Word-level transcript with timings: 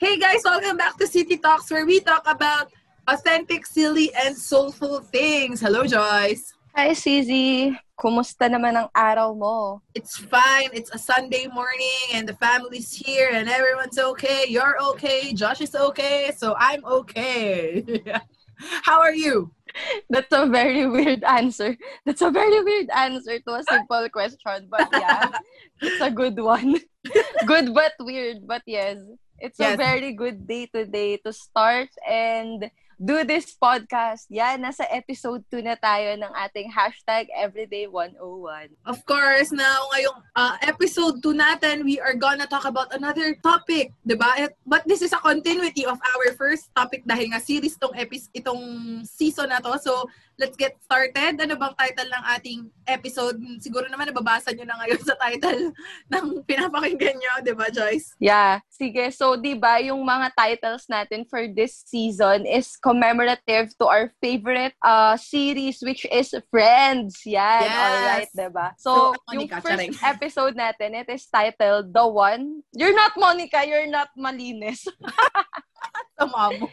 Hey 0.00 0.16
guys, 0.16 0.40
welcome 0.46 0.78
back 0.78 0.96
to 0.96 1.06
City 1.06 1.36
Talks 1.36 1.70
where 1.70 1.84
we 1.84 2.00
talk 2.00 2.24
about 2.24 2.72
authentic, 3.06 3.66
silly, 3.66 4.08
and 4.16 4.32
soulful 4.32 5.00
things. 5.04 5.60
Hello, 5.60 5.84
Joyce. 5.84 6.56
Hi, 6.72 6.96
CZ. 6.96 7.76
Kumusta 8.00 8.48
naman 8.48 8.80
ang 8.80 8.88
araw 8.96 9.36
mo? 9.36 9.84
It's 9.92 10.16
fine. 10.16 10.72
It's 10.72 10.88
a 10.88 10.96
Sunday 10.96 11.52
morning 11.52 12.16
and 12.16 12.24
the 12.24 12.32
family's 12.40 12.96
here 12.96 13.28
and 13.28 13.44
everyone's 13.44 14.00
okay. 14.00 14.48
You're 14.48 14.80
okay. 14.96 15.36
Josh 15.36 15.60
is 15.60 15.76
okay. 15.76 16.32
So 16.32 16.56
I'm 16.56 16.80
okay. 17.04 17.84
How 18.88 19.04
are 19.04 19.12
you? 19.12 19.52
That's 20.08 20.32
a 20.32 20.48
very 20.48 20.88
weird 20.88 21.28
answer. 21.28 21.76
That's 22.08 22.24
a 22.24 22.32
very 22.32 22.64
weird 22.64 22.88
answer 22.88 23.36
to 23.36 23.50
a 23.52 23.62
simple 23.68 24.08
question. 24.08 24.64
But 24.64 24.88
yeah, 24.96 25.28
it's 25.84 26.00
a 26.00 26.08
good 26.08 26.40
one. 26.40 26.80
good 27.44 27.76
but 27.76 27.92
weird. 28.00 28.48
But 28.48 28.64
yes, 28.64 28.96
it's 29.40 29.58
yes. 29.58 29.74
a 29.74 29.76
very 29.76 30.12
good 30.12 30.46
day 30.46 30.68
today 30.68 31.16
to 31.24 31.32
start 31.32 31.88
and 32.06 32.70
do 33.00 33.24
this 33.24 33.56
podcast. 33.56 34.28
Yan, 34.28 34.60
nasa 34.60 34.84
episode 34.92 35.40
2 35.48 35.64
na 35.64 35.72
tayo 35.80 36.20
ng 36.20 36.32
ating 36.36 36.68
hashtag 36.68 37.32
Everyday101. 37.32 38.76
Of 38.84 39.00
course, 39.08 39.48
now 39.56 39.88
ngayong 39.96 40.20
uh, 40.36 40.54
episode 40.68 41.24
2 41.24 41.32
natin, 41.32 41.88
we 41.88 41.96
are 41.96 42.12
gonna 42.12 42.44
talk 42.44 42.68
about 42.68 42.92
another 42.92 43.32
topic, 43.40 43.96
di 44.04 44.14
ba? 44.20 44.52
But 44.68 44.84
this 44.84 45.00
is 45.00 45.16
a 45.16 45.20
continuity 45.24 45.88
of 45.88 45.96
our 45.96 46.36
first 46.36 46.68
topic 46.76 47.08
dahil 47.08 47.32
nga 47.32 47.40
series 47.40 47.80
tong 47.80 47.96
epi- 47.96 48.28
itong 48.36 48.60
season 49.08 49.48
na 49.48 49.64
to. 49.64 49.80
So, 49.80 50.04
let's 50.40 50.56
get 50.56 50.80
started. 50.80 51.36
Ano 51.36 51.54
bang 51.60 51.76
title 51.76 52.08
ng 52.08 52.24
ating 52.32 52.60
episode? 52.88 53.36
Siguro 53.60 53.84
naman 53.92 54.08
nababasa 54.08 54.56
nyo 54.56 54.64
na 54.64 54.80
ngayon 54.80 55.00
sa 55.12 55.14
title 55.20 55.76
ng 56.08 56.26
pinapakinggan 56.48 57.20
nyo, 57.20 57.32
di 57.44 57.52
ba, 57.52 57.68
Joyce? 57.68 58.16
Yeah. 58.16 58.64
Sige. 58.72 59.12
So, 59.12 59.36
di 59.36 59.52
ba, 59.52 59.76
yung 59.84 60.00
mga 60.00 60.32
titles 60.32 60.88
natin 60.88 61.28
for 61.28 61.44
this 61.52 61.84
season 61.84 62.48
is 62.48 62.80
commemorative 62.80 63.76
to 63.76 63.84
our 63.84 64.08
favorite 64.24 64.72
uh, 64.80 65.20
series, 65.20 65.84
which 65.84 66.08
is 66.08 66.32
Friends. 66.48 67.20
Yan. 67.28 67.68
Yes. 67.68 67.76
Alright, 67.76 68.30
di 68.32 68.48
ba? 68.48 68.72
So, 68.80 69.12
so 69.12 69.36
yung 69.36 69.52
first 69.60 69.68
charing. 69.68 69.92
episode 70.16 70.56
natin, 70.56 70.96
it 70.96 71.12
is 71.12 71.28
titled 71.28 71.92
The 71.92 72.08
One. 72.08 72.64
You're 72.72 72.96
not 72.96 73.12
Monica, 73.20 73.60
you're 73.68 73.92
not 73.92 74.08
Malinis. 74.16 74.88
Tama 76.20 76.60
mo. 76.60 76.66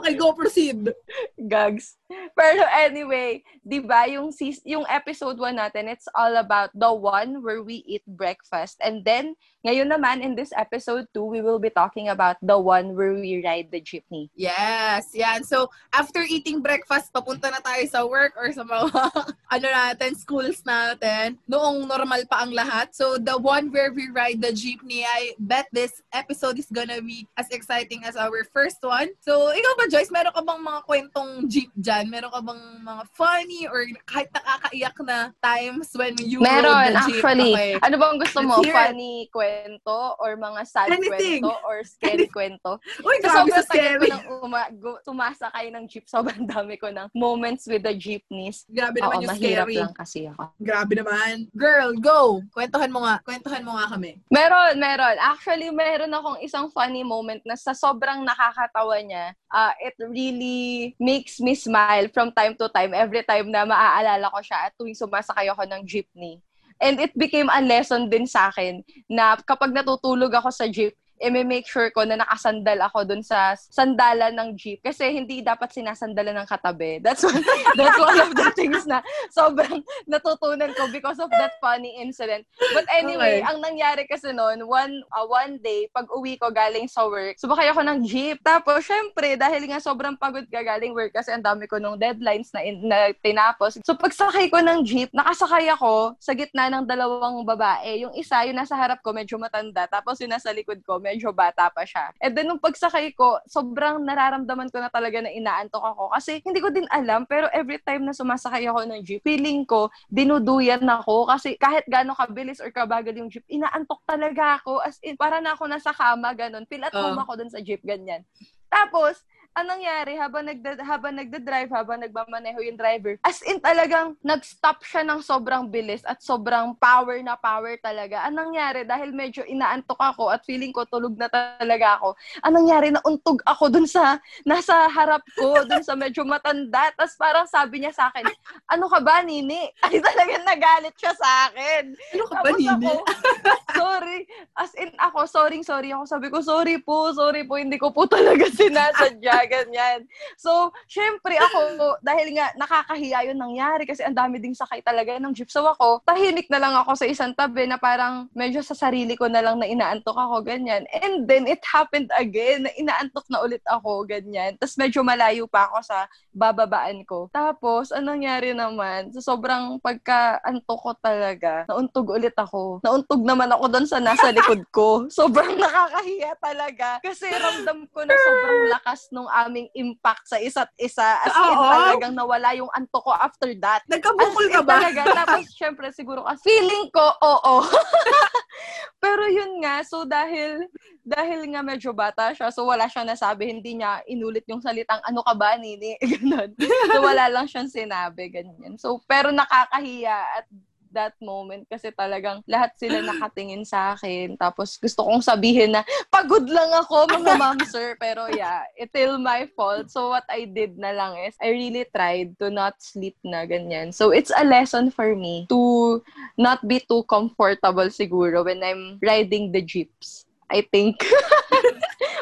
Okay, 0.00 0.16
go 0.16 0.32
proceed. 0.32 0.88
Gags. 1.36 2.00
Pero 2.32 2.64
anyway, 2.72 3.44
'di 3.60 3.84
ba, 3.84 4.08
yung 4.08 4.32
yung 4.64 4.88
episode 4.88 5.36
1 5.36 5.60
natin, 5.60 5.92
it's 5.92 6.08
all 6.16 6.40
about 6.40 6.72
the 6.72 6.88
one 6.88 7.44
where 7.44 7.60
we 7.60 7.84
eat 7.84 8.02
breakfast. 8.08 8.80
And 8.80 9.04
then 9.04 9.36
ngayon 9.60 9.92
naman 9.92 10.24
in 10.24 10.32
this 10.32 10.56
episode 10.56 11.04
2, 11.12 11.20
we 11.20 11.40
will 11.44 11.60
be 11.60 11.68
talking 11.68 12.08
about 12.08 12.40
the 12.40 12.56
one 12.56 12.96
where 12.96 13.12
we 13.12 13.44
ride 13.44 13.68
the 13.68 13.80
jeepney. 13.80 14.32
Yes, 14.32 15.12
yan. 15.12 15.44
So, 15.44 15.68
after 15.92 16.24
eating 16.24 16.64
breakfast, 16.64 17.12
papunta 17.12 17.52
na 17.52 17.60
tayo 17.60 17.84
sa 17.84 18.00
work 18.08 18.40
or 18.40 18.48
sa 18.56 18.64
mga 18.64 18.88
ano 19.54 19.66
natin, 19.68 20.16
schools 20.16 20.64
natin. 20.64 21.36
Noong 21.44 21.84
normal 21.84 22.24
pa 22.24 22.40
ang 22.48 22.56
lahat. 22.56 22.96
So, 22.96 23.20
the 23.20 23.36
one 23.36 23.68
where 23.68 23.92
we 23.92 24.08
ride 24.08 24.40
the 24.40 24.54
jeepney, 24.56 25.04
I 25.04 25.36
bet 25.36 25.68
this 25.76 26.00
episode 26.08 26.56
is 26.56 26.72
gonna 26.72 27.04
be 27.04 27.28
as 27.36 27.52
exciting 27.52 28.08
as 28.08 28.16
our 28.16 28.48
first 28.56 28.69
one. 28.78 29.10
So, 29.18 29.50
ikaw 29.50 29.72
ba, 29.74 29.90
Joyce, 29.90 30.14
meron 30.14 30.30
ka 30.30 30.42
bang 30.46 30.62
mga 30.62 30.80
kwentong 30.86 31.30
jeep 31.50 31.70
dyan? 31.74 32.06
Meron 32.06 32.30
ka 32.30 32.40
bang 32.40 32.62
mga 32.86 33.02
funny 33.10 33.66
or 33.66 33.82
kahit 34.06 34.30
nakakaiyak 34.30 34.96
na 35.02 35.18
times 35.42 35.90
when 35.98 36.14
you 36.22 36.38
meron, 36.38 36.70
rode 36.70 36.94
the 36.94 37.10
jeep? 37.10 37.18
Meron, 37.18 37.26
actually. 37.26 37.52
Okay. 37.54 37.72
Ano 37.82 37.96
bang 37.98 38.16
gusto 38.20 38.38
mo? 38.46 38.54
Funny 38.62 39.26
kwento? 39.34 39.80
kwento 39.80 39.96
or 40.20 40.36
mga 40.36 40.60
sad 40.66 40.88
Anything. 40.90 41.42
kwento 41.42 41.54
or 41.64 41.76
scary 41.92 42.26
kwento. 42.28 42.70
Uy, 43.02 43.16
grabe 43.22 43.50
sa 43.50 43.62
scary. 43.64 44.10
Ko 44.10 44.44
uma- 44.46 44.70
gu- 44.70 45.00
sumasakay 45.02 45.72
ng 45.72 45.84
jeep. 45.88 46.06
Sobrang 46.06 46.44
dami 46.46 46.76
ko 46.76 46.90
ng 46.90 47.08
moments 47.14 47.66
with 47.66 47.82
the 47.82 47.94
jeepneys. 47.94 48.64
Grabe 48.68 49.00
naman 49.00 49.16
Oo, 49.18 49.22
yung 49.24 49.32
mahirap 49.32 49.66
scary. 49.66 49.76
lang 49.80 49.94
kasi 49.94 50.18
ako. 50.28 50.42
Grabe 50.60 50.92
naman. 50.98 51.34
Girl, 51.56 51.90
go! 51.96 52.42
Kwentuhan 52.52 52.90
mo 52.92 53.04
nga. 53.06 53.22
Kwentuhan 53.24 53.64
mo 53.64 53.76
nga 53.78 53.86
kami. 53.96 54.18
Meron, 54.28 54.76
meron. 54.78 55.16
Actually, 55.20 55.70
meron 55.70 56.12
akong 56.12 56.38
isang 56.42 56.66
funny 56.70 57.02
moment 57.02 57.40
na 57.46 57.56
sa 57.56 57.72
sobrang 57.72 58.22
nakakatawa 58.60 59.00
niya, 59.00 59.32
uh, 59.48 59.72
it 59.80 59.96
really 59.96 60.92
makes 61.00 61.40
me 61.40 61.56
smile 61.56 62.08
from 62.12 62.28
time 62.36 62.52
to 62.60 62.68
time 62.68 62.92
every 62.92 63.24
time 63.24 63.48
na 63.48 63.64
maaalala 63.64 64.28
ko 64.28 64.44
siya 64.44 64.68
at 64.68 64.76
tuwing 64.76 64.96
sumasakay 64.96 65.48
ako 65.48 65.64
ng 65.64 65.82
jeepney. 65.88 66.44
And 66.80 67.00
it 67.00 67.12
became 67.16 67.48
a 67.52 67.60
lesson 67.60 68.08
din 68.08 68.24
sa 68.28 68.48
akin 68.52 68.84
na 69.08 69.36
kapag 69.40 69.72
natutulog 69.72 70.32
ako 70.32 70.48
sa 70.52 70.68
jeep, 70.68 70.96
i-make 71.20 71.68
sure 71.68 71.92
ko 71.92 72.08
na 72.08 72.16
nakasandal 72.16 72.80
ako 72.88 73.04
dun 73.04 73.20
sa 73.20 73.52
sandalan 73.54 74.32
ng 74.32 74.56
jeep. 74.56 74.80
Kasi 74.80 75.12
hindi 75.12 75.44
dapat 75.44 75.68
sinasandalan 75.76 76.40
ng 76.40 76.48
katabi. 76.48 76.98
That's 77.04 77.20
one, 77.20 77.44
that's 77.78 78.00
one 78.00 78.18
of 78.24 78.32
the 78.32 78.48
things 78.56 78.88
na 78.88 79.04
sobrang 79.28 79.84
natutunan 80.08 80.72
ko 80.72 80.88
because 80.88 81.20
of 81.20 81.28
that 81.36 81.60
funny 81.60 82.00
incident. 82.00 82.48
But 82.72 82.88
anyway, 82.88 83.44
okay. 83.44 83.48
ang 83.52 83.60
nangyari 83.60 84.08
kasi 84.08 84.32
noon, 84.32 84.64
one, 84.64 85.04
uh, 85.12 85.28
one 85.28 85.60
day, 85.60 85.92
pag 85.92 86.08
uwi 86.08 86.40
ko 86.40 86.48
galing 86.48 86.88
sa 86.88 87.04
work, 87.04 87.36
sumakay 87.36 87.68
ako 87.68 87.84
ng 87.84 87.98
jeep. 88.08 88.40
Tapos, 88.40 88.80
syempre, 88.88 89.36
dahil 89.36 89.68
nga 89.68 89.78
sobrang 89.78 90.16
pagod 90.16 90.48
ka 90.48 90.64
galing 90.64 90.96
work 90.96 91.12
kasi 91.12 91.36
ang 91.36 91.44
dami 91.44 91.68
ko 91.68 91.76
nung 91.76 92.00
deadlines 92.00 92.48
na, 92.56 92.64
in, 92.64 92.80
na 92.88 93.12
tinapos. 93.20 93.76
So, 93.84 93.92
pag 93.92 94.16
sakay 94.16 94.48
ko 94.48 94.64
ng 94.64 94.88
jeep, 94.88 95.12
nakasakay 95.12 95.68
ako 95.68 96.16
sa 96.16 96.32
gitna 96.32 96.72
ng 96.72 96.88
dalawang 96.88 97.44
babae. 97.44 98.08
Yung 98.08 98.16
isa, 98.16 98.48
yung 98.48 98.56
nasa 98.56 98.72
harap 98.72 99.04
ko, 99.04 99.12
medyo 99.12 99.36
matanda. 99.36 99.84
Tapos, 99.84 100.16
yung 100.24 100.32
nasa 100.32 100.48
likod 100.54 100.80
ko, 100.80 100.96
medyo 100.96 101.09
bata 101.34 101.72
pa 101.72 101.82
siya. 101.82 102.14
And 102.22 102.36
then, 102.36 102.46
nung 102.46 102.62
pagsakay 102.62 103.16
ko, 103.16 103.40
sobrang 103.48 104.04
nararamdaman 104.04 104.70
ko 104.70 104.78
na 104.78 104.92
talaga 104.92 105.24
na 105.24 105.32
inaantok 105.32 105.82
ako. 105.82 106.14
Kasi 106.14 106.38
hindi 106.44 106.60
ko 106.62 106.68
din 106.70 106.86
alam, 106.92 107.26
pero 107.26 107.48
every 107.50 107.80
time 107.82 108.06
na 108.06 108.14
sumasakay 108.14 108.68
ako 108.68 108.86
ng 108.86 109.00
jeep, 109.02 109.24
feeling 109.24 109.66
ko, 109.66 109.90
dinuduyan 110.12 110.84
ako. 110.86 111.26
Kasi 111.26 111.56
kahit 111.56 111.88
gano'ng 111.88 112.18
kabilis 112.18 112.60
or 112.62 112.70
kabagal 112.70 113.16
yung 113.16 113.32
jeep, 113.32 113.46
inaantok 113.50 114.04
talaga 114.04 114.60
ako. 114.60 114.84
As 114.84 115.00
in, 115.00 115.16
para 115.16 115.40
na 115.40 115.56
ako 115.56 115.66
nasa 115.66 115.90
kama, 115.90 116.30
ganun. 116.36 116.68
Feel 116.68 116.84
at 116.84 116.94
home 116.94 117.18
uh. 117.18 117.24
ako 117.24 117.40
dun 117.40 117.50
sa 117.50 117.58
jeep, 117.64 117.80
ganyan. 117.82 118.22
Tapos, 118.70 119.26
anong 119.58 119.80
nangyari 119.80 120.14
habang 120.14 120.44
nagda 120.46 120.70
habang 120.84 121.14
nagda-drive, 121.18 121.70
habang 121.74 121.98
nagmamaneho 122.02 122.58
yung 122.62 122.78
driver, 122.78 123.18
as 123.26 123.42
in 123.42 123.58
talagang 123.58 124.14
nag-stop 124.22 124.82
siya 124.86 125.02
ng 125.02 125.24
sobrang 125.24 125.66
bilis 125.66 126.06
at 126.06 126.22
sobrang 126.22 126.76
power 126.78 127.18
na 127.24 127.34
power 127.34 127.74
talaga. 127.82 128.22
Anong 128.28 128.54
nangyari 128.54 128.86
dahil 128.86 129.10
medyo 129.10 129.42
inaantok 129.46 129.98
ako 129.98 130.30
at 130.30 130.46
feeling 130.46 130.70
ko 130.70 130.86
tulog 130.86 131.18
na 131.18 131.26
talaga 131.26 131.98
ako. 131.98 132.14
Anong 132.46 132.66
nangyari 132.66 132.88
na 132.94 133.02
untog 133.02 133.42
ako 133.42 133.72
dun 133.72 133.86
sa 133.88 134.18
nasa 134.46 134.86
harap 134.90 135.22
ko, 135.34 135.66
dun 135.66 135.82
sa 135.82 135.98
medyo 135.98 136.22
matanda. 136.22 136.92
Tapos 136.94 137.14
parang 137.18 137.46
sabi 137.46 137.82
niya 137.82 137.94
sa 137.94 138.12
akin, 138.12 138.26
ano 138.70 138.86
ka 138.86 139.00
ba, 139.02 139.22
Nini? 139.24 139.66
Ay 139.86 139.98
talagang 139.98 140.46
nagalit 140.46 140.94
siya 140.94 141.14
sa 141.16 141.50
akin. 141.50 141.94
Ano 142.14 142.24
ka 142.28 142.38
ba, 142.44 142.50
Nini? 142.54 142.86
Ako, 142.86 142.94
sorry. 143.80 144.18
As 144.54 144.72
in 144.76 144.92
ako, 144.98 145.18
sorry, 145.26 145.58
sorry 145.64 145.90
ako. 145.90 146.04
Sabi 146.06 146.26
ko, 146.28 146.38
sorry 146.44 146.78
po, 146.82 147.10
sorry 147.16 147.42
po, 147.48 147.56
hindi 147.56 147.80
ko 147.80 147.90
po 147.90 148.06
talaga 148.06 148.46
sinasadya 148.60 149.39
ganyan. 149.54 150.04
So, 150.36 150.72
syempre 150.90 151.36
ako, 151.36 151.96
dahil 152.04 152.36
nga 152.36 152.52
nakakahiya 152.56 153.30
yun 153.30 153.38
nangyari 153.38 153.84
kasi 153.88 154.04
ang 154.04 154.16
dami 154.16 154.42
ding 154.42 154.56
sakay 154.56 154.80
talaga 154.84 155.16
ng 155.16 155.32
jeep. 155.32 155.48
So 155.48 155.64
ako, 155.64 156.02
tahimik 156.04 156.48
na 156.52 156.60
lang 156.60 156.74
ako 156.76 156.96
sa 156.96 157.06
isang 157.06 157.32
tabi 157.36 157.64
na 157.68 157.80
parang 157.80 158.28
medyo 158.36 158.60
sa 158.60 158.76
sarili 158.76 159.14
ko 159.14 159.30
na 159.30 159.40
lang 159.40 159.60
na 159.60 159.68
inaantok 159.68 160.16
ako, 160.16 160.44
ganyan. 160.44 160.84
And 160.90 161.24
then, 161.24 161.46
it 161.46 161.62
happened 161.64 162.10
again 162.16 162.66
na 162.66 162.72
inaantok 162.74 163.26
na 163.30 163.40
ulit 163.40 163.62
ako, 163.66 164.04
ganyan. 164.08 164.56
Tapos 164.58 164.76
medyo 164.76 165.00
malayo 165.06 165.46
pa 165.46 165.70
ako 165.70 165.78
sa 165.84 166.10
bababaan 166.30 167.02
ko. 167.02 167.26
Tapos, 167.34 167.90
anong 167.90 168.20
nangyari 168.20 168.52
naman? 168.52 169.10
So, 169.16 169.24
sobrang 169.24 169.80
pagka-antok 169.80 170.78
ko 170.78 170.92
talaga, 171.00 171.64
nauntog 171.66 172.12
ulit 172.12 172.36
ako. 172.36 172.84
Nauntog 172.84 173.24
naman 173.24 173.48
ako 173.48 173.64
doon 173.72 173.86
sa 173.88 173.96
nasa 173.96 174.28
likod 174.36 174.62
ko. 174.68 175.08
Sobrang 175.08 175.56
nakakahiya 175.56 176.36
talaga. 176.36 177.00
Kasi 177.00 177.26
ramdam 177.32 177.88
ko 177.88 178.04
na 178.04 178.12
sobrang 178.12 178.60
lakas 178.68 179.00
nung 179.10 179.30
aming 179.30 179.72
impact 179.72 180.28
sa 180.28 180.36
isa't 180.36 180.70
isa. 180.76 181.24
As 181.24 181.32
in, 181.32 181.56
talagang 181.56 182.14
nawala 182.14 182.52
yung 182.54 182.68
anto 182.76 183.00
ko 183.00 183.10
after 183.16 183.50
that. 183.58 183.82
Nagkabukol 183.88 184.46
ka 184.52 184.60
ba? 184.60 184.84
Talaga. 184.84 185.02
Tapos, 185.24 185.48
syempre, 185.56 185.88
siguro, 185.96 186.22
feeling 186.44 186.92
ko, 186.92 187.06
oo. 187.24 187.64
Pero 189.02 189.24
yun 189.32 189.64
nga, 189.64 189.80
so 189.80 190.04
dahil, 190.04 190.68
dahil 191.00 191.48
nga 191.48 191.64
medyo 191.64 191.96
bata 191.96 192.36
siya, 192.36 192.52
so 192.52 192.68
wala 192.68 192.84
siyang 192.84 193.08
nasabi, 193.08 193.48
hindi 193.48 193.80
niya 193.80 194.04
inulit 194.04 194.44
yung 194.44 194.60
salitang, 194.60 195.00
ano 195.00 195.24
ka 195.24 195.32
ba, 195.32 195.56
Nini? 195.56 195.96
Ganon. 196.30 196.50
So 196.92 197.00
wala 197.08 197.24
lang 197.32 197.46
siyang 197.48 197.72
sinabi, 197.72 198.28
ganyan. 198.28 198.76
So, 198.76 199.00
pero 199.08 199.32
nakakahiya 199.32 200.44
at 200.44 200.46
that 200.90 201.14
moment 201.22 201.70
kasi 201.70 201.94
talagang 201.94 202.42
lahat 202.50 202.74
sila 202.74 202.98
nakatingin 202.98 203.62
sa 203.62 203.94
akin. 203.94 204.34
Tapos 204.34 204.74
gusto 204.74 205.06
kong 205.06 205.22
sabihin 205.22 205.70
na 205.70 205.86
pagod 206.10 206.42
lang 206.50 206.66
ako 206.74 207.06
mga 207.14 207.38
ma'am 207.38 207.58
sir. 207.72 207.94
Pero 208.02 208.26
yeah, 208.34 208.66
it's 208.74 208.90
still 208.90 209.16
my 209.22 209.46
fault. 209.54 209.86
So 209.86 210.10
what 210.10 210.26
I 210.26 210.50
did 210.50 210.76
na 210.76 210.90
lang 210.90 211.14
is 211.22 211.38
I 211.38 211.54
really 211.54 211.86
tried 211.94 212.34
to 212.42 212.50
not 212.50 212.82
sleep 212.82 213.14
na 213.22 213.46
ganyan. 213.46 213.94
So 213.94 214.10
it's 214.10 214.34
a 214.34 214.42
lesson 214.42 214.90
for 214.90 215.14
me 215.14 215.46
to 215.48 216.02
not 216.34 216.66
be 216.66 216.82
too 216.82 217.06
comfortable 217.06 217.86
siguro 217.86 218.42
when 218.42 218.58
I'm 218.58 218.98
riding 218.98 219.54
the 219.54 219.62
jeeps. 219.62 220.26
I 220.50 220.66
think. 220.66 221.06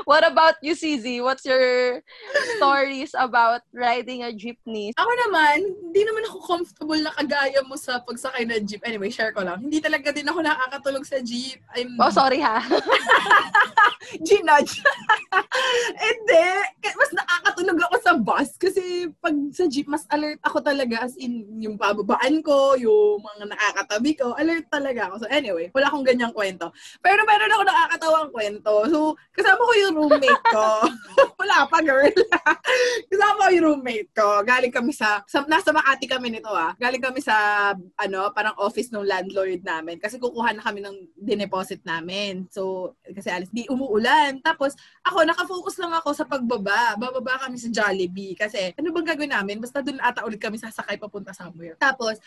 What 0.09 0.25
about 0.25 0.57
you, 0.65 0.73
CZ? 0.73 1.21
What's 1.21 1.45
your 1.45 2.01
stories 2.57 3.13
about 3.13 3.61
riding 3.77 4.25
a 4.25 4.33
jeepney? 4.33 4.97
Ako 4.97 5.13
naman, 5.29 5.69
hindi 5.69 6.01
naman 6.01 6.25
ako 6.33 6.37
comfortable 6.49 6.97
na 6.97 7.13
kagaya 7.13 7.61
mo 7.69 7.77
sa 7.77 8.01
pagsakay 8.01 8.49
ng 8.49 8.65
jeep. 8.65 8.81
Anyway, 8.89 9.13
share 9.13 9.37
ko 9.37 9.45
lang. 9.45 9.61
Hindi 9.61 9.85
talaga 9.85 10.09
din 10.09 10.25
ako 10.25 10.41
nakakatulog 10.41 11.05
sa 11.05 11.21
jeep. 11.21 11.61
I'm... 11.77 11.93
Oh, 12.01 12.09
sorry 12.09 12.41
ha. 12.41 12.65
Ginudge. 14.25 14.81
Hindi. 16.09 16.49
Mas 16.97 17.13
nakakatulog 17.13 17.79
ako 17.85 17.97
sa 18.01 18.13
bus 18.17 18.49
kasi 18.57 19.13
pag 19.21 19.37
sa 19.53 19.69
jeep, 19.69 19.93
mas 19.93 20.09
alert 20.09 20.41
ako 20.41 20.65
talaga 20.65 21.05
as 21.05 21.21
in 21.21 21.45
yung 21.61 21.77
pababaan 21.77 22.41
ko, 22.41 22.81
yung 22.81 23.21
mga 23.21 23.53
nakakatabi 23.53 24.17
ko, 24.17 24.33
alert 24.41 24.65
talaga 24.73 25.13
ako. 25.13 25.21
So 25.21 25.29
anyway, 25.29 25.69
wala 25.77 25.93
akong 25.93 26.09
ganyang 26.09 26.33
kwento. 26.33 26.73
Pero 27.05 27.29
meron 27.29 27.53
ako 27.53 27.63
nakakatawang 27.69 28.31
kwento. 28.33 28.73
So, 28.89 28.99
kasama 29.37 29.61
ko 29.61 29.75
yung 29.77 29.98
roommate 29.99 30.45
ko. 30.55 30.67
wala 31.43 31.67
pa, 31.67 31.79
girl. 31.83 32.06
kasama 33.11 33.50
ko 33.50 33.53
yung 33.53 33.67
roommate 33.75 34.11
ko. 34.15 34.43
Galing 34.47 34.71
kami 34.71 34.95
sa, 34.95 35.23
sa, 35.27 35.43
nasa 35.50 35.75
Makati 35.75 36.06
kami 36.06 36.31
nito 36.31 36.50
ah. 36.50 36.73
Galing 36.79 37.03
kami 37.03 37.19
sa, 37.19 37.35
ano, 37.99 38.31
parang 38.31 38.55
office 38.62 38.95
ng 38.95 39.03
landlord 39.03 39.67
namin. 39.67 39.99
Kasi 39.99 40.23
kukuha 40.23 40.55
na 40.55 40.62
kami 40.62 40.79
ng 40.83 40.97
dineposit 41.19 41.83
namin. 41.83 42.47
So, 42.55 42.95
kasi 43.03 43.29
alis, 43.29 43.50
di 43.50 43.67
umuulan. 43.67 44.39
Tapos, 44.41 44.79
ako, 45.03 45.27
nakafocus 45.27 45.77
lang 45.83 45.93
ako 45.95 46.11
sa 46.15 46.25
pagbaba. 46.25 46.95
Bababa 46.95 47.47
kami 47.47 47.59
sa 47.59 47.69
Jollibee. 47.69 48.39
Kasi, 48.39 48.73
ano 48.79 48.95
bang 48.95 49.09
gagawin 49.15 49.35
namin? 49.35 49.59
Basta 49.59 49.83
doon 49.83 49.99
ata 49.99 50.23
ulit 50.23 50.39
kami 50.39 50.56
sasakay 50.56 50.97
papunta 50.97 51.35
somewhere. 51.35 51.75
Tapos, 51.77 52.19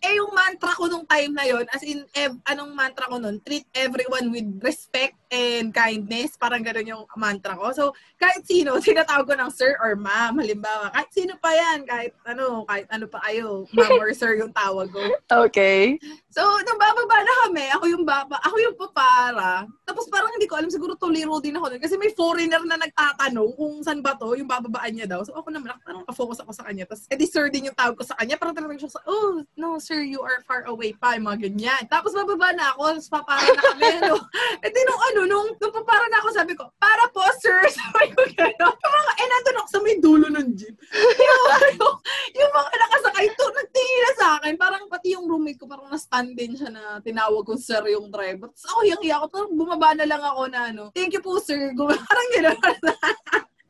eh 0.00 0.16
yung 0.16 0.32
mantra 0.32 0.72
ko 0.72 0.88
nung 0.88 1.04
time 1.04 1.32
na 1.36 1.44
yon 1.44 1.64
as 1.68 1.84
in, 1.84 2.00
ev- 2.16 2.40
anong 2.48 2.72
mantra 2.72 3.04
ko 3.04 3.20
nun? 3.20 3.36
Treat 3.44 3.68
everyone 3.76 4.32
with 4.32 4.48
respect 4.64 5.20
and 5.28 5.70
kindness. 5.70 6.34
Parang 6.40 6.64
gano'n 6.64 6.88
yung 6.88 7.04
mantra 7.20 7.54
ko. 7.54 7.70
So, 7.70 7.84
kahit 8.16 8.42
sino, 8.48 8.76
tinatawag 8.82 9.28
ko 9.28 9.34
ng 9.36 9.52
sir 9.52 9.76
or 9.78 9.94
ma'am. 9.94 10.40
Halimbawa, 10.40 10.88
kahit 10.90 11.10
sino 11.12 11.36
pa 11.36 11.52
yan, 11.52 11.84
kahit 11.84 12.16
ano, 12.24 12.64
kahit 12.64 12.88
ano 12.88 13.06
pa 13.06 13.20
kayo, 13.28 13.68
ma'am 13.76 13.92
or 14.00 14.10
sir 14.16 14.34
yung 14.40 14.52
tawag 14.52 14.88
ko. 14.90 15.00
Okay. 15.30 15.96
So, 16.30 16.42
nung 16.42 16.78
bababa 16.78 17.22
na 17.22 17.34
kami, 17.46 17.64
ako 17.74 17.84
yung 17.90 18.04
baba, 18.04 18.36
ako 18.42 18.56
yung 18.58 18.76
papara. 18.76 19.66
Tapos 19.86 20.06
parang 20.10 20.30
hindi 20.34 20.46
ko 20.46 20.58
alam, 20.58 20.70
siguro 20.70 20.94
tuliro 20.98 21.38
din 21.38 21.58
ako 21.58 21.70
nun. 21.70 21.82
Kasi 21.82 21.94
may 21.98 22.10
foreigner 22.14 22.62
na 22.66 22.78
nagtatanong 22.78 23.50
kung 23.54 23.82
saan 23.82 24.02
ba 24.02 24.14
to, 24.18 24.34
yung 24.38 24.46
bababaan 24.46 24.94
niya 24.94 25.06
daw. 25.06 25.22
So, 25.22 25.34
ako 25.38 25.54
naman, 25.54 25.74
parang 25.82 26.02
nakafocus 26.02 26.42
ako 26.42 26.52
sa 26.54 26.66
kanya. 26.66 26.86
Tapos, 26.86 27.06
edi 27.10 27.26
sir 27.26 27.46
din 27.50 27.70
yung 27.70 27.78
tawag 27.78 27.94
ko 27.98 28.04
sa 28.06 28.18
kanya. 28.18 28.38
Parang 28.38 28.54
talagang 28.54 28.78
siya 28.78 28.90
sa, 28.90 29.02
oh, 29.06 29.42
no, 29.54 29.78
sir, 29.90 30.06
you 30.06 30.22
are 30.22 30.38
far 30.46 30.62
away 30.70 30.94
pa, 30.94 31.18
yung 31.18 31.26
mga 31.26 31.50
ganyan. 31.50 31.82
Tapos 31.90 32.14
bababa 32.14 32.54
na 32.54 32.70
ako, 32.70 32.94
tapos 32.94 33.10
papara 33.10 33.42
na 33.42 33.62
kami. 33.74 33.90
no? 34.06 34.22
E 34.62 34.66
di 34.70 34.80
nung 34.86 35.02
ano, 35.10 35.20
nung, 35.26 35.48
nung 35.58 35.74
papara 35.74 36.06
na 36.06 36.22
ako, 36.22 36.28
sabi 36.30 36.54
ko, 36.54 36.70
para 36.78 37.10
po, 37.10 37.26
sir. 37.42 37.58
Sabi 37.74 38.14
ko 38.14 38.22
gano'n. 38.22 38.76
Mga, 38.78 39.12
eh, 39.18 39.26
nandun 39.26 39.58
ako 39.58 39.68
sa 39.68 39.80
may 39.82 39.96
dulo 39.98 40.26
ng 40.30 40.48
jeep. 40.54 40.76
yung, 40.94 41.44
yung, 41.74 41.96
yung 42.38 42.52
mga 42.54 42.70
nakasakay 42.76 43.26
to, 43.34 43.44
nagtingin 43.50 44.02
na 44.04 44.12
sa 44.14 44.28
akin. 44.38 44.54
Parang 44.54 44.84
pati 44.86 45.18
yung 45.18 45.26
roommate 45.26 45.58
ko, 45.58 45.66
parang 45.66 45.90
na-stand 45.90 46.38
din 46.38 46.54
siya 46.54 46.70
na 46.70 47.02
tinawag 47.02 47.42
ko 47.42 47.58
sir 47.58 47.82
yung 47.90 48.12
driver. 48.12 48.52
Tapos 48.52 48.66
ako, 48.70 48.78
hiyang-hiya 48.86 49.16
ako. 49.18 49.26
Parang 49.32 49.52
bumaba 49.56 49.90
na 49.96 50.06
lang 50.06 50.22
ako 50.22 50.42
na 50.52 50.60
ano, 50.70 50.82
thank 50.94 51.10
you 51.10 51.22
po, 51.24 51.40
sir. 51.42 51.72
Parang 52.10 52.28
gano'n. 52.36 52.58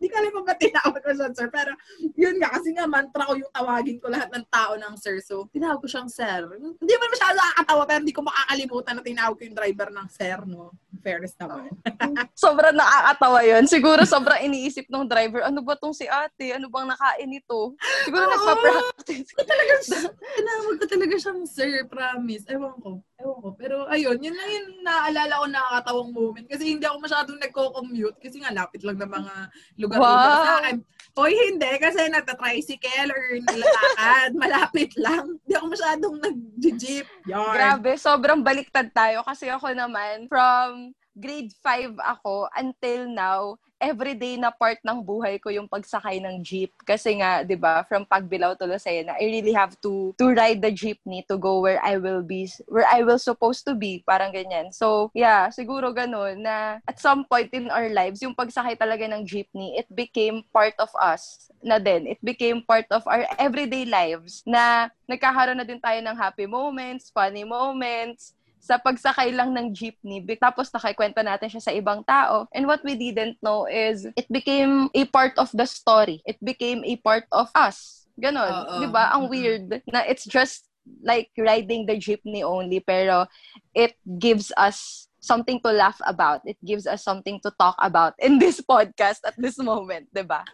Hindi 0.00 0.08
ko 0.08 0.17
alam 0.17 0.32
kung 0.32 0.47
ba't 0.49 0.56
tinawag 0.56 0.97
ko 1.05 1.11
siya, 1.12 1.29
sir. 1.37 1.49
Pero, 1.52 1.73
yun 2.17 2.41
nga, 2.41 2.49
kasi 2.56 2.73
nga, 2.73 2.88
mantra 2.88 3.29
ko 3.29 3.37
yung 3.37 3.52
tawagin 3.52 4.00
ko 4.00 4.08
lahat 4.08 4.32
ng 4.32 4.49
tao 4.49 4.73
ng 4.81 4.97
sir. 4.97 5.20
So, 5.20 5.44
tinawag 5.52 5.76
ko 5.85 5.87
siyang 5.93 6.08
sir. 6.08 6.49
Hindi 6.56 6.94
man 6.97 7.12
masyado 7.12 7.37
nakakatawa, 7.37 7.82
pero 7.85 8.00
hindi 8.00 8.17
ko 8.17 8.25
makakalimutan 8.25 8.94
na 8.97 9.05
tinawag 9.05 9.37
ko 9.37 9.43
yung 9.44 9.58
driver 9.61 9.88
ng 9.93 10.08
sir, 10.08 10.41
no? 10.49 10.73
Fairness 11.00 11.35
naman. 11.41 11.73
Sobrang 12.37 12.76
nakakatawa 12.76 13.41
yun. 13.43 13.64
Siguro 13.64 14.05
sobrang 14.05 14.44
iniisip 14.44 14.87
ng 14.87 15.08
driver, 15.08 15.49
ano 15.49 15.64
ba 15.64 15.75
tong 15.75 15.97
si 15.97 16.05
ate? 16.05 16.52
Ano 16.52 16.69
bang 16.69 16.93
nakain 16.93 17.32
ito? 17.32 17.73
Siguro 18.05 18.25
Oo. 18.25 18.32
nagpa-practice. 18.32 19.32
talaga, 19.35 19.75
tinawag 20.37 20.76
ko 20.76 20.85
talaga 20.87 21.14
siyang 21.17 21.43
sir, 21.49 21.88
promise. 21.88 22.44
Ewan 22.47 22.76
ko. 22.79 23.00
Ewan 23.17 23.38
ko. 23.41 23.49
Pero 23.56 23.88
ayun, 23.88 24.20
yun 24.20 24.37
lang 24.37 24.50
yung 24.52 24.69
naaalala 24.85 25.41
ko 25.41 25.47
nakakatawang 25.49 26.11
moment. 26.12 26.47
Kasi 26.47 26.62
hindi 26.69 26.85
ako 26.85 26.97
masyadong 27.00 27.38
nagko-commute. 27.41 28.19
Kasi 28.20 28.37
nga, 28.44 28.52
lapit 28.52 28.85
lang 28.85 29.00
ng 29.00 29.11
mga 29.11 29.35
lugar 29.81 29.99
Wow. 29.99 30.12
sa 30.44 30.52
akin. 30.61 30.76
Hoy, 31.21 31.37
hindi. 31.37 31.69
Kasi 31.77 32.09
nagta-tricycle 32.09 33.13
or 33.13 33.25
nilalakad. 33.45 34.31
Malapit 34.41 34.91
lang. 34.97 35.37
Hindi 35.45 35.53
ako 35.53 35.67
masyadong 35.69 36.17
nag-jeep. 36.17 37.07
Yarn. 37.29 37.53
Grabe, 37.53 37.91
sobrang 38.01 38.41
baliktad 38.41 38.89
tayo 38.97 39.21
kasi 39.21 39.53
ako 39.53 39.77
naman 39.77 40.25
from 40.33 40.97
grade 41.21 41.53
5 41.61 42.01
ako 42.01 42.49
until 42.57 43.05
now, 43.05 43.61
everyday 43.81 44.37
na 44.37 44.53
part 44.53 44.77
ng 44.85 45.01
buhay 45.01 45.41
ko 45.41 45.49
yung 45.49 45.65
pagsakay 45.65 46.21
ng 46.21 46.45
jeep. 46.45 46.71
Kasi 46.85 47.17
nga, 47.17 47.41
'di 47.41 47.57
ba, 47.57 47.83
from 47.89 48.05
Pagbilao 48.05 48.53
to 48.61 48.69
Lucena, 48.69 49.17
I 49.17 49.25
really 49.25 49.57
have 49.57 49.75
to 49.81 50.13
to 50.21 50.37
ride 50.37 50.61
the 50.61 50.71
jeepney 50.71 51.25
to 51.33 51.41
go 51.41 51.65
where 51.65 51.81
I 51.81 51.97
will 51.97 52.21
be 52.21 52.53
where 52.69 52.87
I 52.87 53.01
will 53.03 53.19
supposed 53.19 53.65
to 53.67 53.75
be, 53.75 54.05
parang 54.05 54.37
ganyan. 54.37 54.77
So, 54.77 55.09
yeah, 55.17 55.49
siguro 55.49 55.97
ganun 55.97 56.45
na 56.45 56.85
at 56.85 57.01
some 57.01 57.25
point 57.25 57.51
in 57.57 57.73
our 57.73 57.89
lives, 57.89 58.21
yung 58.21 58.37
pagsakay 58.37 58.77
talaga 58.77 59.09
ng 59.09 59.25
jeepney, 59.25 59.81
it 59.81 59.89
became 59.89 60.45
part 60.53 60.77
of 60.77 60.93
us 61.01 61.49
na 61.65 61.81
din. 61.81 62.05
It 62.07 62.21
became 62.21 62.61
part 62.61 62.87
of 62.93 63.03
our 63.09 63.25
everyday 63.41 63.89
lives 63.89 64.45
na 64.45 64.93
nagkakaroon 65.09 65.57
na 65.57 65.67
din 65.67 65.81
tayo 65.81 65.99
ng 66.05 66.17
happy 66.17 66.45
moments, 66.45 67.09
funny 67.09 67.49
moments, 67.49 68.37
sa 68.61 68.77
pagsakay 68.77 69.33
lang 69.33 69.57
ng 69.57 69.73
jeepney. 69.73 70.21
Tapos 70.37 70.69
nakikwento 70.69 71.25
natin 71.25 71.49
siya 71.49 71.65
sa 71.65 71.73
ibang 71.73 72.05
tao. 72.05 72.45
And 72.53 72.69
what 72.69 72.85
we 72.85 72.93
didn't 72.95 73.41
know 73.41 73.65
is 73.65 74.05
it 74.15 74.29
became 74.29 74.93
a 74.93 75.09
part 75.09 75.33
of 75.41 75.49
the 75.57 75.65
story. 75.65 76.21
It 76.29 76.37
became 76.45 76.85
a 76.85 77.01
part 77.01 77.25
of 77.33 77.49
us. 77.57 78.05
Ganon. 78.21 78.53
Oo. 78.53 78.85
Di 78.85 78.89
ba? 78.93 79.11
Mhm. 79.11 79.15
Ang 79.17 79.25
weird 79.33 79.65
na 79.89 80.05
it's 80.05 80.29
just 80.29 80.69
like 81.01 81.33
riding 81.41 81.89
the 81.89 81.97
jeepney 81.97 82.45
only 82.45 82.85
pero 82.85 83.25
it 83.73 83.97
gives 84.21 84.53
us 84.61 85.09
something 85.25 85.61
to 85.65 85.73
laugh 85.73 86.01
about. 86.05 86.45
It 86.45 86.61
gives 86.61 86.85
us 86.85 87.01
something 87.01 87.41
to 87.45 87.51
talk 87.57 87.77
about 87.81 88.12
in 88.21 88.37
this 88.37 88.61
podcast 88.71 89.25
at 89.25 89.37
this 89.41 89.57
moment, 89.57 90.12
di 90.12 90.25
ba? 90.25 90.45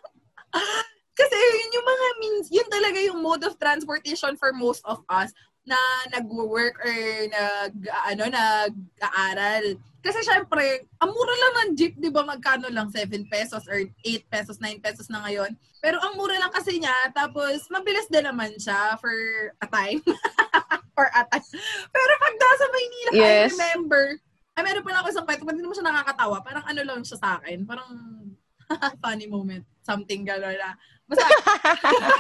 Kasi 1.19 1.33
yun 1.33 1.75
yung 1.81 1.89
mga 1.89 2.07
means, 2.21 2.47
yun 2.53 2.69
talaga 2.69 2.99
yung 3.01 3.19
mode 3.25 3.45
of 3.49 3.57
transportation 3.57 4.37
for 4.37 4.53
most 4.53 4.85
of 4.85 5.01
us 5.09 5.33
na 5.67 5.77
nag-work 6.15 6.79
or 6.79 6.95
nag, 7.27 7.75
ano, 8.07 8.25
nag-aaral. 8.31 9.65
Kasi 9.99 10.23
syempre, 10.23 10.87
ang 11.03 11.11
mura 11.11 11.35
lang 11.35 11.55
ng 11.59 11.71
jeep, 11.75 11.99
di 11.99 12.15
ba 12.15 12.23
magkano 12.23 12.71
lang? 12.71 12.87
7 12.95 13.27
pesos 13.27 13.67
or 13.67 13.83
8 14.07 14.23
pesos, 14.31 14.63
9 14.63 14.79
pesos 14.79 15.11
na 15.11 15.27
ngayon. 15.27 15.51
Pero 15.83 15.99
ang 15.99 16.15
mura 16.15 16.39
lang 16.39 16.55
kasi 16.55 16.79
niya, 16.79 16.95
tapos 17.11 17.67
mabilis 17.69 18.07
din 18.07 18.23
naman 18.23 18.55
siya 18.55 18.95
for 19.03 19.13
a 19.59 19.67
time. 19.67 19.99
for 20.97 21.11
a 21.11 21.23
time. 21.27 21.47
Pero 21.91 22.13
pag 22.23 22.35
nasa 22.39 22.65
Maynila, 22.71 23.11
I 23.11 23.19
Yes. 23.19 23.51
remember, 23.59 24.05
ay 24.57 24.63
meron 24.63 24.87
pa 24.87 24.91
lang 24.95 25.01
ako 25.03 25.09
isang 25.11 25.27
kwento, 25.27 25.45
hindi 25.51 25.67
mo 25.67 25.75
siya 25.75 25.91
nakakatawa? 25.91 26.37
Parang 26.41 26.65
ano 26.65 26.81
lang 26.87 27.03
siya 27.03 27.19
sa 27.19 27.43
akin, 27.43 27.67
parang 27.67 27.91
funny 29.03 29.27
moment. 29.27 29.67
Something 29.83 30.23
gano'n 30.27 30.55
na. 30.59 30.79
Basta, 31.07 31.27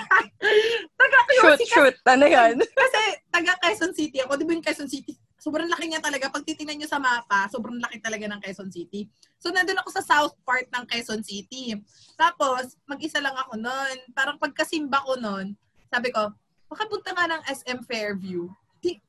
taga 0.98 1.18
Shoot, 1.42 1.60
shoot. 1.66 1.96
Ano 2.06 2.26
yan? 2.30 2.54
kasi 2.80 3.02
taga 3.34 3.52
Quezon 3.58 3.92
City 3.92 4.22
ako. 4.22 4.38
Di 4.38 4.44
ba 4.46 4.52
yung 4.54 4.64
Quezon 4.64 4.90
City? 4.90 5.18
Sobrang 5.36 5.66
laki 5.66 5.90
niya 5.90 6.02
talaga. 6.02 6.30
Pag 6.30 6.46
titingnan 6.46 6.82
nyo 6.82 6.88
sa 6.90 7.02
mapa, 7.02 7.50
sobrang 7.50 7.78
laki 7.82 7.98
talaga 7.98 8.30
ng 8.30 8.40
Quezon 8.42 8.70
City. 8.70 9.10
So, 9.38 9.50
nandun 9.50 9.78
ako 9.82 9.90
sa 10.00 10.02
south 10.02 10.34
part 10.46 10.66
ng 10.70 10.84
Quezon 10.86 11.22
City. 11.22 11.74
Tapos, 12.14 12.78
mag-isa 12.86 13.18
lang 13.18 13.34
ako 13.34 13.58
noon. 13.58 13.96
Parang 14.14 14.38
pagkasimba 14.38 15.02
ko 15.06 15.18
noon, 15.18 15.54
sabi 15.90 16.10
ko, 16.10 16.34
baka 16.66 16.82
punta 16.90 17.14
nga 17.14 17.30
ng 17.30 17.42
SM 17.46 17.80
Fairview. 17.86 18.50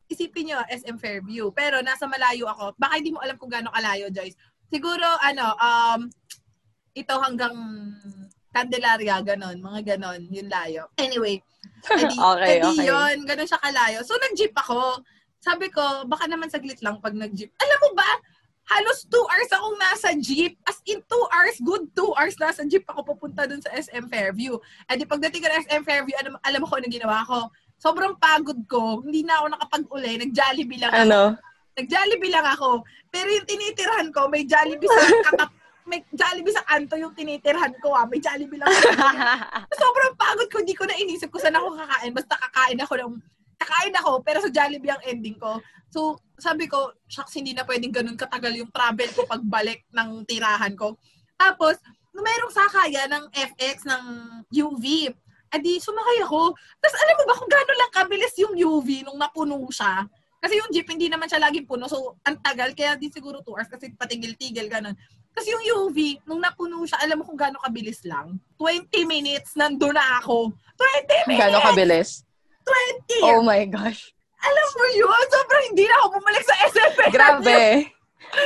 Isipin 0.10 0.54
nyo, 0.54 0.62
SM 0.70 0.98
Fairview. 0.98 1.50
Pero 1.54 1.82
nasa 1.82 2.06
malayo 2.10 2.50
ako. 2.50 2.78
Baka 2.78 3.02
hindi 3.02 3.14
mo 3.14 3.22
alam 3.22 3.38
kung 3.38 3.50
gaano 3.50 3.74
kalayo, 3.74 4.10
Joyce. 4.10 4.38
Siguro, 4.70 5.06
ano, 5.22 5.54
um, 5.58 6.02
ito 6.98 7.14
hanggang 7.22 7.54
Candelaria, 8.56 9.20
ganon, 9.22 9.58
mga 9.60 9.96
ganon, 9.96 10.22
yung 10.32 10.50
layo. 10.50 10.90
Anyway, 10.98 11.44
edi, 11.94 12.16
Okay, 12.16 12.58
edi 12.58 12.70
okay. 12.74 12.86
yun, 12.88 13.16
ganon 13.28 13.48
siya 13.48 13.62
kalayo. 13.62 14.00
So, 14.02 14.16
nag-jeep 14.18 14.56
ako. 14.56 15.04
Sabi 15.44 15.70
ko, 15.70 16.08
baka 16.10 16.26
naman 16.26 16.50
saglit 16.50 16.82
lang 16.82 16.98
pag 17.04 17.14
nag-jeep. 17.14 17.54
Alam 17.62 17.80
mo 17.86 17.90
ba, 17.94 18.10
halos 18.68 19.08
2 19.08 19.16
hours 19.16 19.52
akong 19.54 19.78
nasa 19.80 20.10
jeep. 20.20 20.60
As 20.68 20.80
in 20.90 21.00
2 21.06 21.34
hours, 21.34 21.58
good 21.64 21.88
2 21.96 22.18
hours 22.18 22.36
nasa 22.36 22.68
jeep 22.68 22.84
ako 22.90 23.16
pupunta 23.16 23.48
dun 23.48 23.64
sa 23.64 23.72
SM 23.72 24.12
Fairview. 24.12 24.60
Edi 24.92 25.08
pagdating 25.08 25.40
ko 25.44 25.48
ng 25.48 25.58
SM 25.70 25.84
Fairview, 25.88 26.16
alam, 26.20 26.34
alam 26.44 26.62
ko 26.66 26.74
anong 26.76 26.96
ginawa 26.96 27.24
ko. 27.24 27.48
Sobrang 27.78 28.18
pagod 28.18 28.58
ko. 28.66 29.06
Hindi 29.06 29.22
na 29.22 29.40
ako 29.40 29.46
nakapag-uli. 29.54 30.14
Nag-Jollibee 30.26 30.82
lang 30.82 30.92
ako. 30.92 31.04
Ano? 31.06 31.22
Nag-Jollibee 31.78 32.34
lang 32.34 32.48
ako. 32.50 32.70
Pero 33.14 33.30
yung 33.30 33.46
tinitirhan 33.48 34.10
ko, 34.10 34.26
may 34.28 34.44
Jollibee 34.50 34.90
sa 34.90 35.02
katap 35.30 35.52
may 35.88 36.04
Jollibee 36.12 36.54
sa 36.54 36.68
kanto 36.68 37.00
yung 37.00 37.16
tinitirhan 37.16 37.74
ko 37.80 37.96
ah. 37.96 38.04
May 38.06 38.20
Jollibee 38.20 38.60
lang. 38.60 38.68
Sobrang 39.82 40.14
pagod 40.20 40.48
ko. 40.52 40.60
Hindi 40.60 40.76
ko 40.76 40.84
na 40.84 41.00
inisip 41.00 41.32
kung 41.32 41.42
saan 41.42 41.56
ako 41.56 41.80
kakain. 41.80 42.12
Basta 42.12 42.36
kakain 42.36 42.80
ako 42.84 42.94
ng 43.00 43.16
kakain 43.58 43.96
ako, 43.98 44.12
pero 44.22 44.38
sa 44.44 44.52
Jollibee 44.54 44.94
ang 44.94 45.02
ending 45.08 45.40
ko. 45.40 45.58
So, 45.90 46.20
sabi 46.38 46.70
ko, 46.70 46.94
shucks, 47.10 47.34
hindi 47.34 47.58
na 47.58 47.66
pwedeng 47.66 47.96
ganun 47.96 48.20
katagal 48.20 48.54
yung 48.54 48.70
travel 48.70 49.10
ko 49.18 49.26
pagbalik 49.26 49.88
ng 49.90 50.28
tirahan 50.30 50.78
ko. 50.78 50.94
Tapos, 51.40 51.80
merong 52.14 52.54
sakaya 52.54 53.10
ng 53.10 53.26
FX 53.34 53.88
ng 53.88 54.04
UV, 54.54 55.10
adi 55.54 55.80
sumakay 55.80 56.20
ako. 56.28 56.54
Tapos 56.82 56.98
alam 57.00 57.16
mo 57.16 57.24
ba 57.24 57.40
kung 57.40 57.52
gaano 57.52 57.74
lang 57.78 57.92
kabilis 57.94 58.36
yung 58.42 58.54
UV 58.58 59.08
nung 59.08 59.20
napuno 59.20 59.58
siya? 59.72 60.04
Kasi 60.48 60.64
yung 60.64 60.72
jeep, 60.72 60.88
hindi 60.88 61.12
naman 61.12 61.28
siya 61.28 61.44
laging 61.44 61.68
puno. 61.68 61.92
So, 61.92 62.16
ang 62.24 62.40
tagal. 62.40 62.72
Kaya 62.72 62.96
di 62.96 63.12
siguro 63.12 63.44
2 63.44 63.52
hours 63.52 63.68
kasi 63.68 63.92
patigil-tigil, 63.92 64.72
ganun. 64.72 64.96
Kasi 65.36 65.52
yung 65.52 65.92
UV, 65.92 66.24
nung 66.24 66.40
napuno 66.40 66.88
siya, 66.88 67.04
alam 67.04 67.20
mo 67.20 67.28
kung 67.28 67.36
gaano 67.36 67.60
kabilis 67.60 68.00
lang? 68.08 68.40
20 68.56 68.88
minutes, 69.04 69.60
nandun 69.60 69.92
na 69.92 70.24
ako. 70.24 70.56
20 71.04 71.28
minutes! 71.28 71.44
Gaano 71.44 71.60
kabilis? 71.68 72.10
20! 72.64 73.28
Oh 73.28 73.44
my 73.44 73.60
gosh. 73.68 74.16
Alam 74.40 74.68
mo 74.72 74.86
yun, 74.96 75.26
sobrang 75.28 75.64
hindi 75.68 75.84
na 75.84 75.96
ako 76.00 76.06
bumalik 76.16 76.44
sa 76.48 76.56
SM. 76.72 76.92
Grabe. 77.12 77.92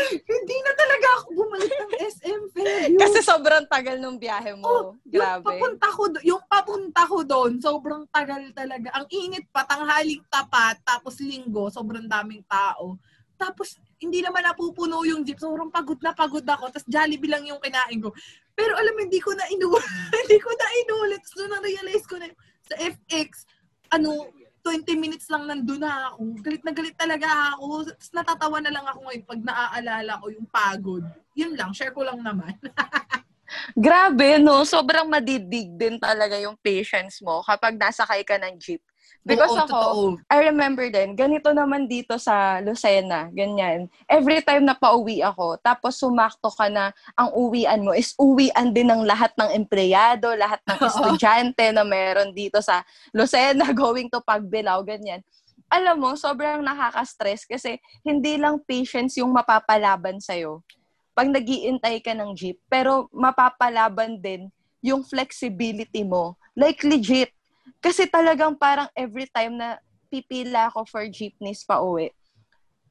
Hindi 0.07 0.57
na 0.61 0.71
talaga 0.77 1.07
ako 1.17 1.25
bumalik 1.33 1.73
ng 1.73 1.93
SM 1.99 2.41
Fairview. 2.53 2.99
Kasi 3.01 3.19
sobrang 3.25 3.65
tagal 3.65 3.97
ng 3.97 4.15
biyahe 4.17 4.53
mo. 4.55 4.65
Oh, 4.65 4.85
Grabe. 5.03 5.41
Yung 5.41 5.45
papunta 5.45 5.87
ko, 5.91 6.03
yung 6.21 6.43
papunta 6.45 7.01
ko 7.07 7.17
doon, 7.25 7.51
sobrang 7.57 8.03
tagal 8.13 8.41
talaga. 8.53 8.93
Ang 8.95 9.07
init 9.09 9.45
pa, 9.49 9.65
tanghaling 9.65 10.21
tapat, 10.29 10.79
tapos 10.85 11.17
linggo, 11.19 11.67
sobrang 11.73 12.05
daming 12.05 12.45
tao. 12.45 12.97
Tapos, 13.41 13.73
hindi 13.97 14.21
naman 14.21 14.45
napupuno 14.45 15.01
yung 15.01 15.25
jeep. 15.25 15.41
Sobrang 15.41 15.73
pagod 15.73 15.97
na 16.05 16.13
pagod 16.13 16.45
ako. 16.45 16.69
Tapos, 16.69 16.85
Jollibee 16.85 17.25
lang 17.25 17.41
yung 17.49 17.57
kinain 17.57 17.97
ko. 17.97 18.13
Pero 18.53 18.77
alam 18.77 18.93
mo, 18.93 19.01
hindi 19.01 19.17
ko 19.17 19.33
na 19.33 19.49
inulit. 19.49 19.81
hindi 20.21 20.37
ko 20.37 20.49
na 20.53 20.67
inulit. 20.85 21.23
So, 21.25 21.49
na-realize 21.49 22.05
ko 22.05 22.21
na 22.21 22.29
sa 22.69 22.77
FX, 22.77 23.49
ano, 23.97 24.29
20 24.61 24.95
minutes 24.97 25.27
lang 25.27 25.49
nandun 25.49 25.81
na 25.81 26.13
ako. 26.13 26.37
Galit 26.41 26.63
na 26.63 26.73
galit 26.73 26.95
talaga 26.97 27.27
ako. 27.57 27.89
Tapos 27.89 28.09
natatawa 28.13 28.57
na 28.61 28.71
lang 28.73 28.85
ako 28.85 28.99
ngayon 29.09 29.25
pag 29.25 29.41
naaalala 29.41 30.11
ko 30.21 30.25
yung 30.29 30.47
pagod. 30.49 31.03
Yun 31.33 31.53
lang, 31.57 31.73
share 31.73 31.93
ko 31.93 32.05
lang 32.05 32.21
naman. 32.21 32.53
Grabe, 33.75 34.39
no? 34.39 34.63
Sobrang 34.63 35.07
madidig 35.07 35.75
din 35.75 35.99
talaga 35.99 36.39
yung 36.39 36.55
patience 36.59 37.19
mo 37.19 37.43
kapag 37.43 37.75
nasakay 37.75 38.23
ka 38.23 38.39
ng 38.39 38.55
jeep. 38.55 38.83
Because 39.21 39.53
Oo, 39.53 39.61
ako, 39.61 39.69
totoo. 39.69 40.01
I 40.33 40.49
remember 40.49 40.89
din, 40.89 41.13
ganito 41.13 41.53
naman 41.53 41.85
dito 41.85 42.17
sa 42.17 42.57
Lucena, 42.57 43.29
ganyan. 43.29 43.85
Every 44.09 44.41
time 44.41 44.65
na 44.65 44.73
pauwi 44.73 45.21
ako, 45.21 45.61
tapos 45.61 46.01
sumakto 46.01 46.49
ka 46.49 46.73
na 46.73 46.89
ang 47.13 47.29
uwian 47.37 47.85
mo 47.85 47.93
is 47.93 48.17
uwian 48.17 48.73
din 48.73 48.89
ng 48.89 49.05
lahat 49.05 49.29
ng 49.37 49.53
empleyado, 49.53 50.33
lahat 50.33 50.57
ng 50.65 50.73
Oo. 50.81 50.89
estudyante 50.89 51.69
na 51.69 51.85
meron 51.85 52.33
dito 52.33 52.57
sa 52.65 52.81
Lucena 53.13 53.69
going 53.77 54.09
to 54.09 54.25
Pagbilao, 54.25 54.81
ganyan. 54.81 55.21
Alam 55.69 56.01
mo, 56.01 56.09
sobrang 56.17 56.65
nakaka-stress 56.65 57.45
kasi 57.45 57.77
hindi 58.01 58.41
lang 58.41 58.57
patience 58.65 59.21
yung 59.21 59.31
mapapalaban 59.31 60.17
sa'yo 60.17 60.65
pag 61.11 61.27
nagiintay 61.27 61.99
ka 61.99 62.15
ng 62.15 62.33
jeep, 62.33 62.57
pero 62.71 63.11
mapapalaban 63.11 64.17
din 64.17 64.47
yung 64.81 65.05
flexibility 65.05 66.01
mo. 66.01 66.39
Like 66.57 66.81
legit, 66.81 67.31
kasi 67.79 68.09
talagang 68.09 68.57
parang 68.57 68.89
every 68.97 69.29
time 69.29 69.55
na 69.55 69.79
pipila 70.11 70.67
ako 70.67 70.83
for 70.89 71.03
jeepneys 71.07 71.63
pa 71.63 71.79
uwi, 71.79 72.11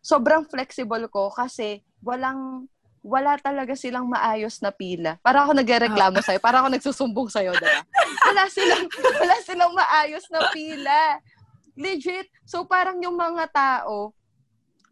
sobrang 0.01 0.49
flexible 0.49 1.05
ko 1.13 1.29
kasi 1.29 1.85
walang 2.01 2.65
wala 3.01 3.41
talaga 3.41 3.73
silang 3.73 4.05
maayos 4.09 4.61
na 4.61 4.69
pila. 4.69 5.17
Para 5.25 5.45
ako 5.45 5.57
nagrereklamo 5.57 6.21
sa'yo, 6.21 6.37
para 6.37 6.61
ako 6.61 6.69
nagsusumbong 6.69 7.33
sa'yo, 7.33 7.57
diba? 7.57 7.81
Wala 8.29 8.45
silang, 8.53 8.85
wala 8.93 9.37
silang 9.41 9.73
maayos 9.73 10.29
na 10.29 10.53
pila. 10.53 11.17
Legit. 11.81 12.29
So 12.45 12.69
parang 12.69 13.01
yung 13.01 13.17
mga 13.17 13.49
tao, 13.49 14.13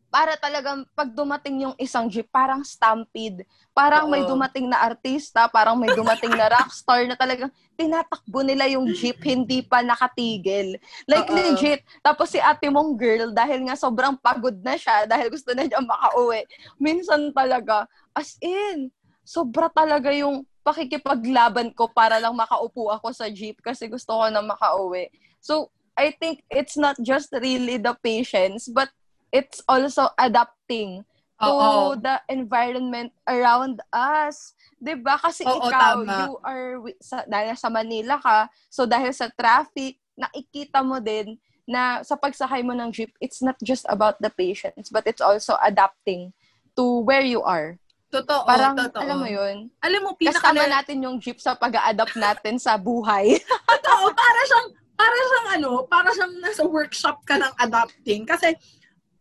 para 0.09 0.41
talagang 0.41 0.89
pag 0.97 1.13
dumating 1.13 1.69
yung 1.69 1.77
isang 1.77 2.09
jeep, 2.09 2.29
parang 2.33 2.65
stampede. 2.65 3.45
Parang 3.77 4.09
may 4.09 4.25
Oo. 4.25 4.33
dumating 4.35 4.65
na 4.67 4.81
artista, 4.81 5.45
parang 5.53 5.77
may 5.77 5.93
dumating 5.93 6.33
na 6.33 6.49
rockstar 6.49 7.05
na 7.05 7.15
talagang 7.15 7.53
tinatakbo 7.77 8.41
nila 8.41 8.65
yung 8.73 8.89
jeep, 8.97 9.21
hindi 9.21 9.61
pa 9.61 9.85
nakatigil. 9.85 10.81
Like 11.05 11.29
Oo. 11.29 11.37
legit. 11.37 11.85
Tapos 12.01 12.33
si 12.33 12.41
ate 12.41 12.73
mong 12.73 12.97
girl, 12.97 13.31
dahil 13.37 13.69
nga 13.69 13.77
sobrang 13.77 14.17
pagod 14.17 14.57
na 14.65 14.81
siya, 14.81 15.05
dahil 15.05 15.29
gusto 15.29 15.53
na 15.53 15.69
niya 15.69 15.85
makauwi, 15.85 16.49
minsan 16.81 17.29
talaga, 17.37 17.85
as 18.17 18.41
in, 18.41 18.89
sobra 19.29 19.69
talaga 19.69 20.09
yung 20.09 20.43
pakikipaglaban 20.65 21.73
ko 21.77 21.89
para 21.93 22.17
lang 22.17 22.33
makaupo 22.33 22.93
ako 22.93 23.13
sa 23.13 23.29
jeep 23.29 23.61
kasi 23.61 23.89
gusto 23.89 24.17
ko 24.17 24.25
na 24.33 24.41
makauwi. 24.41 25.13
So, 25.41 25.69
I 25.99 26.15
think 26.15 26.47
it's 26.47 26.79
not 26.79 26.95
just 27.03 27.35
really 27.35 27.77
the 27.77 27.91
patience, 27.99 28.71
but 28.71 28.89
it's 29.31 29.61
also 29.69 30.09
adapting 30.17 31.05
to 31.39 31.51
Oo. 31.55 31.95
the 32.03 32.19
environment 32.27 33.15
around 33.31 33.79
us. 33.95 34.59
'Di 34.83 34.99
ba? 34.99 35.15
Kasi 35.19 35.47
Oo, 35.47 35.71
ikaw, 35.71 36.03
tama. 36.03 36.15
you 36.19 36.31
are, 36.43 36.83
sa, 36.99 37.23
dahil 37.31 37.55
sa 37.55 37.71
Manila 37.71 38.19
ka, 38.19 38.51
so 38.67 38.87
dahil 38.87 39.15
sa 39.15 39.31
traffic, 39.31 40.03
nakikita 40.19 40.83
mo 40.83 40.99
din 40.99 41.39
na 41.69 42.03
sa 42.03 42.17
pagsakay 42.17 42.65
mo 42.65 42.73
ng 42.73 42.91
jeep, 42.91 43.13
it's 43.21 43.45
not 43.45 43.55
just 43.61 43.85
about 43.93 44.17
the 44.25 44.33
patience, 44.33 44.89
but 44.89 45.05
it's 45.05 45.21
also 45.21 45.55
adapting 45.61 46.33
to 46.73 47.05
where 47.05 47.23
you 47.23 47.45
are. 47.45 47.77
Totoo, 48.09 48.49
Parang, 48.49 48.73
totoo. 48.73 49.05
alam 49.05 49.21
mo 49.21 49.29
yun, 49.29 49.69
Alam 49.85 50.01
mo, 50.09 50.11
pinaka 50.17 50.41
kasama 50.49 50.65
natin 50.65 51.05
yung 51.05 51.21
jeep 51.21 51.37
sa 51.45 51.53
pag-a-adapt 51.53 52.17
natin 52.17 52.57
sa 52.57 52.81
buhay. 52.81 53.37
Totoo, 53.69 54.05
para 54.17 54.41
siyang, 54.49 54.69
para 54.97 55.13
siyang 55.13 55.49
ano, 55.61 55.71
para 55.85 56.09
siyang 56.17 56.35
nasa 56.41 56.65
workshop 56.65 57.21
ka 57.29 57.37
ng 57.37 57.53
adapting. 57.61 58.25
Kasi, 58.25 58.57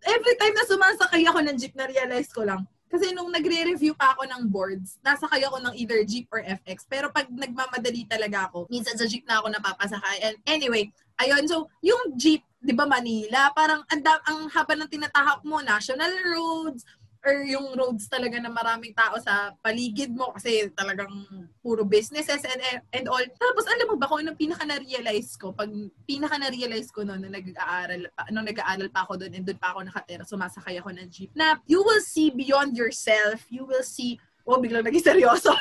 every 0.06 0.36
time 0.38 0.54
na 0.54 0.66
sumasakay 0.68 1.24
ako 1.26 1.40
ng 1.46 1.56
jeep, 1.58 1.74
na-realize 1.74 2.30
ko 2.30 2.46
lang, 2.46 2.68
kasi 2.88 3.12
nung 3.12 3.28
nagre-review 3.28 3.92
pa 4.00 4.16
ako 4.16 4.24
ng 4.32 4.48
boards, 4.48 4.96
nasakay 5.04 5.44
ako 5.44 5.60
ng 5.60 5.74
either 5.76 6.00
jeep 6.08 6.28
or 6.32 6.40
FX. 6.40 6.88
Pero 6.88 7.12
pag 7.12 7.28
nagmamadali 7.28 8.08
talaga 8.08 8.48
ako, 8.48 8.72
minsan 8.72 8.96
sa 8.96 9.04
jeep 9.04 9.28
na 9.28 9.44
ako 9.44 9.52
napapasakay. 9.52 10.24
And 10.24 10.36
anyway, 10.48 10.88
ayun, 11.20 11.44
so 11.52 11.68
yung 11.84 12.16
jeep, 12.16 12.48
di 12.64 12.72
ba 12.72 12.88
Manila, 12.88 13.52
parang 13.52 13.84
ang, 13.92 14.02
ang 14.24 14.40
haba 14.56 14.74
ng 14.80 14.88
tinatahak 14.88 15.44
mo, 15.44 15.60
national 15.60 16.10
roads, 16.32 16.88
or 17.28 17.44
yung 17.44 17.76
roads 17.76 18.08
talaga 18.08 18.40
na 18.40 18.48
maraming 18.48 18.96
tao 18.96 19.20
sa 19.20 19.52
paligid 19.60 20.16
mo 20.16 20.32
kasi 20.32 20.72
talagang 20.72 21.12
puro 21.60 21.84
businesses 21.84 22.40
and 22.48 22.64
and 22.96 23.06
all. 23.12 23.20
Tapos 23.36 23.68
alam 23.68 23.92
mo 23.92 24.00
ba 24.00 24.08
kung 24.08 24.24
anong 24.24 24.40
pinaka 24.40 24.64
na-realize 24.64 25.36
ko 25.36 25.52
pag 25.52 25.68
pinaka 26.08 26.40
na-realize 26.40 26.88
ko 26.88 27.04
noon 27.04 27.28
na 27.28 27.36
nag-aaral 27.36 28.08
pa, 28.16 28.32
nung 28.32 28.48
nag-aaral 28.48 28.88
pa 28.88 29.04
ako 29.04 29.20
doon 29.20 29.36
and 29.36 29.44
doon 29.44 29.60
pa 29.60 29.76
ako 29.76 29.84
nakatira, 29.84 30.24
sumasakay 30.24 30.80
ako 30.80 30.96
ng 30.96 31.12
jeep 31.12 31.36
na 31.36 31.60
you 31.68 31.84
will 31.84 32.00
see 32.00 32.32
beyond 32.32 32.80
yourself, 32.80 33.44
you 33.52 33.68
will 33.68 33.84
see 33.84 34.16
Oh, 34.48 34.64
biglang 34.64 34.88
naging 34.88 35.04
seryoso. 35.04 35.52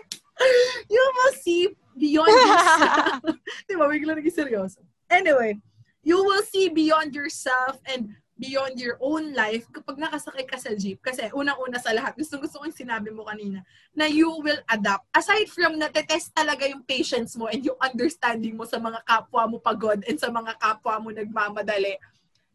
you 0.88 1.04
will 1.04 1.34
see 1.36 1.68
beyond 2.00 2.32
yourself. 2.32 3.20
Di 3.68 3.76
ba? 3.76 3.84
Biglang 3.92 4.16
naging 4.16 4.32
seryoso. 4.32 4.80
Anyway, 5.12 5.60
you 6.00 6.16
will 6.24 6.40
see 6.48 6.72
beyond 6.72 7.12
yourself 7.12 7.76
and 7.84 8.16
beyond 8.36 8.76
your 8.76 9.00
own 9.00 9.32
life 9.32 9.64
kapag 9.72 9.96
nakasakay 9.96 10.44
ka 10.44 10.60
sa 10.60 10.76
jeep. 10.76 11.00
Kasi 11.00 11.32
unang-una 11.32 11.80
sa 11.80 11.90
lahat, 11.96 12.12
gusto 12.14 12.36
gusto 12.36 12.60
ko 12.60 12.68
yung 12.68 12.76
sinabi 12.76 13.08
mo 13.08 13.24
kanina, 13.24 13.64
na 13.96 14.04
you 14.04 14.28
will 14.28 14.60
adapt. 14.68 15.08
Aside 15.16 15.48
from 15.48 15.80
natetest 15.80 16.36
talaga 16.36 16.68
yung 16.68 16.84
patience 16.84 17.34
mo 17.34 17.48
and 17.48 17.64
yung 17.64 17.80
understanding 17.80 18.54
mo 18.54 18.68
sa 18.68 18.76
mga 18.76 19.00
kapwa 19.08 19.48
mo 19.48 19.56
pagod 19.56 20.04
and 20.04 20.20
sa 20.20 20.28
mga 20.28 20.52
kapwa 20.60 21.00
mo 21.00 21.08
nagmamadali, 21.08 21.96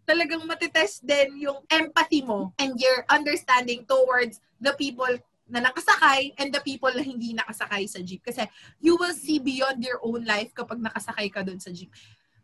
talagang 0.06 0.46
matitest 0.46 1.02
din 1.02 1.50
yung 1.50 1.66
empathy 1.68 2.22
mo 2.22 2.54
and 2.62 2.78
your 2.78 3.02
understanding 3.10 3.82
towards 3.90 4.38
the 4.62 4.72
people 4.78 5.12
na 5.52 5.60
nakasakay 5.66 6.32
and 6.40 6.54
the 6.54 6.62
people 6.64 6.94
na 6.94 7.04
hindi 7.04 7.34
nakasakay 7.36 7.84
sa 7.90 8.00
jeep. 8.00 8.22
Kasi 8.22 8.46
you 8.80 8.96
will 8.96 9.18
see 9.18 9.42
beyond 9.42 9.82
your 9.82 10.00
own 10.06 10.24
life 10.24 10.54
kapag 10.54 10.80
nakasakay 10.80 11.28
ka 11.28 11.42
doon 11.42 11.60
sa 11.60 11.74
jeep 11.74 11.90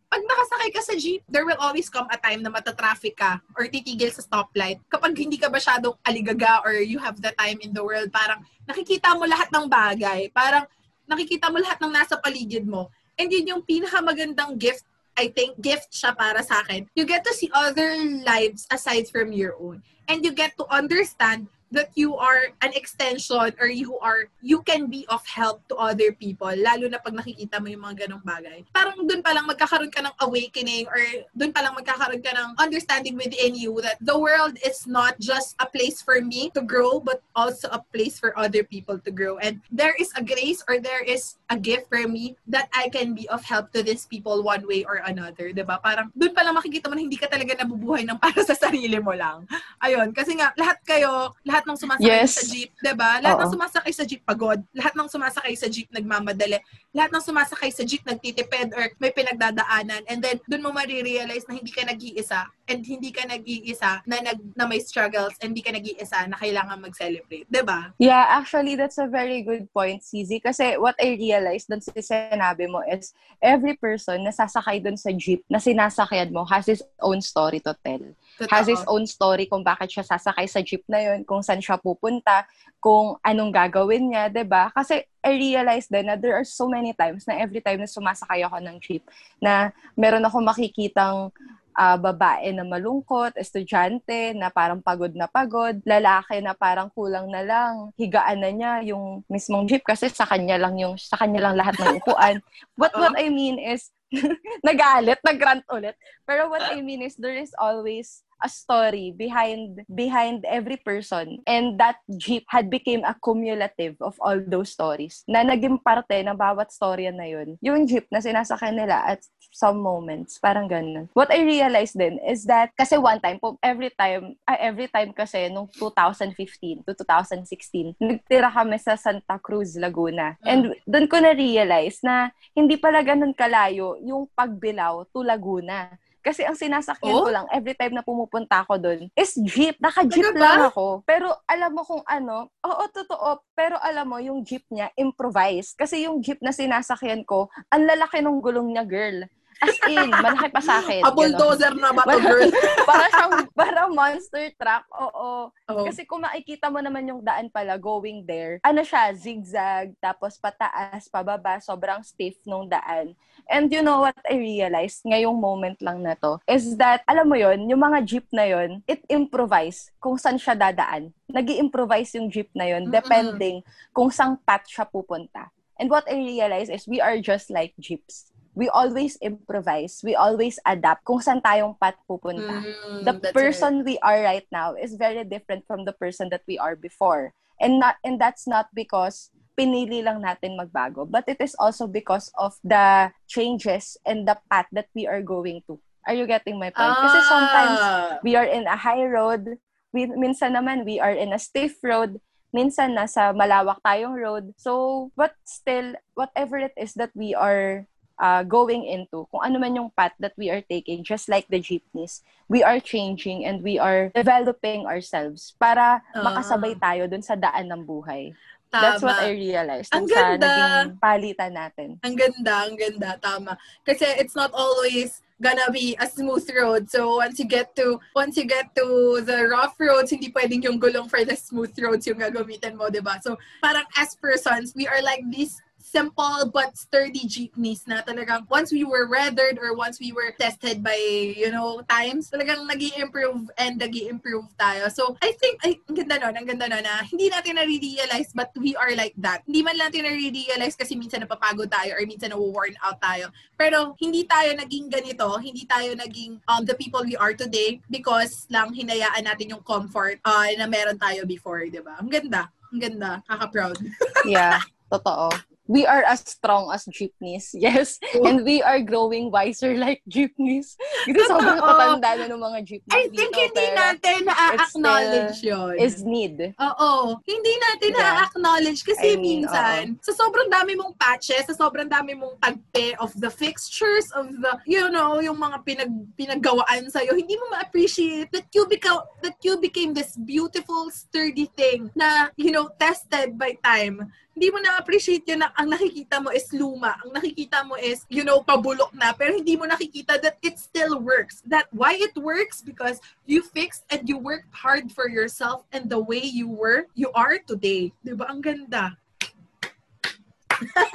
pag 0.08 0.24
nakasakay 0.24 0.70
ka 0.72 0.82
sa 0.82 0.96
jeep, 0.96 1.22
there 1.28 1.44
will 1.44 1.60
always 1.60 1.92
come 1.92 2.08
a 2.08 2.18
time 2.18 2.40
na 2.40 2.48
matatraffic 2.48 3.20
ka 3.20 3.44
or 3.60 3.68
titigil 3.68 4.08
sa 4.08 4.24
stoplight. 4.24 4.80
Kapag 4.88 5.12
hindi 5.12 5.36
ka 5.36 5.52
masyadong 5.52 6.00
aligaga 6.08 6.64
or 6.64 6.80
you 6.80 6.96
have 6.96 7.20
the 7.20 7.36
time 7.36 7.60
in 7.60 7.76
the 7.76 7.84
world, 7.84 8.08
parang 8.08 8.40
nakikita 8.64 9.12
mo 9.20 9.28
lahat 9.28 9.52
ng 9.52 9.68
bagay. 9.68 10.32
Parang 10.32 10.64
nakikita 11.04 11.52
mo 11.52 11.60
lahat 11.60 11.80
ng 11.84 11.92
nasa 11.92 12.16
paligid 12.20 12.64
mo. 12.64 12.88
And 13.20 13.28
yun 13.28 13.52
yung 13.52 13.64
pinakamagandang 13.68 14.56
gift 14.56 14.88
I 15.18 15.34
think 15.34 15.58
gift 15.58 15.90
siya 15.90 16.14
para 16.14 16.46
sa 16.46 16.62
akin. 16.62 16.86
You 16.94 17.02
get 17.04 17.26
to 17.26 17.34
see 17.34 17.50
other 17.50 17.98
lives 18.22 18.70
aside 18.70 19.10
from 19.10 19.34
your 19.34 19.58
own. 19.58 19.82
And 20.06 20.22
you 20.22 20.30
get 20.30 20.54
to 20.62 20.70
understand 20.70 21.50
that 21.72 21.92
you 21.96 22.16
are 22.16 22.54
an 22.64 22.72
extension 22.74 23.52
or 23.60 23.68
you 23.68 24.00
are 24.00 24.32
you 24.42 24.64
can 24.64 24.88
be 24.88 25.06
of 25.10 25.24
help 25.28 25.60
to 25.68 25.76
other 25.76 26.12
people 26.16 26.50
lalo 26.56 26.88
na 26.88 26.98
pag 27.00 27.14
nakikita 27.14 27.60
mo 27.60 27.68
yung 27.68 27.84
mga 27.84 28.08
ganong 28.08 28.24
bagay. 28.24 28.64
Parang 28.72 29.04
doon 29.04 29.22
pa 29.22 29.36
lang 29.36 29.46
magkakaroon 29.46 29.92
ka 29.92 30.02
ng 30.04 30.16
awakening 30.24 30.88
or 30.88 31.02
doon 31.36 31.52
pa 31.52 31.62
lang 31.62 31.76
magkakaroon 31.76 32.24
ka 32.24 32.32
ng 32.32 32.50
understanding 32.58 33.20
within 33.20 33.54
you 33.54 33.76
that 33.84 34.00
the 34.00 34.16
world 34.16 34.56
is 34.64 34.88
not 34.88 35.20
just 35.20 35.56
a 35.60 35.68
place 35.68 36.00
for 36.00 36.24
me 36.24 36.50
to 36.56 36.64
grow 36.64 37.00
but 37.00 37.20
also 37.36 37.68
a 37.76 37.84
place 37.92 38.16
for 38.20 38.32
other 38.40 38.64
people 38.64 38.98
to 39.00 39.12
grow. 39.12 39.38
And 39.38 39.60
there 39.72 39.96
is 40.00 40.12
a 40.16 40.24
grace 40.24 40.64
or 40.68 40.80
there 40.80 41.04
is 41.04 41.36
a 41.52 41.58
gift 41.60 41.92
for 41.92 42.08
me 42.08 42.36
that 42.48 42.72
I 42.72 42.90
can 42.90 43.14
be 43.14 43.28
of 43.30 43.44
help 43.44 43.72
to 43.76 43.84
these 43.84 44.08
people 44.08 44.44
one 44.44 44.64
way 44.68 44.84
or 44.84 45.04
another 45.04 45.52
'di 45.52 45.64
ba 45.64 45.80
parang 45.80 46.12
doon 46.14 46.34
pa 46.36 46.44
lang 46.44 46.56
makikita 46.56 46.92
mo 46.92 46.96
na 46.96 47.04
hindi 47.04 47.20
ka 47.20 47.28
talaga 47.28 47.58
nabubuhay 47.58 48.04
ng 48.08 48.20
para 48.24 48.40
sa 48.44 48.56
sarili 48.56 49.00
mo 49.00 49.16
lang 49.16 49.48
ayun 49.84 50.10
kasi 50.16 50.34
nga 50.40 50.56
lahat 50.56 50.80
kayo 50.88 51.36
lahat 51.44 51.58
Lahat 51.58 51.74
ng 51.74 51.82
sumasakay 51.82 52.22
Yes. 52.22 52.38
sa 52.38 52.44
jeep, 52.46 52.70
ba? 52.94 53.18
Lahat 53.18 53.38
ng 53.42 53.50
Oo. 53.50 53.56
sumasakay 53.58 53.94
sa 53.98 54.06
jeep 54.06 54.22
pagod. 54.22 54.62
Lahat 54.78 54.94
ng 54.94 55.10
sumasakay 55.10 55.54
sa 55.58 55.66
jeep 55.66 55.90
nagmamadali. 55.90 56.62
Lahat 56.94 57.10
ng 57.10 57.24
sumasakay 57.26 57.74
sa 57.74 57.82
jeep 57.82 58.06
nagtitipid 58.06 58.78
or 58.78 58.94
may 59.02 59.10
pinagdadaanan. 59.10 60.06
And 60.06 60.22
then 60.22 60.38
doon 60.46 60.62
mo 60.62 60.70
marirealize 60.70 61.50
na 61.50 61.58
hindi 61.58 61.74
ka 61.74 61.82
nag-iisa 61.82 62.46
and 62.68 62.84
hindi 62.84 63.16
ka 63.16 63.24
nag-iisa 63.24 64.04
na 64.04 64.20
nag 64.20 64.40
na 64.54 64.68
may 64.68 64.84
struggles 64.84 65.34
and 65.40 65.56
hindi 65.56 65.64
ka 65.64 65.72
nag-iisa 65.72 66.28
na 66.28 66.36
kailangan 66.36 66.84
mag-celebrate, 66.84 67.48
'di 67.48 67.64
ba? 67.64 67.96
Yeah, 67.96 68.28
actually, 68.28 68.76
that's 68.76 69.00
a 69.00 69.08
very 69.08 69.42
good 69.42 69.72
point, 69.72 70.04
CZ. 70.04 70.44
Kasi 70.44 70.76
what 70.76 71.00
I 71.00 71.16
realized 71.16 71.72
dun 71.72 71.80
sa 71.80 71.96
sinabi 71.96 72.68
mo 72.68 72.84
is 72.84 73.16
every 73.40 73.80
person 73.80 74.28
na 74.28 74.36
sasakay 74.36 74.84
dun 74.84 75.00
sa 75.00 75.16
jeep 75.16 75.48
na 75.48 75.64
sinasakyan 75.64 76.36
mo 76.36 76.44
has 76.44 76.68
his 76.68 76.84
own 77.00 77.24
story 77.24 77.64
to 77.64 77.72
tell. 77.80 78.04
Totoo. 78.38 78.52
Has 78.52 78.68
his 78.68 78.84
own 78.86 79.08
story 79.08 79.48
kung 79.48 79.64
bakit 79.66 79.90
siya 79.90 80.06
sasakay 80.06 80.46
sa 80.46 80.62
jeep 80.62 80.84
na 80.86 81.02
yun, 81.02 81.26
kung 81.26 81.42
saan 81.42 81.64
siya 81.64 81.80
pupunta, 81.80 82.46
kung 82.78 83.18
anong 83.26 83.50
gagawin 83.50 84.12
niya, 84.12 84.30
'di 84.30 84.46
ba? 84.46 84.70
Kasi 84.76 85.08
I 85.24 85.36
realized 85.36 85.90
din 85.92 86.08
na 86.08 86.16
there 86.16 86.38
are 86.38 86.48
so 86.48 86.70
many 86.70 86.96
times 86.96 87.28
na 87.28 87.36
every 87.36 87.60
time 87.60 87.84
na 87.84 87.90
sumasakay 87.90 88.46
ako 88.48 88.64
ng 88.64 88.78
jeep 88.80 89.04
na 89.44 89.76
meron 89.98 90.24
ako 90.24 90.40
makikitang 90.40 91.34
ah, 91.78 91.96
babae 91.96 92.50
na 92.58 92.66
malungkot, 92.66 93.38
estudyante 93.38 94.34
na 94.34 94.50
parang 94.50 94.82
pagod 94.82 95.14
na 95.14 95.30
pagod, 95.30 95.78
lalaki 95.86 96.42
na 96.42 96.58
parang 96.58 96.90
kulang 96.90 97.30
na 97.30 97.46
lang, 97.46 97.94
higaan 97.96 98.42
na 98.42 98.50
niya 98.50 98.74
yung 98.90 99.22
mismong 99.30 99.70
jeep 99.70 99.86
kasi 99.86 100.10
sa 100.10 100.26
kanya 100.26 100.58
lang 100.58 100.74
yung 100.82 100.98
sa 100.98 101.22
kanya 101.22 101.48
lang 101.48 101.56
lahat 101.56 101.78
ng 101.78 102.02
upuan. 102.02 102.42
But 102.82 102.98
what 102.98 103.14
I 103.14 103.30
mean 103.30 103.62
is 103.62 103.94
nagalit, 104.68 105.22
nagrant 105.22 105.64
ulit. 105.70 105.94
Pero 106.26 106.50
what 106.50 106.66
I 106.66 106.82
mean 106.82 107.06
is 107.06 107.14
there 107.16 107.38
is 107.38 107.54
always 107.62 108.26
a 108.42 108.50
story 108.50 109.14
behind 109.16 109.82
behind 109.90 110.46
every 110.46 110.78
person. 110.78 111.42
And 111.46 111.80
that 111.80 112.02
jeep 112.18 112.46
had 112.50 112.70
became 112.70 113.04
a 113.04 113.16
cumulative 113.18 113.98
of 114.02 114.18
all 114.22 114.40
those 114.40 114.72
stories. 114.74 115.24
Na 115.26 115.42
naging 115.42 115.82
parte 115.82 116.22
ng 116.22 116.38
bawat 116.38 116.70
storya 116.74 117.14
na 117.14 117.26
yun. 117.26 117.58
Yung 117.62 117.86
jeep 117.90 118.06
na 118.14 118.22
sinasakyan 118.22 118.78
nila 118.78 119.04
at 119.06 119.22
some 119.54 119.82
moments 119.82 120.38
parang 120.38 120.70
ganun. 120.70 121.10
What 121.18 121.34
I 121.34 121.42
realized 121.42 121.98
then 121.98 122.22
is 122.22 122.46
that 122.46 122.74
kasi 122.78 123.00
one 123.00 123.18
time 123.24 123.42
po 123.42 123.58
every 123.64 123.90
time 123.96 124.38
ah, 124.46 124.60
every 124.60 124.92
time 124.92 125.16
kasi 125.16 125.50
nung 125.50 125.72
2015 125.74 126.86
to 126.86 126.94
2016 126.94 127.98
nagtira 127.98 128.54
kami 128.54 128.78
sa 128.78 128.94
Santa 129.00 129.42
Cruz 129.42 129.74
Laguna. 129.80 130.38
And 130.46 130.78
doon 130.86 131.10
ko 131.10 131.18
na 131.18 131.34
realize 131.34 132.04
na 132.06 132.30
hindi 132.54 132.78
pala 132.78 133.02
ganun 133.02 133.34
kalayo 133.34 133.98
yung 134.04 134.30
pagbilaw 134.36 135.10
to 135.10 135.26
Laguna 135.26 135.98
kasi 136.28 136.44
ang 136.44 136.60
sinasakyan 136.60 137.16
Oh? 137.16 137.24
ko 137.24 137.32
lang 137.32 137.48
every 137.56 137.72
time 137.72 137.96
na 137.96 138.04
pumupunta 138.04 138.60
ako 138.60 138.76
doon 138.76 139.08
is 139.16 139.32
jeep. 139.48 139.80
Naka-jeep 139.80 140.36
ba? 140.36 140.44
lang 140.44 140.68
ako. 140.68 141.08
Pero 141.08 141.32
alam 141.48 141.72
mo 141.72 141.88
kung 141.88 142.04
ano, 142.04 142.52
oo, 142.52 142.84
totoo. 142.92 143.48
Pero 143.56 143.80
alam 143.80 144.12
mo, 144.12 144.20
yung 144.20 144.44
jeep 144.44 144.68
niya, 144.68 144.92
improvised. 145.00 145.80
Kasi 145.80 146.04
yung 146.04 146.20
jeep 146.20 146.44
na 146.44 146.52
sinasakyan 146.52 147.24
ko, 147.24 147.48
ang 147.72 147.88
lalaki 147.88 148.20
ng 148.20 148.44
gulong 148.44 148.76
niya, 148.76 148.84
girl. 148.84 149.24
As 149.62 149.78
in, 149.90 150.10
malaki 150.14 150.48
pa 150.54 150.62
sa 150.62 150.80
akin. 150.82 151.02
A 151.02 151.10
bulldozer 151.10 151.74
na 151.74 151.90
ba 151.94 152.06
to, 152.06 152.20
girl? 152.22 152.50
para 152.90 153.06
siyang, 153.10 153.34
para 153.54 153.82
monster 153.90 154.46
truck. 154.54 154.86
Oo. 154.94 155.50
Oh. 155.50 155.86
Kasi 155.86 156.06
kung 156.06 156.22
makikita 156.22 156.70
mo 156.70 156.78
naman 156.82 157.10
yung 157.10 157.22
daan 157.26 157.50
pala 157.50 157.78
going 157.78 158.22
there, 158.24 158.62
ano 158.62 158.86
siya, 158.86 159.14
zigzag, 159.18 159.98
tapos 159.98 160.38
pataas, 160.38 161.10
pababa, 161.10 161.58
sobrang 161.58 162.06
stiff 162.06 162.38
nung 162.46 162.70
daan. 162.70 163.18
And 163.50 163.72
you 163.72 163.82
know 163.82 164.06
what 164.06 164.18
I 164.28 164.38
realized 164.38 165.06
ngayong 165.08 165.38
moment 165.38 165.82
lang 165.82 166.06
na 166.06 166.14
to, 166.22 166.38
is 166.46 166.78
that, 166.78 167.02
alam 167.10 167.30
mo 167.30 167.38
yon 167.38 167.66
yung 167.70 167.82
mga 167.82 168.04
jeep 168.06 168.28
na 168.30 168.46
yon 168.46 168.84
it 168.86 169.02
improvise 169.10 169.90
kung 170.02 170.20
saan 170.20 170.38
siya 170.38 170.54
dadaan. 170.54 171.14
nag 171.28 171.48
improvise 171.60 172.16
yung 172.16 172.32
jeep 172.32 172.48
na 172.56 172.72
yon 172.72 172.88
Mm-mm. 172.88 172.96
depending 172.96 173.60
kung 173.92 174.08
saan 174.08 174.40
path 174.48 174.64
siya 174.68 174.88
pupunta. 174.88 175.52
And 175.78 175.92
what 175.92 176.10
I 176.10 176.18
realized 176.18 176.74
is 176.74 176.90
we 176.90 177.04
are 177.04 177.20
just 177.22 177.54
like 177.54 177.76
jeeps. 177.78 178.34
We 178.58 178.74
always 178.74 179.22
improvise. 179.22 180.02
We 180.02 180.18
always 180.18 180.58
adapt 180.66 181.06
kung 181.06 181.22
saan 181.22 181.46
tayong 181.46 181.78
path 181.78 182.02
pupunta 182.10 182.66
Mm, 182.66 183.06
the 183.06 183.14
person 183.30 183.86
we 183.86 184.02
are 184.02 184.26
right 184.26 184.50
now 184.50 184.74
is 184.74 184.98
very 184.98 185.22
different 185.22 185.62
from 185.70 185.86
the 185.86 185.94
person 185.94 186.34
that 186.34 186.42
we 186.50 186.58
are 186.58 186.74
before. 186.74 187.38
And 187.62 187.78
not 187.78 188.02
and 188.02 188.18
that's 188.18 188.50
not 188.50 188.74
because 188.74 189.30
pinili 189.54 190.02
lang 190.02 190.26
natin 190.26 190.58
magbago, 190.58 191.06
but 191.06 191.26
it 191.30 191.38
is 191.42 191.54
also 191.58 191.86
because 191.86 192.30
of 192.38 192.58
the 192.66 193.14
changes 193.30 193.98
and 194.06 194.26
the 194.26 194.38
path 194.50 194.70
that 194.74 194.90
we 194.94 195.06
are 195.06 195.22
going 195.22 195.62
to. 195.70 195.78
Are 196.06 196.14
you 196.18 196.26
getting 196.26 196.58
my 196.58 196.70
point? 196.74 196.94
Kasi 196.98 197.20
sometimes 197.30 197.78
Ah. 197.82 198.18
we 198.26 198.38
are 198.38 198.46
in 198.48 198.66
a 198.70 198.78
high 198.78 199.06
road, 199.06 199.58
we, 199.94 200.06
minsan 200.08 200.54
naman 200.58 200.86
we 200.86 201.02
are 201.02 201.14
in 201.14 201.34
a 201.34 201.42
stiff 201.42 201.82
road, 201.82 202.22
minsan 202.54 202.94
nasa 202.96 203.34
malawak 203.34 203.82
tayong 203.82 204.16
road. 204.16 204.54
So, 204.56 205.10
but 205.18 205.34
still, 205.44 205.98
whatever 206.14 206.58
it 206.62 206.78
is 206.78 206.94
that 206.96 207.12
we 207.18 207.34
are 207.34 207.90
uh, 208.20 208.44
going 208.44 208.86
into, 208.86 209.26
kung 209.30 209.42
ano 209.42 209.58
man 209.58 209.76
yung 209.76 209.90
path 209.92 210.14
that 210.20 210.34
we 210.38 210.50
are 210.50 210.62
taking, 210.62 211.04
just 211.04 211.30
like 211.30 211.48
the 211.48 211.60
jeepneys, 211.60 212.22
we 212.48 212.64
are 212.64 212.80
changing 212.80 213.46
and 213.46 213.62
we 213.62 213.78
are 213.78 214.10
developing 214.14 214.86
ourselves 214.86 215.54
para 215.58 216.02
Ah. 216.14 216.24
makasabay 216.24 216.78
tayo 216.78 217.06
dun 217.08 217.22
sa 217.22 217.36
daan 217.36 217.68
ng 217.68 217.84
buhay. 217.84 218.34
Tama. 218.68 218.84
That's 218.84 219.04
what 219.04 219.16
I 219.24 219.32
realized 219.32 219.96
Ang 219.96 220.12
sa 220.12 220.36
ganda. 220.36 220.44
naging 220.44 221.00
palitan 221.00 221.52
natin. 221.56 221.90
Ang 222.04 222.16
ganda, 222.20 222.54
ang 222.68 222.76
ganda, 222.76 223.10
tama. 223.16 223.56
Kasi 223.88 224.04
it's 224.20 224.36
not 224.36 224.52
always 224.52 225.24
gonna 225.40 225.72
be 225.72 225.96
a 225.96 226.08
smooth 226.10 226.44
road. 226.52 226.92
So 226.92 227.16
once 227.24 227.40
you 227.40 227.48
get 227.48 227.72
to 227.80 227.96
once 228.12 228.36
you 228.36 228.44
get 228.44 228.76
to 228.76 229.22
the 229.24 229.48
rough 229.48 229.80
roads, 229.80 230.12
hindi 230.12 230.28
pwedeng 230.36 230.68
yung 230.68 230.84
gulong 230.84 231.08
for 231.08 231.24
the 231.24 231.38
smooth 231.40 231.72
roads 231.80 232.12
yung 232.12 232.20
gagamitin 232.20 232.76
mo, 232.76 232.92
'di 232.92 233.00
ba? 233.00 233.24
So 233.24 233.40
parang 233.64 233.88
as 233.96 234.20
persons, 234.20 234.76
we 234.76 234.84
are 234.84 235.00
like 235.00 235.24
these 235.32 235.64
simple 235.88 236.52
but 236.52 236.76
sturdy 236.76 237.24
jeepneys 237.24 237.88
na 237.88 238.04
talagang 238.04 238.44
once 238.52 238.76
we 238.76 238.84
were 238.84 239.08
weathered 239.08 239.56
or 239.64 239.72
once 239.72 240.04
we 240.04 240.12
were 240.12 240.36
tested 240.36 240.84
by, 240.84 241.00
you 241.34 241.48
know, 241.48 241.80
times, 241.88 242.28
talagang 242.28 242.68
nag 242.68 242.84
improve 243.00 243.48
and 243.56 243.80
nag 243.80 243.96
improve 243.96 244.46
tayo. 244.60 244.92
So, 244.92 245.16
I 245.24 245.32
think, 245.40 245.64
ay, 245.64 245.80
ang 245.88 245.96
ganda 245.96 246.16
nun, 246.20 246.36
ang 246.36 246.48
ganda 246.48 246.68
nun 246.68 246.84
na 246.84 247.08
hindi 247.08 247.32
natin 247.32 247.56
na-realize 247.56 248.36
but 248.36 248.52
we 248.60 248.76
are 248.76 248.92
like 249.00 249.16
that. 249.24 249.48
Hindi 249.48 249.64
man 249.64 249.80
natin 249.80 250.04
na-realize 250.04 250.76
kasi 250.76 251.00
minsan 251.00 251.24
napapagod 251.24 251.72
tayo 251.72 251.96
or 251.96 252.04
minsan 252.04 252.36
na-worn 252.36 252.76
out 252.84 253.00
tayo. 253.00 253.32
Pero 253.56 253.96
hindi 254.04 254.28
tayo 254.28 254.52
naging 254.60 254.92
ganito, 254.92 255.40
hindi 255.40 255.64
tayo 255.64 255.96
naging 255.96 256.44
um, 256.52 256.68
the 256.68 256.76
people 256.76 257.02
we 257.08 257.16
are 257.16 257.34
today 257.34 257.80
because 257.88 258.44
lang 258.52 258.76
hinayaan 258.76 259.24
natin 259.24 259.56
yung 259.56 259.64
comfort 259.64 260.20
uh, 260.28 260.52
na 260.60 260.68
meron 260.68 261.00
tayo 261.00 261.24
before, 261.24 261.64
di 261.72 261.80
ba? 261.80 261.96
Ang 262.04 262.12
ganda. 262.12 262.52
Ang 262.76 262.84
ganda. 262.84 263.24
Kaka-proud. 263.24 263.80
Yeah, 264.28 264.60
totoo. 264.92 265.32
We 265.68 265.86
are 265.86 266.04
as 266.08 266.24
strong 266.24 266.72
as 266.72 266.88
jeepneys. 266.88 267.52
Yes. 267.68 268.00
And 268.16 268.48
we 268.48 268.64
are 268.64 268.80
growing 268.80 269.30
wiser 269.30 269.76
like 269.84 270.00
jeepneys. 270.08 270.80
Kasi 271.04 271.20
sobrang 271.28 271.60
tatanda 271.60 272.10
na 272.16 272.26
ng 272.32 272.40
mga 272.40 272.60
jeepneys 272.64 272.96
I 272.96 273.12
think 273.12 273.36
dito, 273.36 273.44
hindi 273.52 273.68
natin 273.76 274.18
na-acknowledge 274.26 275.38
yun. 275.44 275.74
is 275.76 276.04
need. 276.04 276.56
Oo. 276.58 277.20
Hindi 277.28 277.54
natin 277.60 277.90
Yeah. 277.92 278.04
na-acknowledge 278.04 278.84
kasi 278.84 279.16
I 279.16 279.20
mean, 279.20 279.48
minsan, 279.48 279.96
sa 280.04 280.12
sobrang 280.14 280.52
dami 280.52 280.76
mong 280.76 280.96
patches, 281.00 281.48
sa 281.48 281.56
sobrang 281.56 281.88
dami 281.88 282.14
mong 282.16 282.36
tagpe 282.40 282.96
of 283.00 283.12
the 283.20 283.32
fixtures, 283.32 284.12
of 284.16 284.28
the, 284.28 284.52
you 284.68 284.88
know, 284.92 285.20
yung 285.20 285.40
mga 285.40 285.64
pinag, 285.64 285.92
pinaggawaan 286.16 286.88
sa'yo, 286.92 287.16
hindi 287.16 287.36
mo 287.36 287.52
ma-appreciate 287.52 288.30
that 288.32 288.48
you 288.54 288.68
become, 288.68 289.02
that 289.24 289.36
you 289.42 289.58
became 289.58 289.92
this 289.92 290.16
beautiful, 290.20 290.88
sturdy 290.92 291.48
thing 291.56 291.90
na, 291.96 292.30
you 292.36 292.52
know, 292.52 292.70
tested 292.78 293.36
by 293.36 293.56
time. 293.64 294.08
Hindi 294.38 294.54
mo 294.54 294.62
na-appreciate 294.62 295.26
yun 295.26 295.42
na 295.42 295.50
ang 295.58 295.74
nakikita 295.74 296.22
mo 296.22 296.30
is 296.30 296.46
luma. 296.54 296.94
Ang 297.02 297.10
nakikita 297.18 297.66
mo 297.66 297.74
is, 297.74 298.06
you 298.06 298.22
know, 298.22 298.46
pabulok 298.46 298.94
na. 298.94 299.10
Pero 299.10 299.34
hindi 299.34 299.58
mo 299.58 299.66
nakikita 299.66 300.22
that 300.22 300.38
it 300.46 300.62
still 300.62 301.02
works. 301.02 301.42
That 301.42 301.66
why 301.74 301.98
it 301.98 302.14
works? 302.14 302.62
Because 302.62 303.02
you 303.26 303.42
fixed 303.42 303.90
and 303.90 304.06
you 304.06 304.22
worked 304.22 304.54
hard 304.54 304.94
for 304.94 305.10
yourself 305.10 305.66
and 305.74 305.90
the 305.90 305.98
way 305.98 306.22
you 306.22 306.46
were, 306.46 306.86
you 306.94 307.10
are 307.18 307.42
today. 307.42 307.90
Di 308.06 308.14
ba? 308.14 308.30
Ang 308.30 308.46
ganda. 308.46 308.94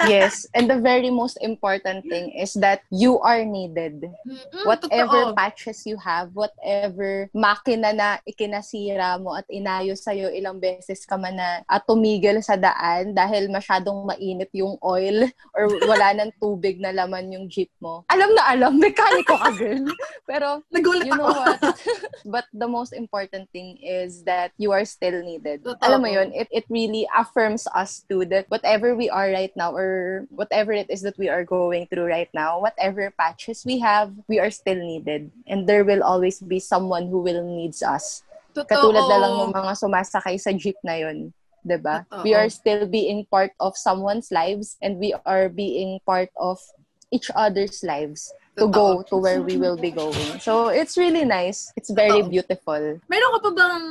Yes. 0.07 0.45
And 0.53 0.69
the 0.69 0.79
very 0.79 1.09
most 1.09 1.37
important 1.41 2.05
thing 2.07 2.31
is 2.35 2.53
that 2.59 2.81
you 2.91 3.19
are 3.21 3.43
needed. 3.45 4.03
Mm-mm, 4.03 4.63
Whatever 4.65 5.31
totoo. 5.31 5.35
patches 5.35 5.85
you 5.85 5.97
have, 5.97 6.31
whatever 6.35 7.29
makina 7.33 7.95
na 7.95 8.17
ikinasira 8.27 9.19
mo 9.21 9.35
at 9.37 9.47
inayos 9.47 10.03
sa'yo 10.03 10.29
ilang 10.33 10.59
beses 10.59 11.05
ka 11.05 11.15
man 11.15 11.37
na 11.37 11.61
at 11.67 11.83
tumigil 11.87 12.39
sa 12.43 12.55
daan 12.59 13.13
dahil 13.15 13.47
masyadong 13.47 14.05
mainit 14.07 14.49
yung 14.53 14.75
oil 14.83 15.27
or 15.55 15.69
wala 15.87 16.11
ng 16.17 16.31
tubig 16.41 16.79
na 16.81 16.91
laman 16.91 17.31
yung 17.31 17.45
jeep 17.47 17.71
mo. 17.79 18.03
Alam 18.11 18.33
na 18.35 18.43
alam, 18.49 18.73
mekaniko 18.79 19.37
ka, 19.37 19.49
girl. 19.55 19.85
Pero 20.29 20.63
Nagulat 20.73 21.05
you 21.05 21.13
know 21.15 21.29
ako. 21.29 21.41
what? 21.41 21.59
But 22.33 22.45
the 22.53 22.67
most 22.67 22.91
important 22.93 23.49
thing 23.53 23.77
is 23.83 24.23
that 24.25 24.51
you 24.57 24.71
are 24.71 24.85
still 24.85 25.21
needed. 25.21 25.63
Totoo. 25.63 25.83
Alam 25.83 25.99
mo 26.03 26.09
yun, 26.09 26.33
it, 26.33 26.47
it 26.51 26.65
really 26.69 27.07
affirms 27.13 27.67
us 27.75 28.03
too 28.09 28.25
that 28.33 28.49
whatever 28.49 28.95
we 28.95 29.09
are 29.09 29.29
right 29.29 29.52
now 29.55 29.75
or 29.75 30.25
whatever 30.29 30.73
it 30.73 30.89
is 30.89 31.01
that 31.01 31.17
we 31.17 31.29
are 31.29 31.43
going 31.43 31.87
through 31.87 32.05
right 32.05 32.29
now, 32.33 32.59
whatever 32.59 33.11
patches 33.17 33.63
we 33.65 33.79
have, 33.79 34.11
we 34.27 34.39
are 34.39 34.51
still 34.51 34.77
needed. 34.77 35.31
And 35.47 35.67
there 35.67 35.83
will 35.83 36.03
always 36.03 36.39
be 36.39 36.59
someone 36.59 37.07
who 37.07 37.21
will 37.21 37.43
needs 37.43 37.81
us 37.81 38.23
Totoo. 38.53 38.69
Katulad 38.69 39.09
na 39.09 39.17
lang 39.17 39.33
ng 39.49 39.51
mga 39.51 39.73
sumasakay 39.81 40.37
sa 40.37 40.53
jeep 40.53 40.77
na 40.85 40.93
yun. 41.01 41.33
'di 41.65 41.77
ba? 41.81 42.05
We 42.21 42.37
are 42.37 42.51
still 42.53 42.85
being 42.85 43.25
part 43.25 43.55
of 43.57 43.73
someone's 43.73 44.29
lives 44.29 44.77
and 44.83 45.01
we 45.01 45.15
are 45.25 45.49
being 45.49 45.97
part 46.05 46.29
of 46.37 46.61
each 47.09 47.31
other's 47.33 47.81
lives 47.81 48.29
to 48.59 48.69
go 48.69 49.01
to 49.09 49.17
where 49.17 49.41
we 49.41 49.57
will 49.57 49.77
be 49.77 49.89
going. 49.89 50.37
So, 50.37 50.69
it's 50.69 50.97
really 50.97 51.25
nice. 51.25 51.73
It's 51.73 51.89
very 51.89 52.21
beautiful. 52.21 53.01
Meron 53.09 53.29
ka 53.33 53.39
pa 53.41 53.51
bang 53.55 53.85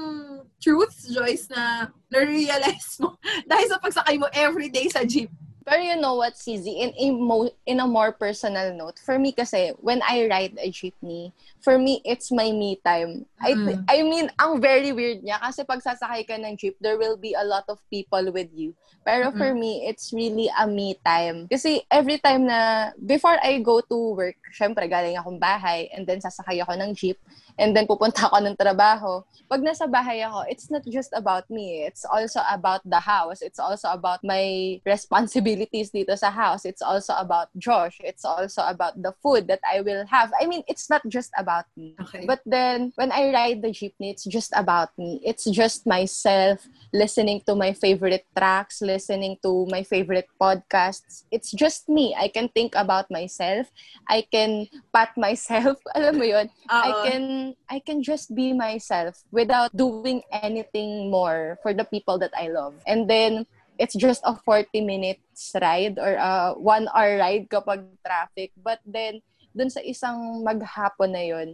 truths, 0.63 1.11
Joyce, 1.11 1.51
na 1.51 1.91
na-realize 2.07 3.03
mo 3.03 3.19
dahil 3.51 3.67
sa 3.67 3.83
pagsakay 3.83 4.23
mo 4.23 4.31
everyday 4.31 4.87
sa 4.87 5.03
jeep? 5.03 5.33
Pero 5.65 5.81
you 5.81 5.97
know 5.97 6.15
what, 6.15 6.35
CZ, 6.35 6.67
in 6.67 6.93
a, 6.99 7.07
mo- 7.11 7.55
in 7.67 7.81
a 7.81 7.87
more 7.87 8.13
personal 8.13 8.75
note, 8.75 8.99
for 8.99 9.19
me 9.19 9.33
kasi, 9.33 9.73
when 9.79 10.03
I 10.03 10.29
ride 10.29 10.59
a 10.59 10.71
jeepney, 10.71 11.33
for 11.61 11.79
me, 11.79 12.03
it's 12.05 12.31
my 12.31 12.51
me 12.51 12.81
time. 12.85 13.27
I, 13.41 13.55
mm. 13.55 13.85
I 13.89 14.03
mean, 14.03 14.31
ang 14.39 14.61
very 14.61 14.93
weird 14.93 15.23
niya 15.23 15.39
kasi 15.41 15.65
pag 15.65 15.83
sasakay 15.83 16.27
ka 16.27 16.35
ng 16.35 16.57
jeep, 16.57 16.77
there 16.81 16.99
will 16.99 17.17
be 17.17 17.35
a 17.35 17.45
lot 17.45 17.65
of 17.69 17.79
people 17.91 18.33
with 18.33 18.51
you. 18.55 18.75
Pero 19.03 19.31
mm-hmm. 19.31 19.39
for 19.39 19.51
me, 19.55 19.87
it's 19.87 20.15
really 20.15 20.47
a 20.55 20.67
me 20.67 20.95
time. 21.05 21.51
Kasi 21.51 21.83
every 21.91 22.19
time 22.19 22.47
na, 22.47 22.91
before 22.95 23.35
I 23.43 23.59
go 23.59 23.83
to 23.83 23.99
work, 24.15 24.39
syempre 24.55 24.87
galing 24.87 25.19
akong 25.19 25.43
bahay, 25.43 25.91
and 25.91 26.07
then 26.07 26.23
sasakay 26.23 26.63
ako 26.63 26.79
ng 26.79 26.95
jeep, 26.95 27.19
and 27.59 27.77
then 27.77 27.87
pupunta 27.87 28.29
ako 28.29 28.39
ng 28.45 28.57
trabaho. 28.57 29.23
Pag 29.49 29.61
nasa 29.61 29.85
bahay 29.85 30.25
ako, 30.25 30.49
it's 30.49 30.73
not 30.73 30.81
just 30.89 31.13
about 31.13 31.45
me. 31.53 31.85
It's 31.85 32.09
also 32.09 32.41
about 32.49 32.81
the 32.89 33.01
house. 33.01 33.45
It's 33.45 33.61
also 33.61 33.93
about 33.93 34.25
my 34.25 34.81
responsibilities 34.89 35.93
dito 35.93 36.17
sa 36.17 36.33
house. 36.33 36.65
It's 36.65 36.81
also 36.81 37.13
about 37.21 37.53
Josh. 37.61 38.01
It's 38.01 38.25
also 38.25 38.65
about 38.65 38.97
the 38.97 39.13
food 39.21 39.49
that 39.53 39.61
I 39.61 39.85
will 39.85 40.09
have. 40.09 40.33
I 40.41 40.49
mean, 40.49 40.65
it's 40.69 40.89
not 40.89 41.05
just 41.09 41.33
about 41.37 41.69
me. 41.77 41.97
Okay. 42.01 42.25
But 42.25 42.41
then, 42.49 42.97
when 42.97 43.13
I 43.13 43.29
ride 43.29 43.61
the 43.61 43.77
jeepney, 43.77 44.17
it's 44.17 44.25
just 44.25 44.57
about 44.57 44.97
me. 44.97 45.21
It's 45.21 45.45
just 45.53 45.85
myself 45.85 46.65
listening 46.93 47.43
to 47.49 47.55
my 47.55 47.73
favorite 47.73 48.25
tracks, 48.37 48.81
listening 48.81 49.37
to 49.43 49.67
my 49.69 49.83
favorite 49.83 50.29
podcasts. 50.41 51.25
It's 51.31 51.53
just 51.53 51.89
me. 51.89 52.17
I 52.17 52.29
can 52.29 52.49
think 52.49 52.73
about 52.77 53.11
myself. 53.11 53.69
I 54.09 54.25
can 54.31 54.69
pat 54.93 55.13
myself. 55.21 55.77
Alam 55.93 56.17
mo 56.17 56.25
yun? 56.25 56.47
Uh-oh. 56.69 56.81
I 56.81 56.91
can 57.05 57.25
I 57.69 57.83
can 57.83 58.03
just 58.03 58.35
be 58.35 58.53
myself 58.53 59.23
without 59.35 59.75
doing 59.75 60.23
anything 60.31 61.11
more 61.11 61.59
for 61.63 61.75
the 61.75 61.85
people 61.85 62.19
that 62.23 62.33
I 62.37 62.49
love. 62.49 62.75
And 62.87 63.11
then 63.11 63.47
it's 63.79 63.95
just 63.99 64.23
a 64.23 64.37
40 64.37 64.81
minutes 64.83 65.51
ride 65.59 65.99
or 65.99 66.15
a 66.15 66.55
1 66.55 66.89
hour 66.95 67.19
ride 67.19 67.51
kapag 67.51 67.85
traffic. 68.07 68.53
But 68.59 68.79
then 68.87 69.23
dun 69.57 69.69
sa 69.69 69.81
isang 69.83 70.47
maghapon 70.47 71.13
na 71.13 71.25
yun, 71.25 71.49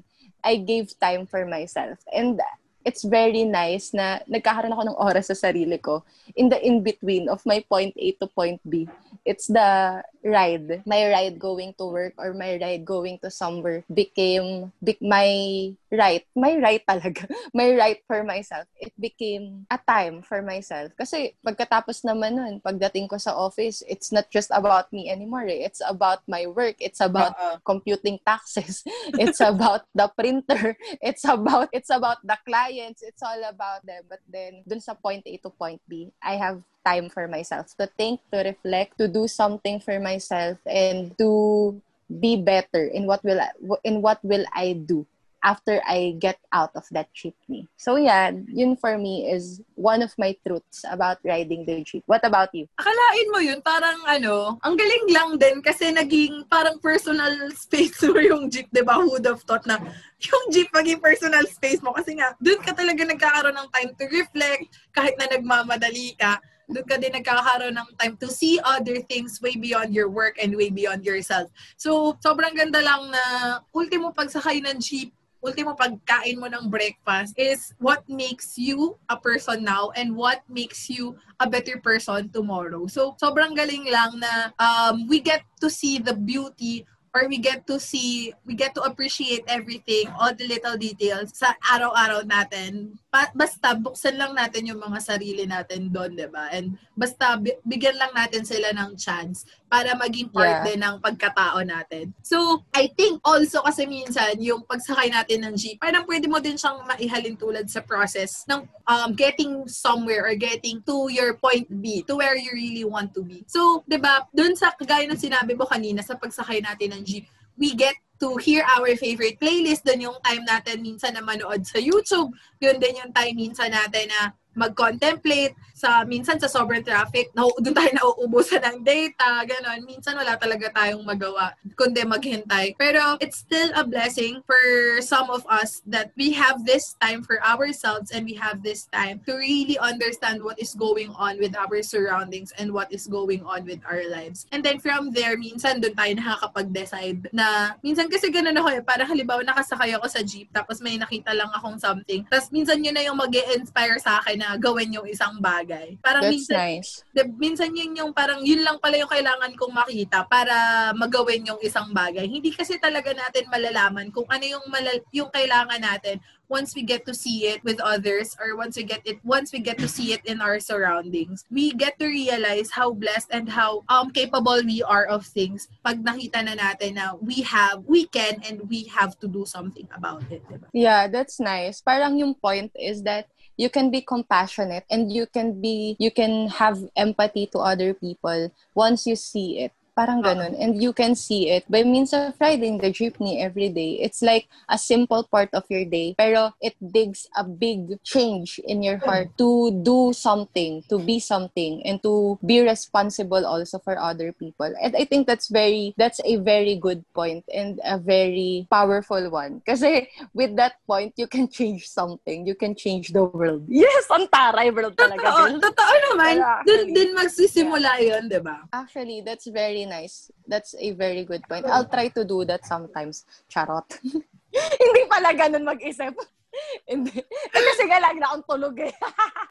I 0.45 0.61
gave 0.61 0.95
time 0.99 1.27
for 1.27 1.47
myself. 1.49 1.99
And 2.13 2.39
it's 2.87 3.05
very 3.05 3.45
nice 3.45 3.93
na 3.93 4.23
nagkakaroon 4.31 4.73
ako 4.73 4.85
ng 4.89 5.01
oras 5.03 5.29
sa 5.29 5.37
sarili 5.37 5.77
ko 5.77 6.05
in 6.39 6.49
the 6.49 6.57
in-between 6.57 7.29
of 7.29 7.45
my 7.45 7.61
point 7.69 7.93
A 7.99 8.17
to 8.23 8.27
point 8.31 8.63
B. 8.65 8.89
It's 9.29 9.51
the 9.51 10.01
ride. 10.25 10.83
My 10.87 11.09
ride 11.11 11.39
going 11.39 11.75
to 11.79 11.87
work 11.87 12.15
or 12.19 12.35
my 12.35 12.59
ride 12.61 12.85
going 12.85 13.19
to 13.21 13.31
somewhere 13.31 13.85
became 13.93 14.73
be- 14.83 15.01
my 15.01 15.75
right. 15.91 16.25
My 16.35 16.57
right 16.57 16.83
talaga. 16.87 17.29
my 17.55 17.75
right 17.75 18.01
for 18.07 18.25
myself. 18.25 18.67
It 18.81 18.93
became 18.99 19.67
a 19.71 19.79
time 19.79 20.23
for 20.23 20.43
myself. 20.43 20.93
Kasi 20.97 21.35
pagkatapos 21.45 22.03
naman 22.05 22.39
nun, 22.39 22.55
pagdating 22.65 23.09
ko 23.09 23.19
sa 23.19 23.35
office, 23.35 23.83
it's 23.89 24.13
not 24.13 24.31
just 24.31 24.51
about 24.55 24.93
me 24.93 25.11
anymore. 25.11 25.47
Eh. 25.47 25.67
It's 25.67 25.83
about 25.85 26.23
my 26.29 26.47
work. 26.47 26.81
It's 26.81 27.01
about 27.01 27.35
uh-uh. 27.37 27.59
computing 27.65 28.19
taxes. 28.25 28.83
it's 29.23 29.41
about 29.41 29.85
the 29.95 30.09
printer. 30.09 30.77
It's 30.99 31.25
about 31.25 31.71
it's 31.71 31.91
about 31.95 32.21
the 32.27 32.37
client 32.45 32.69
clients, 32.69 33.03
it's 33.03 33.23
all 33.23 33.43
about 33.49 33.85
them. 33.87 34.03
But 34.09 34.21
then, 34.29 34.63
dun 34.69 34.81
sa 34.81 34.95
point 34.95 35.23
A 35.27 35.37
to 35.43 35.51
point 35.51 35.81
B, 35.89 36.13
I 36.23 36.37
have 36.37 36.63
time 36.89 37.13
for 37.13 37.29
myself 37.29 37.77
to 37.77 37.85
think, 38.01 38.25
to 38.33 38.41
reflect, 38.41 38.97
to 38.97 39.05
do 39.05 39.29
something 39.29 39.77
for 39.77 40.01
myself, 40.01 40.57
and 40.65 41.13
to 41.21 41.77
be 42.09 42.41
better 42.41 42.89
in 42.89 43.05
what 43.05 43.21
will 43.21 43.37
I, 43.37 43.53
in 43.85 44.01
what 44.01 44.25
will 44.25 44.49
I 44.57 44.73
do 44.73 45.05
after 45.45 45.81
I 45.87 46.19
get 46.19 46.39
out 46.53 46.75
of 46.75 46.83
that 46.91 47.09
jeepney. 47.15 47.67
So 47.77 47.95
yeah, 47.97 48.33
yun 48.49 48.75
for 48.77 48.99
me 48.99 49.31
is 49.31 49.61
one 49.75 50.03
of 50.03 50.11
my 50.19 50.35
truths 50.47 50.83
about 50.91 51.19
riding 51.23 51.67
the 51.67 51.85
jeep. 51.85 52.03
What 52.07 52.25
about 52.27 52.51
you? 52.55 52.67
Akalain 52.81 53.29
mo 53.31 53.39
yun, 53.39 53.63
parang 53.63 54.03
ano, 54.07 54.59
ang 54.67 54.75
galing 54.75 55.07
lang 55.15 55.39
din 55.39 55.63
kasi 55.63 55.95
naging 55.95 56.47
parang 56.51 56.79
personal 56.83 57.31
space 57.55 58.03
mo 58.09 58.19
yung 58.19 58.51
jeep, 58.51 58.67
di 58.75 58.83
ba? 58.83 58.99
Who 58.99 59.15
would 59.15 59.27
have 59.27 59.43
thought 59.47 59.67
na 59.67 59.79
yung 60.19 60.45
jeep 60.51 60.71
maging 60.75 60.99
personal 60.99 61.47
space 61.47 61.83
mo 61.83 61.95
kasi 61.95 62.19
nga, 62.19 62.35
doon 62.43 62.59
ka 62.59 62.75
talaga 62.75 63.07
nagkakaroon 63.07 63.55
ng 63.55 63.71
time 63.71 63.91
to 63.95 64.05
reflect 64.11 64.67
kahit 64.91 65.15
na 65.21 65.31
nagmamadali 65.31 66.19
ka 66.19 66.43
doon 66.69 66.85
ka 66.85 67.01
din 67.01 67.17
nagkakaroon 67.17 67.73
ng 67.73 67.89
time 67.97 68.15
to 68.21 68.29
see 68.29 68.61
other 68.61 69.01
things 69.09 69.41
way 69.41 69.57
beyond 69.57 69.97
your 69.97 70.13
work 70.13 70.37
and 70.37 70.53
way 70.53 70.69
beyond 70.69 71.01
yourself. 71.01 71.49
So, 71.81 72.21
sobrang 72.21 72.53
ganda 72.53 72.85
lang 72.85 73.09
na 73.09 73.25
ultimo 73.73 74.13
pagsakay 74.13 74.61
ng 74.61 74.77
jeep, 74.77 75.17
ultimo 75.41 75.73
pagkain 75.73 76.37
mo 76.37 76.51
ng 76.51 76.69
breakfast 76.69 77.33
is 77.41 77.73
what 77.81 78.05
makes 78.05 78.61
you 78.61 79.01
a 79.09 79.17
person 79.17 79.65
now 79.65 79.89
and 79.97 80.13
what 80.13 80.45
makes 80.53 80.93
you 80.93 81.17
a 81.41 81.49
better 81.49 81.81
person 81.81 82.29
tomorrow. 82.29 82.85
So, 82.85 83.17
sobrang 83.17 83.57
galing 83.57 83.89
lang 83.89 84.21
na 84.21 84.53
um, 84.61 85.09
we 85.09 85.25
get 85.25 85.49
to 85.65 85.73
see 85.73 85.97
the 85.97 86.13
beauty 86.13 86.85
or 87.15 87.29
we 87.29 87.39
get 87.39 87.67
to 87.67 87.81
see, 87.81 88.35
we 88.45 88.53
get 88.55 88.75
to 88.75 88.83
appreciate 88.83 89.45
everything, 89.49 90.13
all 90.21 90.35
the 90.35 90.45
little 90.45 90.77
details 90.77 91.33
sa 91.33 91.57
araw-araw 91.73 92.29
natin. 92.29 93.01
Pa- 93.09 93.33
basta 93.33 93.73
buksan 93.73 94.21
lang 94.21 94.37
natin 94.37 94.69
yung 94.69 94.81
mga 94.81 95.01
sarili 95.01 95.49
natin 95.49 95.89
doon, 95.89 96.13
di 96.13 96.29
ba? 96.29 96.53
And 96.53 96.77
basta 96.93 97.41
bigyan 97.65 97.97
lang 97.97 98.13
natin 98.13 98.45
sila 98.45 98.69
ng 98.77 99.01
chance 99.01 99.49
para 99.69 99.97
maging 99.97 100.29
part 100.29 100.61
yeah. 100.61 100.65
din 100.65 100.81
ng 100.85 100.97
pagkatao 101.01 101.65
natin. 101.65 102.13
So, 102.21 102.65
I 102.77 102.93
think 102.93 103.25
also 103.25 103.65
kasi 103.65 103.89
minsan 103.89 104.41
yung 104.41 104.65
pagsakay 104.69 105.09
natin 105.09 105.49
ng 105.49 105.55
jeep, 105.57 105.81
parang 105.81 106.05
pwede 106.05 106.29
mo 106.29 106.37
din 106.41 106.61
siyang 106.61 106.85
maihalin 106.85 107.37
tulad 107.37 107.65
sa 107.69 107.81
process 107.81 108.45
ng 108.49 108.65
um, 108.85 109.11
getting 109.17 109.65
somewhere 109.69 110.29
or 110.29 110.37
getting 110.37 110.85
to 110.85 111.09
your 111.09 111.37
point 111.37 111.69
B, 111.81 112.05
to 112.05 112.17
where 112.17 112.37
you 112.37 112.53
really 112.53 112.85
want 112.85 113.13
to 113.17 113.25
be. 113.25 113.45
So, 113.49 113.85
'di 113.89 114.01
ba, 114.01 114.25
doon 114.33 114.53
sa 114.57 114.73
kagaya 114.77 115.09
ng 115.09 115.21
sinabi 115.21 115.57
mo 115.57 115.65
kanina 115.65 116.01
sa 116.05 116.17
pagsakay 116.17 116.61
natin 116.61 116.97
ng 116.97 117.03
jeep, 117.05 117.25
we 117.59 117.75
get 117.75 117.97
to 118.19 118.37
hear 118.43 118.67
our 118.77 118.91
favorite 118.99 119.39
playlist. 119.39 119.87
Doon 119.87 120.11
yung 120.11 120.19
time 120.23 120.43
natin 120.43 120.83
minsan 120.83 121.15
na 121.15 121.23
manood 121.23 121.63
sa 121.65 121.79
YouTube. 121.79 122.35
Yun 122.59 122.77
din 122.83 123.01
yung 123.01 123.13
time 123.15 123.35
minsan 123.39 123.71
natin 123.71 124.11
na 124.11 124.35
mag-contemplate 124.59 125.55
sa 125.79 126.03
minsan 126.03 126.43
sa 126.43 126.51
sobrang 126.51 126.83
traffic, 126.83 127.31
na, 127.39 127.47
doon 127.47 127.71
tayo 127.71 127.91
nauubusan 127.95 128.59
ng 128.67 128.79
data, 128.83 129.47
ganon. 129.47 129.87
Minsan 129.87 130.19
wala 130.19 130.35
talaga 130.35 130.75
tayong 130.75 131.07
magawa 131.07 131.55
kundi 131.79 132.03
maghintay. 132.03 132.75
Pero 132.75 133.15
it's 133.23 133.39
still 133.47 133.71
a 133.79 133.87
blessing 133.87 134.43
for 134.43 134.59
some 134.99 135.31
of 135.31 135.47
us 135.47 135.87
that 135.87 136.11
we 136.19 136.35
have 136.35 136.67
this 136.67 136.99
time 136.99 137.23
for 137.23 137.39
ourselves 137.47 138.11
and 138.11 138.27
we 138.27 138.35
have 138.35 138.67
this 138.67 138.91
time 138.91 139.23
to 139.23 139.39
really 139.39 139.79
understand 139.79 140.43
what 140.43 140.59
is 140.59 140.75
going 140.75 141.15
on 141.15 141.39
with 141.39 141.55
our 141.55 141.79
surroundings 141.87 142.51
and 142.59 142.75
what 142.75 142.91
is 142.91 143.07
going 143.07 143.47
on 143.47 143.63
with 143.63 143.79
our 143.87 144.03
lives. 144.11 144.51
And 144.51 144.67
then 144.67 144.83
from 144.83 145.15
there, 145.15 145.39
minsan 145.39 145.79
doon 145.79 145.95
tayo 145.95 146.13
nakakapag-decide 146.19 147.31
na, 147.31 147.79
minsan 147.87 148.11
kasi 148.11 148.35
ganun 148.35 148.59
ako 148.59 148.69
eh, 148.75 148.83
parang 148.83 149.07
halimbawa 149.07 149.47
nakasakay 149.47 149.95
ako 149.95 150.11
sa 150.11 150.27
jeep, 150.27 150.51
tapos 150.51 150.83
may 150.83 150.99
nakita 150.99 151.31
lang 151.37 151.53
akong 151.55 151.79
something, 151.79 152.27
tapos 152.27 152.51
minsan 152.51 152.83
yun 152.83 152.97
na 152.97 153.05
yung 153.07 153.15
mag 153.15 153.31
inspire 153.55 154.01
sa 154.01 154.19
akin 154.19 154.41
na 154.41 154.57
gawin 154.57 154.91
yung 154.91 155.07
isang 155.07 155.39
bagay. 155.69 156.01
Parang 156.01 156.25
That's 156.25 156.33
minsan, 156.33 156.57
nice. 156.57 156.91
De, 157.13 157.29
minsan 157.37 157.69
yun 157.77 157.93
yung 157.93 158.13
parang 158.17 158.41
yun 158.41 158.65
lang 158.65 158.81
pala 158.81 158.97
yung 158.97 159.13
kailangan 159.13 159.53
kong 159.53 159.75
makita 159.77 160.25
para 160.25 160.57
magawin 160.97 161.45
yung 161.45 161.61
isang 161.61 161.93
bagay. 161.93 162.25
Hindi 162.25 162.49
kasi 162.57 162.81
talaga 162.81 163.13
natin 163.13 163.53
malalaman 163.53 164.09
kung 164.09 164.25
ano 164.33 164.45
yung 164.49 164.65
malal- 164.73 165.05
yung 165.13 165.29
kailangan 165.29 165.85
natin 165.85 166.17
once 166.49 166.73
we 166.73 166.81
get 166.81 167.05
to 167.05 167.13
see 167.13 167.45
it 167.45 167.61
with 167.61 167.77
others 167.85 168.33
or 168.41 168.57
once 168.57 168.81
we 168.81 168.83
get 168.83 169.05
it 169.05 169.21
once 169.21 169.53
we 169.53 169.61
get 169.61 169.77
to 169.77 169.85
see 169.85 170.17
it 170.17 170.25
in 170.25 170.41
our 170.41 170.57
surroundings 170.57 171.45
we 171.53 171.77
get 171.77 171.93
to 172.01 172.09
realize 172.09 172.73
how 172.73 172.89
blessed 172.89 173.29
and 173.37 173.53
how 173.53 173.85
um 173.93 174.09
capable 174.09 174.57
we 174.65 174.81
are 174.81 175.05
of 175.13 175.29
things 175.29 175.69
pag 175.85 176.01
nakita 176.01 176.41
na 176.41 176.57
natin 176.57 176.97
na 176.97 177.13
we 177.21 177.45
have 177.45 177.85
we 177.85 178.09
can 178.09 178.41
and 178.49 178.65
we 178.73 178.89
have 178.89 179.13
to 179.21 179.29
do 179.29 179.45
something 179.45 179.85
about 179.93 180.25
it 180.33 180.41
diba? 180.49 180.65
yeah 180.73 181.05
that's 181.05 181.37
nice 181.37 181.85
parang 181.85 182.17
yung 182.17 182.33
point 182.33 182.73
is 182.81 183.05
that 183.05 183.29
you 183.59 183.69
can 183.69 183.91
be 183.91 184.01
compassionate 184.01 184.85
and 184.91 185.13
you 185.13 185.27
can 185.27 185.61
be 185.61 185.97
you 185.99 186.11
can 186.11 186.49
have 186.49 186.79
empathy 186.97 187.47
to 187.47 187.59
other 187.59 187.93
people 187.95 188.53
once 188.75 189.07
you 189.07 189.17
see 189.17 189.61
it 189.61 189.73
Parang 189.99 190.23
ah. 190.23 190.31
ganun. 190.31 190.55
And 190.55 190.79
you 190.79 190.95
can 190.95 191.19
see 191.19 191.51
it 191.51 191.67
by 191.67 191.83
means 191.83 192.15
of 192.15 192.39
riding 192.39 192.79
the 192.79 192.95
jeepney 192.95 193.43
every 193.43 193.67
day. 193.75 193.99
It's 193.99 194.23
like 194.23 194.47
a 194.71 194.79
simple 194.79 195.27
part 195.27 195.51
of 195.51 195.67
your 195.67 195.83
day, 195.83 196.15
pero 196.15 196.55
it 196.63 196.79
digs 196.79 197.27
a 197.35 197.43
big 197.43 197.99
change 198.07 198.63
in 198.63 198.87
your 198.87 199.03
hmm. 199.03 199.11
heart 199.11 199.29
to 199.43 199.75
do 199.83 200.15
something, 200.15 200.87
to 200.87 201.03
be 201.03 201.19
something, 201.19 201.83
and 201.83 201.99
to 202.07 202.39
be 202.47 202.63
responsible 202.63 203.43
also 203.43 203.83
for 203.83 203.99
other 203.99 204.31
people. 204.31 204.71
And 204.79 204.95
I 204.95 205.03
think 205.03 205.27
that's 205.27 205.51
very, 205.51 205.99
that's 205.99 206.23
a 206.23 206.39
very 206.39 206.79
good 206.79 207.03
point 207.11 207.43
and 207.51 207.83
a 207.83 207.99
very 207.99 208.71
powerful 208.71 209.27
one. 209.35 209.67
Kasi 209.67 210.07
with 210.31 210.55
that 210.63 210.79
point, 210.87 211.19
you 211.19 211.27
can 211.27 211.51
change 211.51 211.91
something. 211.91 212.47
You 212.47 212.55
can 212.55 212.79
change 212.79 213.11
the 213.11 213.27
world. 213.27 213.67
Yes, 213.89 214.11
ang 214.11 214.29
taray 214.29 214.69
world 214.75 214.95
talaga. 214.99 215.49
Totoo, 215.49 215.71
totoo 215.71 215.95
naman. 216.11 216.35
Dun, 216.67 216.83
dun 216.93 217.11
magsisimula 217.15 217.99
yeah. 217.99 218.21
yun, 218.21 218.23
di 218.29 218.41
ba? 218.43 218.67
Actually, 218.75 219.23
that's 219.23 219.47
very 219.49 219.88
nice. 219.89 220.31
That's 220.47 220.77
a 220.77 220.93
very 220.93 221.25
good 221.25 221.43
point. 221.49 221.65
I'll 221.65 221.89
try 221.89 222.09
to 222.13 222.23
do 222.25 222.45
that 222.45 222.69
sometimes. 222.69 223.25
Charot. 223.49 223.89
Hindi 224.81 225.03
pala 225.09 225.33
ganun 225.33 225.65
mag-isip. 225.65 226.15
Hindi. 226.91 227.13
Eh, 227.21 227.63
kasi 227.73 227.83
nga 227.87 228.01
lagi 228.01 228.19
na 228.19 228.33
akong 228.33 228.47
tulog 228.49 228.77
eh. 228.81 228.95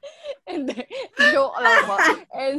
Hindi. 0.50 0.78
Joke 1.30 1.58
lang 1.60 1.78
po. 1.86 1.96
And, 2.34 2.58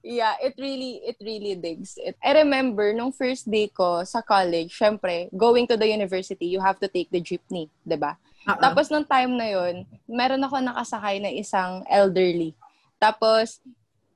yeah, 0.00 0.34
it 0.40 0.56
really, 0.56 1.02
it 1.04 1.18
really 1.20 1.54
digs 1.56 1.98
it. 2.00 2.16
I 2.22 2.32
remember, 2.42 2.92
nung 2.96 3.12
first 3.12 3.48
day 3.48 3.68
ko 3.68 4.04
sa 4.04 4.22
college, 4.24 4.72
syempre, 4.72 5.28
going 5.36 5.68
to 5.68 5.76
the 5.76 5.88
university, 5.88 6.48
you 6.48 6.60
have 6.60 6.80
to 6.80 6.88
take 6.88 7.10
the 7.12 7.20
jeepney, 7.20 7.68
di 7.84 7.96
ba? 7.96 8.16
Uh-uh. 8.42 8.58
Tapos 8.58 8.90
nung 8.90 9.06
time 9.06 9.38
na 9.38 9.46
yon 9.46 9.86
meron 10.10 10.42
ako 10.42 10.58
nakasakay 10.58 11.22
na 11.22 11.30
isang 11.30 11.86
elderly. 11.86 12.56
Tapos, 12.98 13.62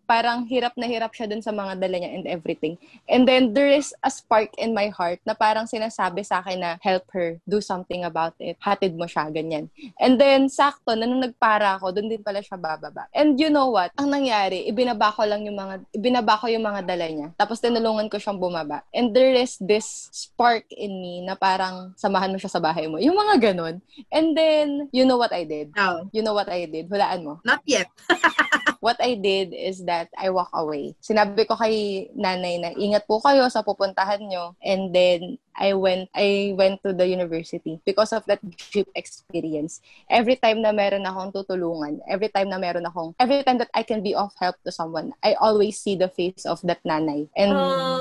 parang 0.07 0.47
hirap 0.47 0.73
na 0.79 0.87
hirap 0.87 1.13
siya 1.13 1.27
dun 1.27 1.43
sa 1.43 1.51
mga 1.51 1.83
dala 1.83 1.97
niya 1.99 2.11
and 2.15 2.27
everything. 2.31 2.79
And 3.11 3.27
then 3.27 3.53
there 3.53 3.69
is 3.69 3.91
a 4.01 4.11
spark 4.11 4.55
in 4.57 4.73
my 4.73 4.89
heart 4.89 5.19
na 5.27 5.35
parang 5.35 5.67
sinasabi 5.67 6.23
sa 6.23 6.41
akin 6.41 6.63
na 6.63 6.71
help 6.81 7.11
her, 7.13 7.43
do 7.45 7.59
something 7.59 8.07
about 8.07 8.39
it. 8.39 8.57
Hatid 8.63 8.95
mo 8.95 9.11
siya, 9.11 9.29
ganyan. 9.35 9.67
And 9.99 10.17
then 10.17 10.47
sakto, 10.47 10.95
na 10.95 11.05
nung 11.05 11.21
nagpara 11.21 11.77
ako, 11.77 11.93
dun 11.93 12.07
din 12.09 12.23
pala 12.23 12.41
siya 12.41 12.57
bababa. 12.57 13.11
And 13.11 13.37
you 13.37 13.51
know 13.51 13.75
what? 13.75 13.91
Ang 13.99 14.15
nangyari, 14.15 14.65
ibinaba 14.71 15.11
ko 15.13 15.27
lang 15.27 15.43
yung 15.45 15.59
mga, 15.59 15.83
ibinaba 15.93 16.39
ko 16.39 16.47
yung 16.47 16.65
mga 16.65 16.87
dala 16.87 17.07
niya. 17.11 17.29
Tapos 17.35 17.59
tinulungan 17.59 18.07
ko 18.07 18.17
siyang 18.23 18.39
bumaba. 18.39 18.87
And 18.95 19.11
there 19.11 19.35
is 19.35 19.59
this 19.59 20.09
spark 20.15 20.71
in 20.71 21.03
me 21.03 21.27
na 21.27 21.35
parang 21.35 21.93
samahan 21.99 22.31
mo 22.31 22.39
siya 22.39 22.55
sa 22.55 22.63
bahay 22.63 22.87
mo. 22.87 23.03
Yung 23.03 23.19
mga 23.19 23.53
ganun. 23.53 23.83
And 24.15 24.39
then, 24.39 24.87
you 24.95 25.03
know 25.03 25.19
what 25.19 25.35
I 25.35 25.43
did? 25.43 25.75
Oh. 25.75 26.07
You 26.15 26.23
know 26.23 26.33
what 26.33 26.47
I 26.47 26.71
did? 26.71 26.87
Hulaan 26.87 27.27
mo. 27.27 27.43
Not 27.43 27.61
yet. 27.67 27.91
what 28.87 29.03
I 29.03 29.19
did 29.19 29.51
is 29.51 29.83
that 29.91 30.15
I 30.15 30.31
walk 30.31 30.55
away. 30.55 30.95
Sinabi 31.03 31.43
ko 31.51 31.59
kay 31.59 32.07
nanay 32.15 32.63
na 32.63 32.71
ingat 32.71 33.03
po 33.11 33.19
kayo 33.19 33.51
sa 33.51 33.67
pupuntahan 33.67 34.23
nyo. 34.23 34.55
And 34.63 34.95
then 34.95 35.43
I 35.59 35.75
went 35.75 36.07
I 36.15 36.55
went 36.55 36.87
to 36.87 36.95
the 36.95 37.11
university 37.11 37.83
because 37.83 38.15
of 38.15 38.23
that 38.31 38.39
jeep 38.71 38.87
experience. 38.95 39.83
Every 40.07 40.39
time 40.39 40.63
na 40.63 40.71
meron 40.71 41.03
akong 41.03 41.35
tutulungan, 41.35 41.99
every 42.07 42.31
time 42.31 42.47
na 42.47 42.63
meron 42.63 42.87
akong 42.87 43.19
every 43.19 43.43
time 43.43 43.59
that 43.59 43.75
I 43.75 43.83
can 43.83 44.07
be 44.07 44.15
of 44.15 44.31
help 44.39 44.55
to 44.63 44.71
someone, 44.71 45.11
I 45.19 45.35
always 45.43 45.83
see 45.83 45.99
the 45.99 46.13
face 46.13 46.47
of 46.47 46.63
that 46.63 46.79
nanay. 46.87 47.27
And 47.35 47.51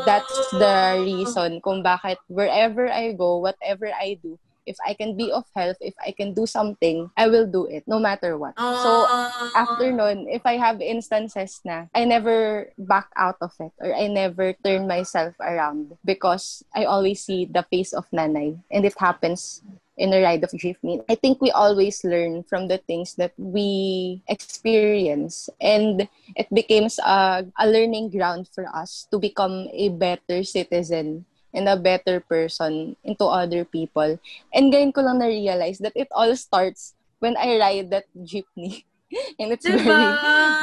that's 0.06 0.38
the 0.54 1.02
reason 1.02 1.66
kung 1.66 1.82
bakit 1.82 2.22
wherever 2.30 2.86
I 2.86 3.18
go, 3.18 3.42
whatever 3.42 3.90
I 3.90 4.22
do, 4.22 4.38
if 4.66 4.78
I 4.86 4.94
can 4.94 5.16
be 5.16 5.32
of 5.32 5.46
help, 5.56 5.78
if 5.80 5.94
I 6.02 6.12
can 6.12 6.34
do 6.34 6.46
something, 6.46 7.10
I 7.18 7.28
will 7.28 7.48
do 7.48 7.66
it 7.66 7.84
no 7.88 8.00
matter 8.00 8.38
what. 8.38 8.54
Uh, 8.58 8.76
so 8.82 9.08
after 9.56 9.92
nun, 9.92 10.28
if 10.30 10.44
I 10.46 10.58
have 10.58 10.82
instances 10.82 11.62
na 11.64 11.88
I 11.96 12.04
never 12.06 12.70
back 12.78 13.08
out 13.16 13.38
of 13.42 13.54
it 13.60 13.72
or 13.80 13.96
I 13.96 14.08
never 14.08 14.54
turn 14.54 14.88
myself 14.88 15.34
around 15.40 15.98
because 16.04 16.64
I 16.76 16.86
always 16.86 17.24
see 17.24 17.46
the 17.46 17.64
face 17.64 17.94
of 17.94 18.06
nanay 18.12 18.60
and 18.70 18.86
it 18.86 18.94
happens 19.00 19.64
in 19.98 20.12
a 20.12 20.22
ride 20.22 20.44
of 20.44 20.52
jeepney. 20.52 21.00
I 21.08 21.16
think 21.16 21.40
we 21.42 21.52
always 21.52 22.04
learn 22.04 22.44
from 22.44 22.68
the 22.68 22.78
things 22.84 23.16
that 23.16 23.32
we 23.38 24.22
experience 24.28 25.50
and 25.62 26.08
it 26.36 26.52
becomes 26.54 27.00
a, 27.00 27.48
a 27.58 27.68
learning 27.68 28.12
ground 28.12 28.50
for 28.54 28.68
us 28.76 29.08
to 29.12 29.20
become 29.20 29.68
a 29.72 29.90
better 29.90 30.44
citizen 30.44 31.26
and 31.56 31.72
a 31.72 31.80
better 31.80 32.20
person 32.20 33.00
into 33.08 33.24
other 33.24 33.64
people. 33.64 34.20
And 34.52 34.68
ngayon 34.68 34.92
ko 34.92 35.02
lang 35.02 35.24
na-realize 35.24 35.80
that 35.80 35.96
it 35.96 36.12
all 36.12 36.36
starts 36.36 36.94
when 37.24 37.40
I 37.40 37.58
ride 37.58 37.90
that 37.96 38.06
jeepney. 38.14 38.84
And 39.40 39.54
it's 39.54 39.64
diba? 39.64 39.80
very, 39.80 40.08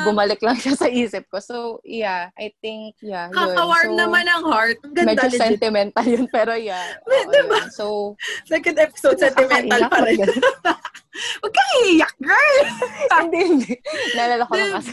bumalik 0.04 0.40
lang 0.44 0.58
siya 0.58 0.74
sa 0.76 0.90
isip 0.90 1.24
ko. 1.32 1.38
So, 1.40 1.80
yeah, 1.86 2.28
I 2.36 2.52
think, 2.60 2.98
yeah, 3.00 3.30
yun. 3.30 3.38
Kaka-warm 3.38 3.96
so, 3.96 3.98
naman 4.04 4.24
ang 4.28 4.44
heart. 4.44 4.76
Ang 4.82 4.92
ganda, 4.92 5.14
medyo 5.14 5.28
legit. 5.30 5.40
sentimental 5.40 6.04
yun, 6.04 6.26
pero 6.28 6.52
yeah. 6.58 6.98
Oo, 7.06 7.30
diba? 7.32 7.58
Yun. 7.64 7.70
So, 7.72 7.86
second 8.44 8.76
episode, 8.76 9.16
sentimental 9.16 9.88
pa 9.88 10.04
rin. 10.04 10.26
Huwag 11.12 11.52
kang 11.52 11.72
iiyak, 11.84 12.14
girl! 12.24 12.58
hindi, 13.28 13.40
hindi. 13.44 13.72
Naalala 14.16 14.48
ko 14.48 14.52
diba? 14.56 14.64
lang 14.64 14.72
kasi. 14.80 14.92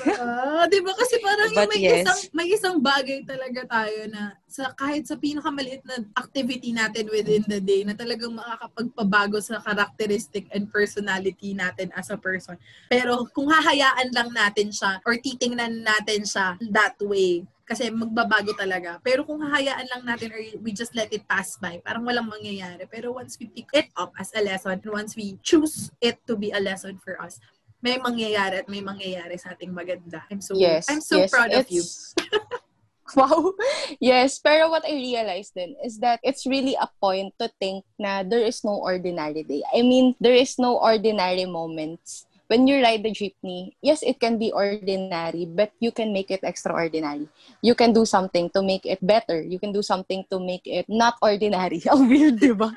diba? 0.68 0.92
Kasi 0.94 1.16
parang 1.24 1.50
But 1.56 1.68
may, 1.72 1.80
yes. 1.80 2.04
isang, 2.04 2.20
may 2.36 2.48
isang 2.52 2.76
bagay 2.84 3.24
talaga 3.24 3.62
tayo 3.66 4.00
na 4.12 4.36
sa 4.50 4.74
kahit 4.74 5.06
sa 5.06 5.16
pinakamaliit 5.16 5.86
na 5.86 6.02
activity 6.18 6.74
natin 6.74 7.06
within 7.14 7.46
the 7.46 7.62
day 7.62 7.86
na 7.86 7.94
talagang 7.94 8.34
makakapagpabago 8.34 9.38
sa 9.38 9.62
characteristic 9.62 10.50
and 10.50 10.74
personality 10.74 11.54
natin 11.54 11.94
as 11.94 12.10
a 12.10 12.18
person. 12.18 12.58
Pero 12.90 13.30
kung 13.30 13.54
hahayaan 13.54 14.10
lang 14.10 14.34
natin 14.34 14.74
siya 14.74 14.98
or 15.06 15.14
titingnan 15.22 15.86
natin 15.86 16.26
siya 16.26 16.58
that 16.74 16.98
way, 17.00 17.46
kasi 17.70 17.94
magbabago 17.94 18.50
talaga. 18.58 18.98
Pero 19.06 19.22
kung 19.22 19.46
hahayaan 19.46 19.86
lang 19.94 20.02
natin 20.02 20.34
or 20.34 20.42
we 20.66 20.74
just 20.74 20.98
let 20.98 21.14
it 21.14 21.22
pass 21.30 21.54
by, 21.62 21.78
parang 21.86 22.02
walang 22.02 22.26
mangyayari. 22.26 22.90
Pero 22.90 23.14
once 23.14 23.38
we 23.38 23.46
pick 23.46 23.70
it 23.78 23.94
up 23.94 24.10
as 24.18 24.34
a 24.34 24.42
lesson, 24.42 24.82
once 24.90 25.14
we 25.14 25.38
choose 25.46 25.94
it 26.02 26.18
to 26.26 26.34
be 26.34 26.50
a 26.50 26.58
lesson 26.58 26.98
for 26.98 27.22
us, 27.22 27.38
may 27.86 28.02
mangyayari 28.02 28.66
at 28.66 28.68
may 28.68 28.82
mangyayari 28.82 29.38
sa 29.38 29.54
ating 29.54 29.70
maganda. 29.70 30.26
I'm 30.34 30.42
so 30.42 30.58
yes, 30.58 30.90
I'm 30.90 31.00
so 31.00 31.22
yes, 31.22 31.30
proud 31.30 31.54
of 31.54 31.70
you. 31.70 31.86
wow. 33.20 33.54
Yes, 34.00 34.40
pero 34.40 34.70
what 34.70 34.86
I 34.86 34.94
realized 34.94 35.54
then 35.56 35.76
is 35.84 36.00
that 36.00 36.20
it's 36.24 36.46
really 36.46 36.76
a 36.80 36.90
point 37.02 37.34
to 37.40 37.50
think 37.60 37.86
na 37.98 38.24
there 38.24 38.44
is 38.44 38.64
no 38.64 38.78
ordinary 38.78 39.44
day. 39.44 39.64
I 39.74 39.82
mean, 39.82 40.16
there 40.20 40.36
is 40.36 40.58
no 40.60 40.78
ordinary 40.78 41.46
moments 41.46 42.30
when 42.50 42.66
you 42.66 42.82
ride 42.82 43.06
the 43.06 43.14
jeepney, 43.14 43.78
yes, 43.80 44.02
it 44.02 44.20
can 44.20 44.42
be 44.42 44.52
ordinary, 44.52 45.46
but 45.46 45.72
you 45.80 45.94
can 45.94 46.12
make 46.12 46.32
it 46.34 46.42
extraordinary. 46.42 47.30
You 47.62 47.76
can 47.76 47.94
do 47.94 48.06
something 48.06 48.50
to 48.58 48.66
make 48.66 48.86
it 48.90 48.98
better. 49.06 49.40
You 49.40 49.60
can 49.60 49.72
do 49.72 49.86
something 49.86 50.26
to 50.34 50.42
make 50.42 50.66
it 50.66 50.90
not 50.90 51.16
ordinary. 51.22 51.86
Ang 51.94 52.10
weird, 52.10 52.42
di 52.42 52.52
ba? 52.52 52.74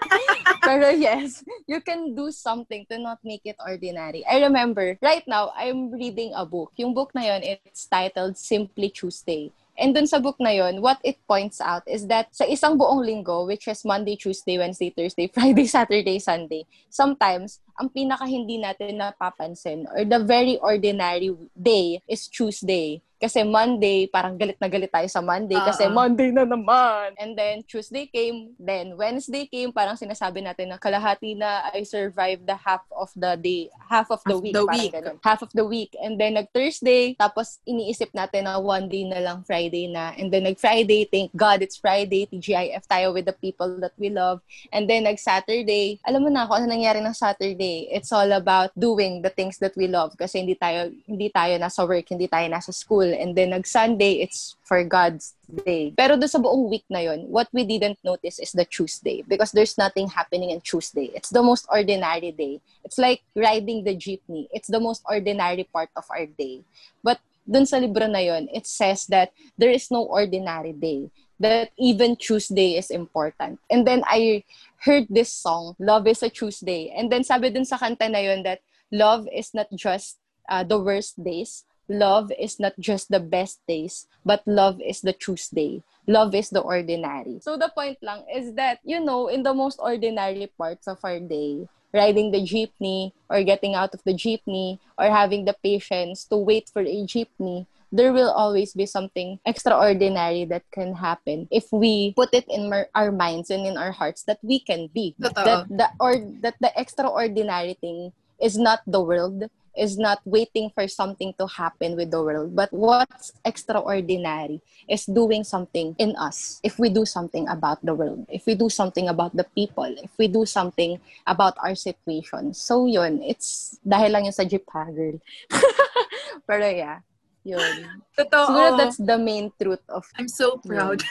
Pero 0.61 0.93
yes, 0.93 1.43
you 1.67 1.81
can 1.81 2.15
do 2.15 2.31
something 2.31 2.85
to 2.93 3.01
not 3.01 3.19
make 3.25 3.43
it 3.49 3.57
ordinary. 3.65 4.23
I 4.29 4.45
remember, 4.45 5.01
right 5.01 5.25
now, 5.27 5.51
I'm 5.57 5.91
reading 5.91 6.37
a 6.37 6.45
book. 6.45 6.77
Yung 6.77 6.93
book 6.93 7.17
na 7.17 7.33
yon, 7.33 7.41
it's 7.43 7.89
titled 7.89 8.37
Simply 8.37 8.93
Tuesday. 8.93 9.51
And 9.79 9.97
dun 9.97 10.07
sa 10.07 10.21
book 10.21 10.37
na 10.37 10.53
yon, 10.53 10.85
what 10.85 11.01
it 11.01 11.17
points 11.25 11.57
out 11.61 11.83
is 11.89 12.05
that 12.13 12.29
sa 12.37 12.45
isang 12.45 12.77
buong 12.77 13.01
linggo, 13.01 13.49
which 13.49 13.69
is 13.69 13.85
Monday, 13.89 14.17
Tuesday, 14.21 14.61
Wednesday, 14.61 14.93
Thursday, 14.93 15.27
Friday, 15.35 15.65
Saturday, 15.65 16.19
Sunday, 16.21 16.69
sometimes, 16.93 17.61
ang 17.81 17.89
pinaka 17.89 18.29
hindi 18.29 18.61
natin 18.61 19.01
napapansin 19.01 19.89
or 19.97 20.05
the 20.05 20.21
very 20.21 20.61
ordinary 20.61 21.33
day 21.57 22.05
is 22.05 22.29
Tuesday. 22.29 23.01
Kasi 23.23 23.47
Monday, 23.47 24.11
parang 24.11 24.35
galit 24.35 24.59
na 24.59 24.67
galit 24.67 24.91
tayo 24.91 25.07
sa 25.07 25.23
Monday 25.23 25.55
uh-huh. 25.55 25.71
kasi 25.71 25.87
Monday 25.87 26.35
na 26.35 26.43
naman. 26.43 27.15
And 27.23 27.39
then 27.39 27.63
Tuesday 27.63 28.11
came, 28.11 28.59
then 28.59 28.99
Wednesday 28.99 29.47
came, 29.47 29.71
parang 29.71 29.95
sinasabi 29.95 30.43
natin 30.43 30.75
na 30.75 30.83
kalahati 30.83 31.39
na 31.39 31.71
I 31.71 31.87
survived 31.87 32.51
the 32.51 32.59
half 32.59 32.83
of 32.91 33.15
the 33.15 33.39
day, 33.39 33.71
half 33.87 34.11
of 34.11 34.27
the 34.27 34.35
half 34.35 34.43
week. 34.43 34.55
The 34.59 34.67
week. 34.67 34.91
Ganun. 34.91 35.23
Half 35.23 35.47
of 35.47 35.55
the 35.55 35.63
week. 35.63 35.95
And 36.03 36.19
then 36.19 36.35
nag-Thursday, 36.35 37.15
tapos 37.15 37.63
iniisip 37.63 38.11
natin 38.11 38.51
na 38.51 38.59
one 38.59 38.91
day 38.91 39.07
na 39.07 39.23
lang 39.23 39.47
Friday 39.47 39.87
na. 39.87 40.19
And 40.19 40.35
then 40.35 40.51
nag-Friday, 40.51 41.07
thank 41.07 41.31
God 41.39 41.63
it's 41.63 41.79
Friday, 41.79 42.27
TGIF 42.27 42.91
tayo 42.91 43.15
with 43.15 43.31
the 43.31 43.39
people 43.39 43.79
that 43.79 43.95
we 43.95 44.11
love. 44.11 44.43
And 44.75 44.91
then 44.91 45.07
nag-Saturday, 45.07 46.03
alam 46.03 46.27
mo 46.27 46.29
na 46.35 46.51
kung 46.51 46.59
ano 46.59 46.67
nangyari 46.67 46.99
ng 46.99 47.15
Saturday. 47.15 47.87
It's 47.87 48.11
all 48.11 48.35
about 48.35 48.75
doing 48.75 49.23
the 49.23 49.31
things 49.31 49.63
that 49.63 49.79
we 49.79 49.87
love 49.87 50.19
kasi 50.19 50.43
hindi 50.43 50.59
tayo 50.59 50.91
hindi 51.07 51.31
tayo 51.31 51.55
nasa 51.61 51.87
work, 51.87 52.11
hindi 52.11 52.27
tayo 52.27 52.51
nasa 52.51 52.75
school 52.75 53.12
and 53.13 53.37
then 53.37 53.51
nag-Sunday, 53.51 54.21
it's 54.25 54.57
for 54.65 54.83
God's 54.85 55.35
day. 55.65 55.93
Pero 55.97 56.17
do 56.17 56.27
sa 56.27 56.39
buong 56.39 56.69
week 56.69 56.85
na 56.89 57.01
yon, 57.01 57.29
what 57.29 57.49
we 57.53 57.65
didn't 57.65 57.99
notice 58.05 58.41
is 58.41 58.53
the 58.53 58.65
Tuesday 58.65 59.23
because 59.29 59.53
there's 59.53 59.77
nothing 59.77 60.09
happening 60.09 60.51
in 60.51 60.61
Tuesday. 60.61 61.13
It's 61.15 61.31
the 61.31 61.43
most 61.43 61.67
ordinary 61.71 62.33
day. 62.33 62.61
It's 62.85 62.99
like 62.99 63.23
riding 63.37 63.85
the 63.85 63.97
jeepney. 63.97 64.49
It's 64.53 64.69
the 64.69 64.81
most 64.81 65.03
ordinary 65.05 65.65
part 65.65 65.91
of 65.97 66.05
our 66.11 66.27
day. 66.27 66.65
But 67.05 67.21
dun 67.45 67.67
sa 67.67 67.79
libro 67.79 68.07
na 68.07 68.21
yon, 68.23 68.49
it 68.53 68.67
says 68.67 69.07
that 69.09 69.33
there 69.59 69.71
is 69.71 69.91
no 69.91 70.05
ordinary 70.05 70.73
day 70.73 71.11
that 71.43 71.75
even 71.77 72.15
Tuesday 72.15 72.79
is 72.79 72.91
important. 72.91 73.59
And 73.69 73.87
then 73.87 74.07
I 74.07 74.45
heard 74.79 75.07
this 75.11 75.33
song, 75.33 75.75
Love 75.79 76.07
is 76.07 76.23
a 76.23 76.31
Tuesday. 76.31 76.95
And 76.95 77.11
then 77.11 77.25
sabi 77.25 77.51
dun 77.51 77.67
sa 77.67 77.79
kanta 77.79 78.07
na 78.07 78.23
yon 78.23 78.43
that 78.47 78.63
love 78.95 79.27
is 79.35 79.53
not 79.53 79.67
just 79.75 80.19
uh, 80.49 80.63
the 80.63 80.79
worst 80.79 81.19
days, 81.23 81.65
love 81.89 82.33
is 82.39 82.59
not 82.61 82.73
just 82.79 83.11
the 83.11 83.21
best 83.21 83.61
days, 83.67 84.07
but 84.25 84.43
love 84.47 84.81
is 84.81 85.01
the 85.01 85.13
Tuesday. 85.13 85.83
Love 86.07 86.35
is 86.35 86.51
the 86.51 86.61
ordinary. 86.61 87.39
So 87.41 87.57
the 87.57 87.71
point 87.71 87.99
lang 88.03 88.25
is 88.33 88.55
that, 88.55 88.81
you 88.85 88.99
know, 88.99 89.29
in 89.29 89.43
the 89.43 89.55
most 89.55 89.79
ordinary 89.79 90.51
parts 90.59 90.89
of 90.89 90.99
our 91.05 91.21
day, 91.21 91.69
riding 91.93 92.33
the 92.33 92.43
jeepney 92.43 93.13
or 93.29 93.43
getting 93.45 93.75
out 93.75 93.95
of 93.95 94.03
the 94.05 94.15
jeepney 94.15 94.79
or 94.99 95.11
having 95.11 95.45
the 95.45 95.55
patience 95.63 96.25
to 96.25 96.37
wait 96.37 96.71
for 96.73 96.83
a 96.83 97.05
jeepney, 97.05 97.67
there 97.93 98.13
will 98.13 98.33
always 98.33 98.73
be 98.73 98.87
something 98.89 99.39
extraordinary 99.45 100.49
that 100.49 100.65
can 100.73 100.97
happen 100.97 101.47
if 101.53 101.69
we 101.71 102.17
put 102.17 102.33
it 102.33 102.49
in 102.49 102.73
our, 102.73 102.89
our 102.97 103.13
minds 103.13 103.51
and 103.51 103.67
in 103.67 103.77
our 103.77 103.93
hearts 103.93 104.25
that 104.25 104.41
we 104.43 104.59
can 104.59 104.89
be. 104.89 105.15
That 105.19 105.37
the 105.69 105.89
or 106.01 106.17
that 106.41 106.57
the 106.59 106.73
extraordinary 106.75 107.77
thing 107.77 108.13
is 108.41 108.57
not 108.57 108.81
the 108.89 109.05
world, 109.05 109.45
is 109.77 109.97
not 109.97 110.21
waiting 110.25 110.71
for 110.75 110.87
something 110.89 111.33
to 111.39 111.47
happen 111.47 111.97
with 111.97 112.11
the 112.11 112.23
world, 112.23 112.55
but 112.55 112.73
what's 112.73 113.33
extraordinary 113.45 114.61
is 114.89 115.07
doing 115.07 115.45
something 115.45 115.95
in 115.99 116.15
us. 116.17 116.61
If 116.63 116.79
we 116.79 116.89
do 116.89 117.05
something 117.05 117.49
about 117.49 117.85
the 117.85 117.95
world, 117.95 118.27
if 118.29 118.47
we 118.47 118.55
do 118.55 118.69
something 118.69 119.09
about 119.09 119.37
the 119.37 119.45
people, 119.57 119.89
if 120.03 120.11
we 120.19 120.29
do 120.29 120.45
something 120.45 121.01
about 121.27 121.57
our 121.63 121.75
situation. 121.75 122.55
So 122.55 122.87
yun, 122.87 123.23
it's 123.23 123.79
dahil 123.87 124.13
lang 124.13 124.25
yun 124.25 124.37
sa 124.37 124.45
jeep 124.45 124.65
ha, 124.73 124.85
girl. 124.91 125.17
Pero 126.49 126.67
yeah, 126.69 127.01
yun. 127.45 128.05
Totoo. 128.17 128.45
Siguro 128.49 128.77
that's 128.77 129.01
the 129.01 129.19
main 129.19 129.53
truth 129.57 129.83
of 129.89 130.05
I'm 130.19 130.29
so 130.29 130.61
proud. 130.61 131.03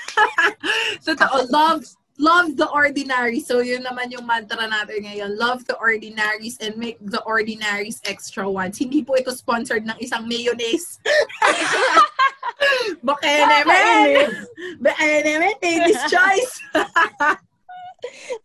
Totoo. 1.06 1.50
Love 1.50 1.86
love 2.22 2.56
the 2.56 2.70
ordinary. 2.70 3.42
So, 3.42 3.66
yun 3.66 3.82
naman 3.82 4.14
yung 4.14 4.30
mantra 4.30 4.70
natin 4.70 5.10
ngayon. 5.10 5.42
Love 5.42 5.66
the 5.66 5.74
ordinaries 5.82 6.62
and 6.62 6.78
make 6.78 7.02
the 7.02 7.18
ordinaries 7.26 7.98
extra 8.06 8.46
ones. 8.46 8.78
Hindi 8.78 9.02
po 9.02 9.18
ito 9.18 9.34
sponsored 9.34 9.90
ng 9.90 9.98
isang 9.98 10.30
mayonnaise. 10.30 11.02
Baka 13.02 13.26
naman! 13.26 14.46
Baka 14.78 15.06
naman, 15.26 15.58
ladies 15.66 15.98
choice! 16.06 16.54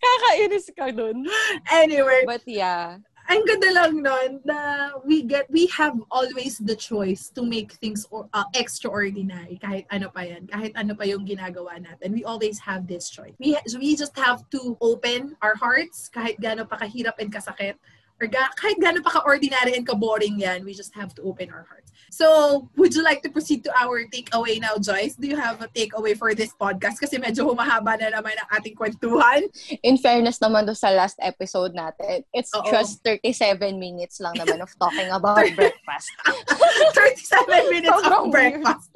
Kakainis 0.01 0.73
ka 0.73 0.89
dun. 0.89 1.29
Anyway. 1.69 2.25
But 2.25 2.49
yeah 2.49 3.05
ang 3.27 3.43
ganda 3.43 3.71
lang 3.75 3.93
nun 4.03 4.31
na 4.47 4.59
we 5.03 5.23
get 5.23 5.51
we 5.51 5.67
have 5.75 5.95
always 6.11 6.59
the 6.63 6.75
choice 6.75 7.29
to 7.35 7.43
make 7.43 7.75
things 7.83 8.07
or, 8.11 8.31
uh, 8.33 8.47
extraordinary 8.55 9.59
kahit 9.59 9.85
ano 9.91 10.07
pa 10.11 10.23
yan 10.23 10.47
kahit 10.47 10.73
ano 10.79 10.95
pa 10.95 11.03
yung 11.05 11.27
ginagawa 11.27 11.75
natin. 11.83 12.15
We 12.15 12.23
always 12.23 12.63
have 12.63 12.87
this 12.87 13.11
choice. 13.11 13.35
We 13.43 13.59
we 13.79 13.99
just 13.99 14.15
have 14.15 14.47
to 14.55 14.79
open 14.79 15.35
our 15.43 15.59
hearts 15.59 16.07
kahit 16.09 16.39
gaano 16.39 16.65
pa 16.69 16.79
kahirap 16.79 17.19
and 17.19 17.35
kasakit 17.35 17.77
or 18.21 18.27
ga- 18.27 18.55
kahit 18.57 18.81
gaano 18.81 19.05
pa 19.05 19.21
ka-ordinary 19.21 19.77
and 19.77 19.85
ka-boring 19.87 20.41
yan 20.41 20.65
we 20.65 20.73
just 20.73 20.95
have 20.97 21.13
to 21.13 21.23
open 21.23 21.49
our 21.53 21.67
hearts 21.69 21.87
So, 22.17 22.71
would 22.81 22.95
you 22.95 23.03
like 23.03 23.21
to 23.27 23.31
proceed 23.31 23.61
to 23.69 23.73
our 23.75 24.01
takeaway 24.09 24.57
now, 24.57 24.79
Joyce? 24.79 25.21
Do 25.21 25.27
you 25.27 25.37
have 25.37 25.61
a 25.61 25.69
takeaway 25.69 26.17
for 26.17 26.33
this 26.33 26.55
podcast? 26.55 27.03
Kasi 27.03 27.19
medyo 27.19 27.45
humahaba 27.45 27.99
na 27.99 28.09
naman 28.15 28.33
ang 28.39 28.49
ating 28.57 28.79
kwentuhan. 28.79 29.45
In 29.83 29.99
fairness 29.99 30.39
naman 30.39 30.65
do 30.65 30.73
sa 30.73 30.95
last 30.95 31.19
episode 31.21 31.75
natin, 31.75 32.23
it's 32.33 32.55
Oo. 32.55 32.65
just 32.71 33.03
37 33.03 33.77
minutes 33.77 34.23
lang 34.23 34.33
naman 34.39 34.63
of 34.63 34.71
talking 34.79 35.11
about 35.11 35.45
breakfast. 35.59 36.09
37 36.97 37.69
minutes 37.75 38.01
of 38.01 38.31
breakfast. 38.31 38.89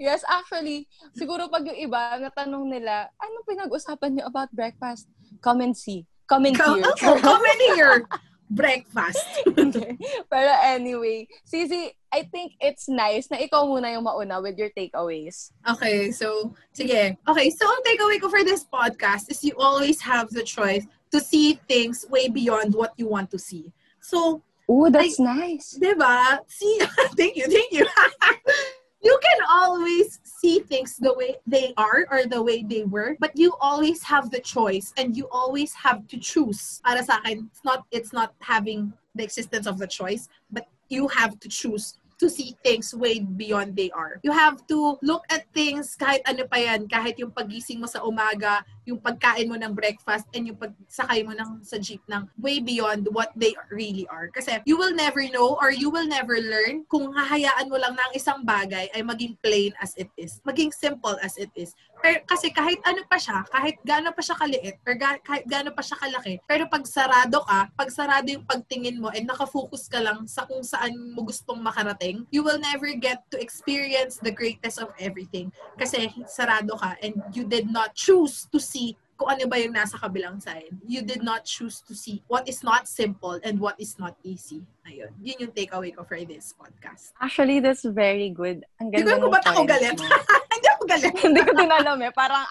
Yes, 0.00 0.24
actually, 0.24 0.88
siguro 1.12 1.50
pag 1.52 1.66
yung 1.66 1.76
iba, 1.76 2.16
natanong 2.16 2.72
nila, 2.72 3.10
ano 3.20 3.44
pinag-usapan 3.44 4.16
niyo 4.16 4.24
about 4.30 4.48
breakfast? 4.54 5.10
Come 5.44 5.60
and 5.66 5.76
see. 5.76 6.06
Come 6.24 6.46
and 6.48 6.56
hear. 6.56 6.88
Oh, 7.04 7.18
come 7.20 7.42
and 7.42 7.62
hear 7.74 8.06
breakfast. 8.50 9.22
Pero 10.30 10.50
anyway, 10.66 11.30
Sisi, 11.46 11.94
I 12.12 12.26
think 12.26 12.58
it's 12.60 12.90
nice 12.90 13.30
na 13.30 13.38
ikaw 13.38 13.64
muna 13.64 13.94
yung 13.94 14.04
mauna 14.04 14.42
with 14.42 14.58
your 14.58 14.74
takeaways. 14.74 15.54
Okay, 15.62 16.10
so, 16.10 16.52
sige. 16.74 17.16
Okay, 17.16 17.48
so 17.54 17.62
ang 17.64 17.82
takeaway 17.86 18.18
ko 18.18 18.28
for 18.28 18.42
this 18.42 18.66
podcast 18.66 19.30
is 19.30 19.46
you 19.46 19.54
always 19.56 20.02
have 20.02 20.28
the 20.34 20.42
choice 20.42 20.84
to 21.14 21.22
see 21.22 21.62
things 21.70 22.04
way 22.10 22.28
beyond 22.28 22.74
what 22.74 22.92
you 22.98 23.06
want 23.06 23.30
to 23.30 23.38
see. 23.38 23.70
So, 24.02 24.42
Oh, 24.70 24.88
that's 24.88 25.18
I, 25.18 25.24
nice. 25.24 25.74
Diba? 25.82 26.38
See, 26.46 26.78
thank 27.18 27.34
you, 27.34 27.46
thank 27.50 27.72
you. 27.72 27.86
you 29.02 29.18
can 29.22 29.38
always 29.48 30.20
see 30.24 30.60
things 30.60 30.96
the 30.96 31.12
way 31.14 31.36
they 31.46 31.72
are 31.76 32.06
or 32.10 32.26
the 32.26 32.40
way 32.40 32.62
they 32.62 32.84
were 32.84 33.16
but 33.18 33.32
you 33.34 33.52
always 33.60 34.02
have 34.02 34.30
the 34.30 34.40
choice 34.40 34.92
and 34.96 35.16
you 35.16 35.28
always 35.32 35.72
have 35.72 36.06
to 36.06 36.18
choose 36.18 36.80
para 36.84 37.02
sa 37.02 37.16
akin 37.24 37.48
it's 37.48 37.64
not 37.64 37.84
it's 37.90 38.12
not 38.12 38.34
having 38.40 38.92
the 39.14 39.24
existence 39.24 39.66
of 39.66 39.78
the 39.78 39.86
choice 39.86 40.28
but 40.52 40.68
you 40.88 41.08
have 41.08 41.38
to 41.40 41.48
choose 41.48 42.00
to 42.20 42.28
see 42.28 42.54
things 42.62 42.92
way 42.92 43.24
beyond 43.24 43.74
they 43.74 43.90
are. 43.96 44.20
You 44.22 44.30
have 44.36 44.60
to 44.68 45.00
look 45.00 45.24
at 45.32 45.48
things 45.56 45.96
kahit 45.96 46.20
ano 46.28 46.44
pa 46.44 46.60
yan, 46.60 46.84
kahit 46.84 47.16
yung 47.16 47.32
pagising 47.32 47.80
mo 47.80 47.88
sa 47.88 48.04
umaga, 48.04 48.60
yung 48.90 49.00
pagkain 49.00 49.46
mo 49.46 49.54
ng 49.54 49.72
breakfast, 49.72 50.26
and 50.34 50.50
yung 50.50 50.58
pagsakay 50.58 51.22
mo 51.22 51.32
ng, 51.32 51.62
sa 51.62 51.78
jeep 51.78 52.02
ng 52.10 52.26
way 52.42 52.58
beyond 52.58 53.06
what 53.14 53.30
they 53.38 53.54
really 53.70 54.04
are. 54.10 54.26
Kasi 54.34 54.58
you 54.66 54.74
will 54.74 54.92
never 54.92 55.22
know 55.30 55.54
or 55.62 55.70
you 55.70 55.88
will 55.88 56.06
never 56.06 56.42
learn 56.42 56.82
kung 56.90 57.14
hahayaan 57.14 57.70
mo 57.70 57.78
lang 57.78 57.94
na 57.94 58.02
ang 58.10 58.14
isang 58.14 58.40
bagay 58.42 58.90
ay 58.90 59.02
maging 59.06 59.38
plain 59.40 59.70
as 59.78 59.94
it 59.94 60.10
is. 60.18 60.42
Maging 60.42 60.74
simple 60.74 61.14
as 61.22 61.38
it 61.38 61.50
is. 61.54 61.72
Pero, 62.00 62.24
kasi 62.24 62.48
kahit 62.48 62.80
ano 62.88 63.04
pa 63.04 63.20
siya, 63.20 63.44
kahit 63.52 63.76
gaano 63.84 64.08
pa 64.16 64.24
siya 64.24 64.36
kaliit, 64.40 64.80
or 64.88 64.96
ga, 64.96 65.20
kahit 65.20 65.44
gaano 65.44 65.68
pa 65.68 65.84
siya 65.84 66.00
kalaki, 66.00 66.40
pero 66.48 66.64
pag 66.64 66.84
sarado 66.88 67.44
ka, 67.44 67.68
pag 67.76 67.92
sarado 67.92 68.24
yung 68.24 68.44
pagtingin 68.48 68.96
mo 68.96 69.12
and 69.12 69.28
nakafocus 69.28 69.84
ka 69.84 70.00
lang 70.00 70.24
sa 70.24 70.48
kung 70.48 70.64
saan 70.64 70.96
mo 71.12 71.28
gustong 71.28 71.60
makarating, 71.60 72.24
you 72.32 72.40
will 72.40 72.56
never 72.56 72.88
get 72.96 73.20
to 73.28 73.36
experience 73.36 74.16
the 74.24 74.32
greatest 74.32 74.80
of 74.80 74.88
everything. 74.96 75.52
Kasi 75.76 76.08
sarado 76.24 76.72
ka 76.80 76.96
and 77.04 77.20
you 77.36 77.44
did 77.44 77.68
not 77.68 77.92
choose 77.92 78.48
to 78.48 78.56
see 78.56 78.79
kung 79.20 79.36
ano 79.36 79.44
ba 79.44 79.60
yung 79.60 79.76
nasa 79.76 80.00
kabilang 80.00 80.40
side. 80.40 80.72
You 80.88 81.04
did 81.04 81.20
not 81.20 81.44
choose 81.44 81.84
to 81.84 81.92
see 81.92 82.24
what 82.24 82.48
is 82.48 82.64
not 82.64 82.88
simple 82.88 83.36
and 83.44 83.60
what 83.60 83.76
is 83.76 84.00
not 84.00 84.16
easy. 84.24 84.64
Ayun. 84.88 85.12
Yun 85.20 85.36
yung 85.44 85.52
takeaway 85.52 85.92
ko 85.92 86.08
for 86.08 86.16
this 86.24 86.56
podcast. 86.56 87.12
Actually, 87.20 87.60
that's 87.60 87.84
very 87.84 88.32
good. 88.32 88.64
Ang 88.80 88.88
ganda 88.96 89.20
Hindi 89.20 89.20
ko 89.20 89.28
ba't 89.28 89.44
ako 89.44 89.62
galit? 89.68 90.00
Hindi 90.56 90.68
ako 90.72 90.82
galit. 90.88 91.14
Hindi 91.28 91.40
ko 91.44 91.52
din 91.52 91.68
alam 91.68 91.98
eh. 92.00 92.12
Parang 92.16 92.44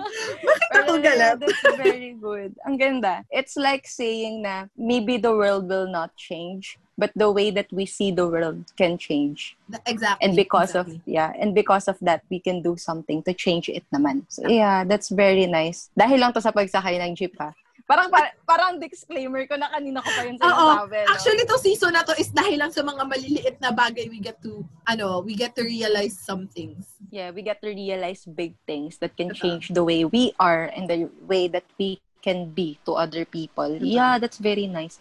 Bakit 0.50 0.70
ako 0.82 0.92
galit? 0.98 1.38
That's 1.38 1.62
very 1.78 2.18
good. 2.18 2.58
Ang 2.66 2.74
ganda. 2.74 3.22
It's 3.30 3.54
like 3.54 3.86
saying 3.86 4.42
na 4.42 4.66
maybe 4.74 5.22
the 5.22 5.30
world 5.30 5.70
will 5.70 5.86
not 5.86 6.10
change, 6.18 6.74
but 6.98 7.12
the 7.14 7.30
way 7.30 7.52
that 7.52 7.68
we 7.72 7.86
see 7.86 8.10
the 8.10 8.26
world 8.26 8.72
can 8.76 8.98
change. 8.98 9.56
Exactly. 9.86 10.24
And 10.24 10.36
because 10.36 10.72
exactly. 10.72 10.96
of 10.96 11.08
yeah, 11.08 11.32
and 11.38 11.54
because 11.54 11.88
of 11.88 11.96
that 12.00 12.24
we 12.28 12.40
can 12.40 12.62
do 12.62 12.76
something 12.76 13.22
to 13.24 13.32
change 13.32 13.68
it 13.68 13.84
naman. 13.92 14.24
So 14.28 14.48
yeah, 14.48 14.84
that's 14.84 15.08
very 15.08 15.46
nice. 15.46 15.92
Dahil 15.92 16.20
lang 16.20 16.32
to 16.32 16.40
sa 16.40 16.50
pagsakay 16.50 16.98
ng 17.00 17.14
jeep 17.14 17.36
ha. 17.38 17.52
Parang 17.86 18.10
par- 18.10 18.34
parang 18.42 18.82
disclaimer 18.82 19.46
ko 19.46 19.54
na 19.54 19.70
kanina 19.70 20.02
ko 20.02 20.10
pa 20.10 20.22
yun 20.26 20.34
sa 20.42 20.50
sabi. 20.50 21.06
No? 21.06 21.12
Actually, 21.14 21.46
to 21.46 21.54
season 21.62 21.94
na 21.94 22.02
to 22.02 22.18
is 22.18 22.34
dahil 22.34 22.58
lang 22.58 22.74
sa 22.74 22.82
mga 22.82 23.02
maliliit 23.06 23.56
na 23.62 23.70
bagay 23.70 24.10
we 24.10 24.18
get 24.18 24.42
to, 24.42 24.66
ano, 24.90 25.22
we 25.22 25.38
get 25.38 25.54
to 25.54 25.62
realize 25.62 26.18
some 26.18 26.50
things. 26.50 26.98
Yeah, 27.14 27.30
we 27.30 27.46
get 27.46 27.62
to 27.62 27.70
realize 27.70 28.26
big 28.26 28.58
things 28.66 28.98
that 28.98 29.14
can 29.14 29.30
change 29.30 29.70
the 29.70 29.86
way 29.86 30.02
we 30.02 30.34
are 30.42 30.66
and 30.74 30.90
the 30.90 31.06
way 31.30 31.46
that 31.46 31.62
we 31.78 32.02
can 32.26 32.50
be 32.50 32.74
to 32.90 32.98
other 32.98 33.22
people. 33.22 33.70
Yeah, 33.78 34.18
that's 34.18 34.42
very 34.42 34.66
nice. 34.66 34.98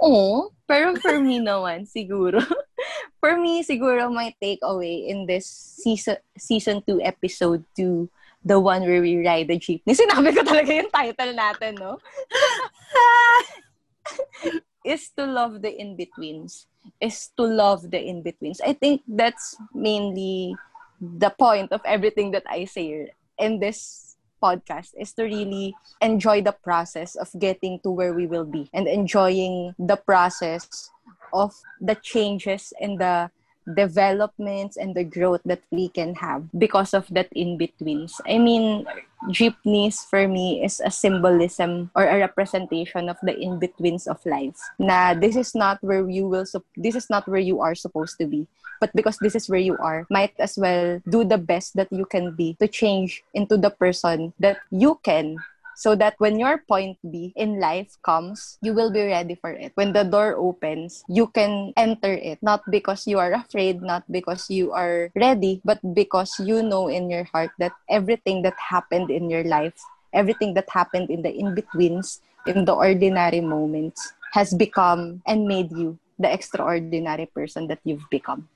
Oh, 0.00 0.48
pero 0.64 0.96
for 0.96 1.20
me 1.20 1.38
naman, 1.38 1.84
siguro. 1.84 2.40
for 3.20 3.36
me, 3.36 3.60
siguro 3.60 4.08
my 4.08 4.32
takeaway 4.40 5.12
in 5.12 5.28
this 5.28 5.44
season 5.44 6.16
season 6.40 6.80
2 6.88 7.04
episode 7.04 7.60
2, 7.76 8.08
the 8.40 8.56
one 8.56 8.80
where 8.88 9.04
we 9.04 9.20
ride 9.20 9.52
the 9.52 9.60
jeepney. 9.60 9.92
Sinabi 9.92 10.32
ko 10.32 10.40
talaga 10.40 10.72
yung 10.72 10.88
title 10.88 11.32
natin, 11.36 11.72
no? 11.76 12.00
is 14.84 15.12
to 15.12 15.28
love 15.28 15.60
the 15.60 15.68
in-betweens. 15.68 16.64
Is 16.96 17.28
to 17.36 17.44
love 17.44 17.92
the 17.92 18.00
in-betweens. 18.00 18.64
I 18.64 18.72
think 18.72 19.04
that's 19.04 19.52
mainly 19.76 20.56
the 20.96 21.28
point 21.28 21.72
of 21.72 21.84
everything 21.84 22.32
that 22.32 22.48
I 22.48 22.64
say 22.64 23.12
in 23.36 23.60
this 23.60 24.09
podcast 24.42 24.90
is 24.98 25.12
to 25.14 25.24
really 25.24 25.74
enjoy 26.00 26.42
the 26.42 26.52
process 26.52 27.14
of 27.14 27.28
getting 27.38 27.78
to 27.80 27.90
where 27.90 28.12
we 28.12 28.26
will 28.26 28.44
be 28.44 28.68
and 28.72 28.88
enjoying 28.88 29.74
the 29.78 29.96
process 29.96 30.90
of 31.32 31.54
the 31.80 31.94
changes 31.96 32.72
and 32.80 32.98
the 32.98 33.30
developments 33.74 34.76
and 34.76 34.94
the 34.94 35.04
growth 35.04 35.40
that 35.44 35.62
we 35.70 35.88
can 35.88 36.14
have 36.14 36.44
because 36.58 36.94
of 36.94 37.06
that 37.10 37.28
in 37.32 37.58
betweens. 37.58 38.20
I 38.26 38.38
mean, 38.38 38.86
jeepneys 39.30 40.02
for 40.08 40.26
me 40.26 40.64
is 40.64 40.80
a 40.80 40.90
symbolism 40.90 41.90
or 41.94 42.04
a 42.04 42.18
representation 42.18 43.08
of 43.08 43.16
the 43.22 43.36
in 43.36 43.58
betweens 43.58 44.06
of 44.06 44.24
life. 44.24 44.56
Na 44.78 45.14
this 45.14 45.36
is 45.36 45.54
not 45.54 45.82
where 45.82 46.08
you 46.08 46.28
will 46.28 46.46
this 46.76 46.96
is 46.96 47.10
not 47.10 47.28
where 47.28 47.42
you 47.42 47.60
are 47.60 47.74
supposed 47.74 48.18
to 48.18 48.26
be. 48.26 48.46
But 48.80 48.96
because 48.96 49.18
this 49.20 49.36
is 49.36 49.44
where 49.44 49.60
you 49.60 49.76
are, 49.76 50.06
might 50.08 50.32
as 50.40 50.56
well 50.56 51.04
do 51.04 51.22
the 51.22 51.36
best 51.36 51.76
that 51.76 51.92
you 51.92 52.08
can 52.08 52.32
be 52.32 52.56
to 52.64 52.66
change 52.66 53.22
into 53.34 53.60
the 53.60 53.68
person 53.68 54.32
that 54.40 54.56
you 54.72 54.98
can 55.04 55.36
so 55.76 55.94
that 55.96 56.14
when 56.18 56.38
your 56.38 56.58
point 56.68 56.98
B 57.02 57.32
in 57.36 57.60
life 57.60 57.96
comes, 58.02 58.58
you 58.62 58.74
will 58.74 58.92
be 58.92 59.06
ready 59.06 59.34
for 59.34 59.50
it. 59.50 59.72
When 59.74 59.92
the 59.92 60.04
door 60.04 60.36
opens, 60.36 61.04
you 61.08 61.28
can 61.28 61.72
enter 61.76 62.12
it, 62.12 62.38
not 62.42 62.62
because 62.70 63.06
you 63.06 63.18
are 63.18 63.32
afraid, 63.32 63.82
not 63.82 64.04
because 64.10 64.50
you 64.50 64.72
are 64.72 65.10
ready, 65.14 65.60
but 65.64 65.78
because 65.94 66.38
you 66.38 66.62
know 66.62 66.88
in 66.88 67.10
your 67.10 67.24
heart 67.24 67.50
that 67.58 67.72
everything 67.88 68.42
that 68.42 68.56
happened 68.58 69.10
in 69.10 69.30
your 69.30 69.44
life, 69.44 69.74
everything 70.12 70.54
that 70.54 70.68
happened 70.70 71.10
in 71.10 71.22
the 71.22 71.32
in-betweens, 71.32 72.20
in 72.46 72.64
the 72.64 72.74
ordinary 72.74 73.40
moments, 73.40 74.12
has 74.32 74.54
become 74.54 75.22
and 75.26 75.46
made 75.46 75.70
you 75.72 75.98
the 76.18 76.32
extraordinary 76.32 77.26
person 77.26 77.66
that 77.68 77.80
you've 77.84 78.08
become. 78.10 78.48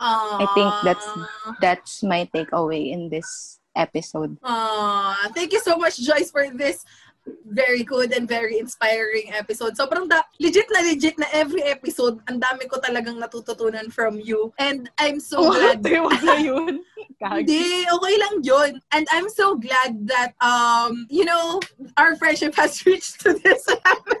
Aww. 0.00 0.42
I 0.42 0.46
think 0.54 0.72
that's 0.82 1.06
that's 1.60 2.02
my 2.02 2.28
takeaway 2.34 2.90
in 2.90 3.08
this 3.10 3.60
episode. 3.76 4.38
Aww. 4.42 5.34
Thank 5.34 5.52
you 5.52 5.60
so 5.60 5.76
much, 5.76 5.98
Joyce, 5.98 6.30
for 6.30 6.50
this 6.50 6.84
very 7.48 7.82
good 7.82 8.12
and 8.12 8.28
very 8.28 8.58
inspiring 8.58 9.32
episode. 9.32 9.76
Sobrang 9.76 10.08
da, 10.08 10.22
legit 10.40 10.68
na 10.68 10.80
legit 10.84 11.16
na 11.18 11.26
every 11.32 11.62
episode, 11.64 12.20
ang 12.28 12.40
dami 12.40 12.68
ko 12.68 12.76
talagang 12.80 13.16
natututunan 13.16 13.88
from 13.92 14.20
you. 14.20 14.52
And 14.60 14.90
I'm 15.00 15.20
so 15.20 15.48
Oh, 15.48 15.52
glad. 15.52 15.80
Wag 15.84 16.20
na 16.24 16.36
yun. 16.36 16.84
Hindi, 17.24 17.88
okay 17.88 18.14
lang 18.20 18.34
yun. 18.44 18.70
And 18.92 19.08
I'm 19.08 19.28
so 19.32 19.56
glad 19.56 20.04
that, 20.08 20.36
um, 20.44 21.06
you 21.08 21.24
know, 21.24 21.60
our 21.96 22.16
friendship 22.20 22.52
has 22.60 22.76
reached 22.86 23.24
to 23.24 23.32
this 23.40 23.64
level. 23.68 24.12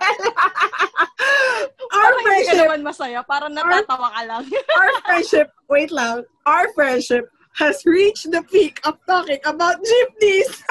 our 1.92 2.00
Parang 2.00 2.24
hindi 2.24 2.24
ka 2.24 2.56
friendship, 2.56 2.56
naman 2.64 2.80
masaya. 2.80 3.20
Parang 3.26 3.52
natatawa 3.52 4.08
ka 4.08 4.22
lang. 4.24 4.44
our 4.80 4.90
friendship, 5.04 5.48
wait 5.68 5.92
lang, 5.92 6.24
our 6.48 6.72
friendship 6.72 7.28
has 7.54 7.82
reached 7.86 8.30
the 8.30 8.42
peak 8.50 8.80
of 8.84 8.98
talking 9.06 9.38
about 9.44 9.78
jeepneys. 9.84 10.62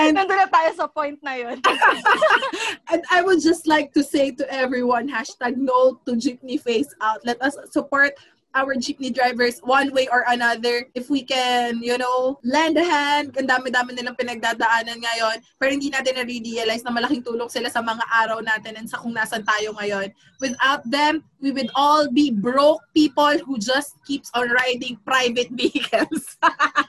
And 0.00 0.16
nandun 0.16 0.36
na 0.36 0.48
tayo 0.48 0.70
sa 0.76 0.86
point 0.88 1.20
na 1.20 1.34
yun. 1.36 1.60
and 2.92 3.02
I 3.10 3.20
would 3.20 3.40
just 3.40 3.66
like 3.66 3.92
to 3.92 4.04
say 4.04 4.30
to 4.32 4.44
everyone, 4.52 5.08
hashtag 5.08 5.56
no 5.56 6.00
to 6.04 6.16
jeepney 6.16 6.60
face 6.60 6.88
out. 7.00 7.20
Let 7.24 7.40
us 7.42 7.56
support 7.68 8.12
our 8.54 8.74
jeepney 8.74 9.14
drivers 9.14 9.60
one 9.62 9.92
way 9.94 10.08
or 10.10 10.24
another. 10.28 10.86
If 10.94 11.10
we 11.10 11.22
can, 11.22 11.82
you 11.82 11.98
know, 11.98 12.38
lend 12.42 12.76
a 12.76 12.84
hand, 12.84 13.36
ang 13.38 13.46
dami-dami 13.46 13.94
nilang 13.94 14.18
pinagdadaanan 14.18 14.98
ngayon, 14.98 15.36
pero 15.58 15.70
hindi 15.70 15.90
natin 15.90 16.18
na-realize 16.18 16.82
na 16.82 16.90
malaking 16.90 17.22
tulong 17.22 17.48
sila 17.48 17.70
sa 17.70 17.82
mga 17.82 18.02
araw 18.10 18.42
natin 18.42 18.76
and 18.76 18.90
sa 18.90 18.98
kung 18.98 19.14
nasan 19.14 19.46
tayo 19.46 19.74
ngayon. 19.78 20.10
Without 20.42 20.82
them, 20.88 21.22
we 21.38 21.54
would 21.54 21.70
all 21.78 22.10
be 22.10 22.30
broke 22.30 22.82
people 22.94 23.38
who 23.46 23.58
just 23.58 23.94
keeps 24.04 24.30
on 24.34 24.50
riding 24.50 24.98
private 25.06 25.50
vehicles. 25.54 26.36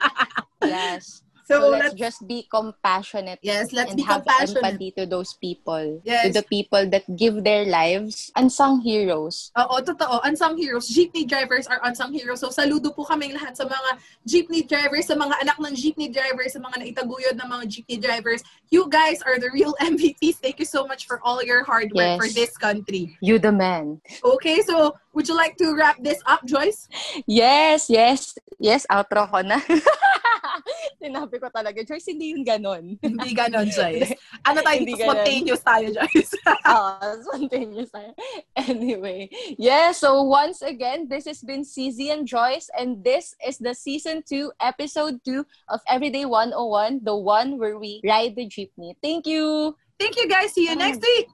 yes. 0.65 1.21
So, 1.51 1.59
So, 1.59 1.69
let's 1.75 1.83
let's, 1.91 1.99
just 1.99 2.19
be 2.27 2.47
compassionate 2.47 3.39
yes, 3.43 3.71
let's 3.75 3.91
and 3.91 3.97
be 3.99 4.03
have 4.07 4.23
compassionate. 4.23 4.63
empathy 4.63 4.91
to 4.97 5.05
those 5.05 5.33
people. 5.35 5.99
Yes. 6.03 6.27
To 6.31 6.41
the 6.41 6.45
people 6.47 6.87
that 6.89 7.03
give 7.19 7.43
their 7.43 7.65
lives. 7.65 8.31
Unsung 8.39 8.79
heroes. 8.81 9.51
Oo, 9.59 9.83
totoo. 9.83 10.23
Unsung 10.23 10.55
heroes. 10.57 10.87
Jeepney 10.87 11.27
drivers 11.27 11.67
are 11.67 11.83
unsung 11.83 12.13
heroes. 12.15 12.39
So, 12.39 12.49
saludo 12.49 12.95
po 12.95 13.03
kaming 13.03 13.35
lahat 13.35 13.57
sa 13.59 13.67
mga 13.67 13.89
jeepney 14.23 14.63
drivers, 14.63 15.07
sa 15.11 15.15
mga 15.19 15.35
anak 15.43 15.57
ng 15.59 15.75
jeepney 15.75 16.07
drivers, 16.07 16.53
sa 16.55 16.59
mga 16.63 16.75
naitaguyod 16.87 17.35
ng 17.35 17.47
mga 17.51 17.63
jeepney 17.67 17.99
drivers. 17.99 18.41
You 18.71 18.87
guys 18.87 19.19
are 19.27 19.35
the 19.37 19.51
real 19.51 19.75
MVPs. 19.83 20.39
Thank 20.39 20.57
you 20.63 20.69
so 20.69 20.87
much 20.87 21.05
for 21.05 21.19
all 21.21 21.43
your 21.43 21.63
hard 21.67 21.91
work 21.91 22.15
Yes. 22.15 22.17
for 22.17 22.29
this 22.31 22.55
country. 22.55 23.17
You 23.21 23.37
the 23.37 23.51
man. 23.51 23.99
Okay, 24.23 24.63
so 24.63 24.95
would 25.13 25.27
you 25.27 25.35
like 25.35 25.57
to 25.57 25.75
wrap 25.75 25.97
this 26.01 26.19
up, 26.25 26.45
Joyce? 26.45 26.87
Yes, 27.27 27.89
yes. 27.89 28.37
Yes, 28.59 28.85
outro 28.87 29.27
ko 29.27 29.41
na. 29.41 29.59
Sinabi 31.01 31.41
ko 31.41 31.49
talaga, 31.49 31.81
Joyce, 31.81 32.13
hindi 32.13 32.31
yun 32.31 32.45
ganon. 32.45 32.95
Hindi 33.01 33.33
ganon, 33.33 33.67
Joyce. 33.67 34.13
Ano 34.47 34.61
tayo 34.61 34.79
Hindi. 34.81 34.97
Spontaneous 34.97 35.61
tayo, 35.65 35.87
Joyce. 35.89 36.33
uh, 36.69 37.17
spontaneous 37.25 37.89
tayo. 37.89 38.13
Anyway, 38.55 39.29
yeah, 39.57 39.91
so 39.91 40.21
once 40.23 40.61
again, 40.61 41.09
this 41.09 41.25
has 41.25 41.41
been 41.41 41.65
CZ 41.65 42.13
and 42.13 42.23
Joyce, 42.29 42.69
and 42.77 43.03
this 43.03 43.33
is 43.41 43.57
the 43.57 43.73
season 43.73 44.23
2, 44.23 44.53
episode 44.61 45.19
2 45.25 45.45
of 45.69 45.81
Everyday 45.89 46.25
101, 46.25 47.01
the 47.03 47.15
one 47.15 47.57
where 47.57 47.77
we 47.77 47.99
ride 48.05 48.37
the 48.37 48.45
jeepney. 48.45 48.93
Thank 49.01 49.25
you. 49.25 49.75
Thank 49.99 50.17
you, 50.17 50.29
guys. 50.29 50.53
See 50.53 50.69
you 50.69 50.75
next 50.75 51.01
week. 51.01 51.29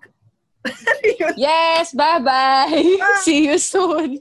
Yes, 1.36 1.94
bye-bye. 1.94 2.98
Bye. 3.00 3.20
See 3.22 3.46
you 3.46 3.58
soon. 3.58 4.20